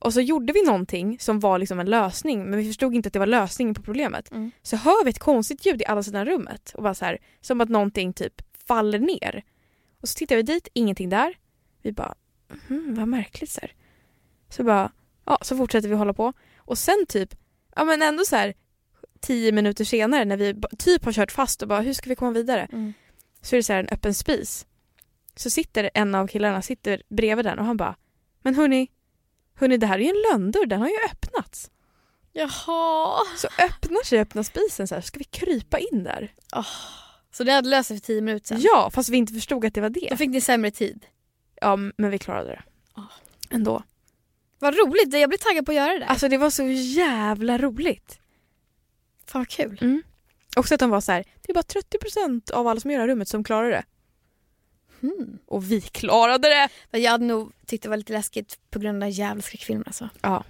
Och 0.00 0.12
så 0.12 0.20
gjorde 0.20 0.52
vi 0.52 0.62
någonting 0.66 1.18
som 1.20 1.40
var 1.40 1.58
liksom 1.58 1.80
en 1.80 1.90
lösning 1.90 2.44
men 2.50 2.58
vi 2.58 2.66
förstod 2.66 2.94
inte 2.94 3.06
att 3.06 3.12
det 3.12 3.18
var 3.18 3.26
lösningen 3.26 3.74
på 3.74 3.82
problemet. 3.82 4.30
Mm. 4.30 4.50
Så 4.62 4.76
hör 4.76 5.04
vi 5.04 5.10
ett 5.10 5.18
konstigt 5.18 5.66
ljud 5.66 5.82
i 5.82 5.84
alla 5.86 6.02
sidan 6.02 6.26
rummet 6.26 6.72
och 6.74 6.82
bara 6.82 6.94
så 6.94 7.04
här, 7.04 7.18
som 7.40 7.60
att 7.60 7.68
någonting 7.68 8.12
typ 8.12 8.42
faller 8.66 8.98
ner. 8.98 9.42
Och 10.06 10.10
så 10.10 10.14
tittar 10.14 10.36
vi 10.36 10.42
dit, 10.42 10.68
ingenting 10.72 11.08
där. 11.08 11.38
Vi 11.82 11.92
bara, 11.92 12.14
hmm, 12.68 12.94
vad 12.94 13.08
märkligt 13.08 13.50
så 13.50 13.60
här. 13.60 13.72
Så 14.48 14.64
bara, 14.64 14.92
ja 15.24 15.38
så 15.42 15.56
fortsätter 15.56 15.88
vi 15.88 15.94
hålla 15.94 16.12
på. 16.12 16.32
Och 16.58 16.78
sen 16.78 17.06
typ, 17.08 17.34
ja 17.76 17.84
men 17.84 18.02
ändå 18.02 18.24
så 18.24 18.36
här 18.36 18.54
tio 19.20 19.52
minuter 19.52 19.84
senare 19.84 20.24
när 20.24 20.36
vi 20.36 20.54
typ 20.78 21.04
har 21.04 21.12
kört 21.12 21.32
fast 21.32 21.62
och 21.62 21.68
bara 21.68 21.80
hur 21.80 21.92
ska 21.92 22.08
vi 22.08 22.16
komma 22.16 22.30
vidare? 22.30 22.68
Mm. 22.72 22.92
Så 23.42 23.56
är 23.56 23.58
det 23.58 23.62
så 23.62 23.72
här 23.72 23.80
en 23.80 23.88
öppen 23.88 24.14
spis. 24.14 24.66
Så 25.36 25.50
sitter 25.50 25.90
en 25.94 26.14
av 26.14 26.26
killarna 26.26 26.62
sitter 26.62 27.02
bredvid 27.08 27.44
den 27.44 27.58
och 27.58 27.64
han 27.64 27.76
bara, 27.76 27.96
men 28.42 28.54
hörni, 28.54 28.90
hörni 29.54 29.76
det 29.76 29.86
här 29.86 29.98
är 29.98 30.02
ju 30.02 30.08
en 30.08 30.22
lönndörr, 30.32 30.66
den 30.66 30.80
har 30.80 30.88
ju 30.88 30.98
öppnats. 31.12 31.70
Jaha. 32.32 33.22
Så 33.36 33.48
öppnar 33.58 34.04
sig 34.04 34.20
öppna 34.20 34.44
spisen 34.44 34.88
så 34.88 34.94
här, 34.94 35.02
ska 35.02 35.18
vi 35.18 35.24
krypa 35.24 35.78
in 35.78 36.04
där? 36.04 36.32
Så 37.36 37.44
det 37.44 37.52
hade 37.52 37.68
löst 37.68 37.88
sig 37.88 37.96
för 37.96 38.06
tio 38.06 38.20
minuter 38.20 38.46
sedan? 38.46 38.60
Ja, 38.60 38.90
fast 38.92 39.08
vi 39.08 39.16
inte 39.16 39.32
förstod 39.32 39.64
att 39.64 39.74
det 39.74 39.80
var 39.80 39.90
det. 39.90 40.08
Då 40.10 40.16
fick 40.16 40.30
ni 40.30 40.40
sämre 40.40 40.70
tid. 40.70 41.06
Ja, 41.60 41.76
men 41.76 42.10
vi 42.10 42.18
klarade 42.18 42.48
det. 42.50 42.62
Ändå. 43.50 43.82
Vad 44.58 44.74
roligt, 44.74 45.14
jag 45.14 45.28
blir 45.28 45.38
taggad 45.38 45.66
på 45.66 45.72
att 45.72 45.76
göra 45.76 45.98
det. 45.98 46.06
Alltså 46.06 46.28
det 46.28 46.38
var 46.38 46.50
så 46.50 46.62
jävla 46.68 47.58
roligt. 47.58 48.18
Fan 49.26 49.40
vad 49.40 49.48
kul. 49.48 49.78
Mm. 49.80 50.02
Också 50.56 50.74
att 50.74 50.80
de 50.80 50.90
var 50.90 51.00
så 51.00 51.12
här, 51.12 51.24
det 51.42 51.52
är 51.52 51.54
bara 51.54 51.62
30% 51.62 52.52
av 52.52 52.66
alla 52.66 52.80
som 52.80 52.90
gör 52.90 52.98
det 52.98 53.02
här 53.02 53.08
rummet 53.08 53.28
som 53.28 53.44
klarar 53.44 53.70
det. 53.70 53.84
Mm. 55.02 55.38
Och 55.46 55.70
vi 55.70 55.80
klarade 55.80 56.48
det! 56.48 56.98
Jag 56.98 57.10
hade 57.10 57.24
nog 57.24 57.52
tyckt 57.66 57.82
det 57.82 57.88
var 57.88 57.96
lite 57.96 58.12
läskigt 58.12 58.58
på 58.70 58.78
grund 58.78 58.96
av 58.96 59.00
den 59.00 59.10
där 59.10 59.18
jävla 59.18 59.42
skräckfilmen 59.42 59.84
alltså. 59.86 60.08
Ja. 60.22 60.44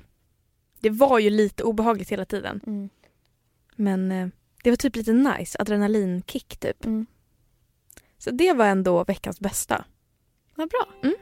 Det 0.81 0.91
var 0.91 1.19
ju 1.19 1.31
lite 1.31 1.63
obehagligt 1.63 2.13
hela 2.13 2.25
tiden. 2.25 2.61
Mm. 2.67 2.89
Men 3.77 4.13
eh, 4.13 4.29
det 4.67 4.71
var 4.71 4.77
typ 4.77 4.97
lite 4.97 5.13
nice, 5.13 5.59
adrenalinkick 5.59 6.57
typ. 6.57 6.85
Mm. 6.85 7.07
Så 8.19 8.31
det 8.31 8.53
var 8.53 8.67
ändå 8.67 9.05
veckans 9.05 9.41
bästa. 9.41 9.85
Vad 10.55 10.69
bra. 10.69 10.89
Mm. 11.03 11.17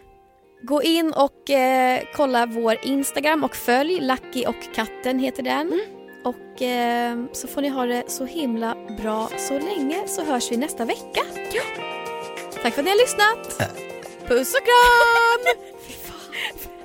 Gå 0.63 0.83
in 0.83 1.13
och 1.13 1.51
eh, 1.51 2.03
kolla 2.15 2.47
vår 2.47 2.77
Instagram 2.83 3.45
och 3.45 3.57
följ 3.57 4.01
Lucky 4.01 4.47
och 4.47 4.75
katten 4.75 5.19
heter 5.19 5.43
den. 5.43 5.73
Mm. 5.73 5.81
Och 6.25 6.63
eh, 6.63 7.25
så 7.33 7.49
får 7.49 7.63
ni 7.63 7.69
ha 7.69 7.87
det 7.87 8.05
så 8.11 8.25
himla 8.25 8.77
bra 9.03 9.31
så 9.39 9.59
länge 9.59 10.09
så 10.09 10.25
hörs 10.25 10.53
vi 10.53 10.57
nästa 10.57 10.85
vecka. 10.85 11.21
Ja. 11.53 11.63
Tack 12.63 12.75
för 12.75 12.81
att 12.81 12.85
ni 12.85 12.91
har 12.91 12.99
lyssnat. 12.99 13.71
Puss 14.29 14.55
och 14.55 14.65
kram! 14.65 15.65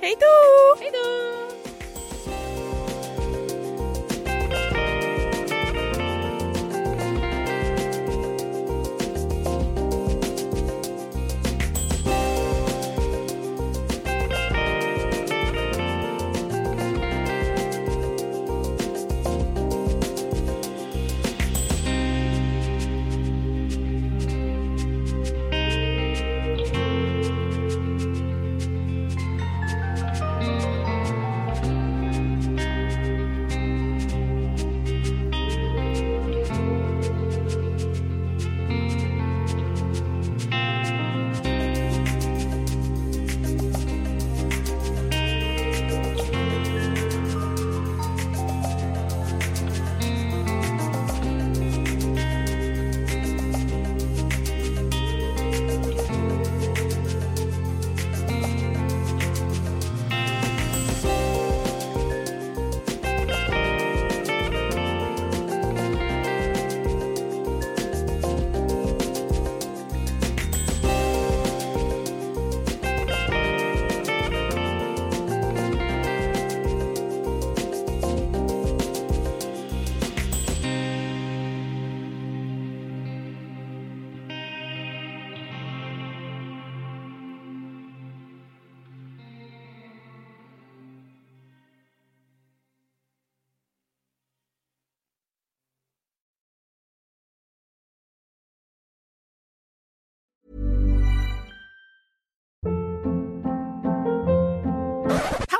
Hej 0.00 0.16
då! 0.20 0.80
Hej 0.80 0.90
då! 0.92 1.49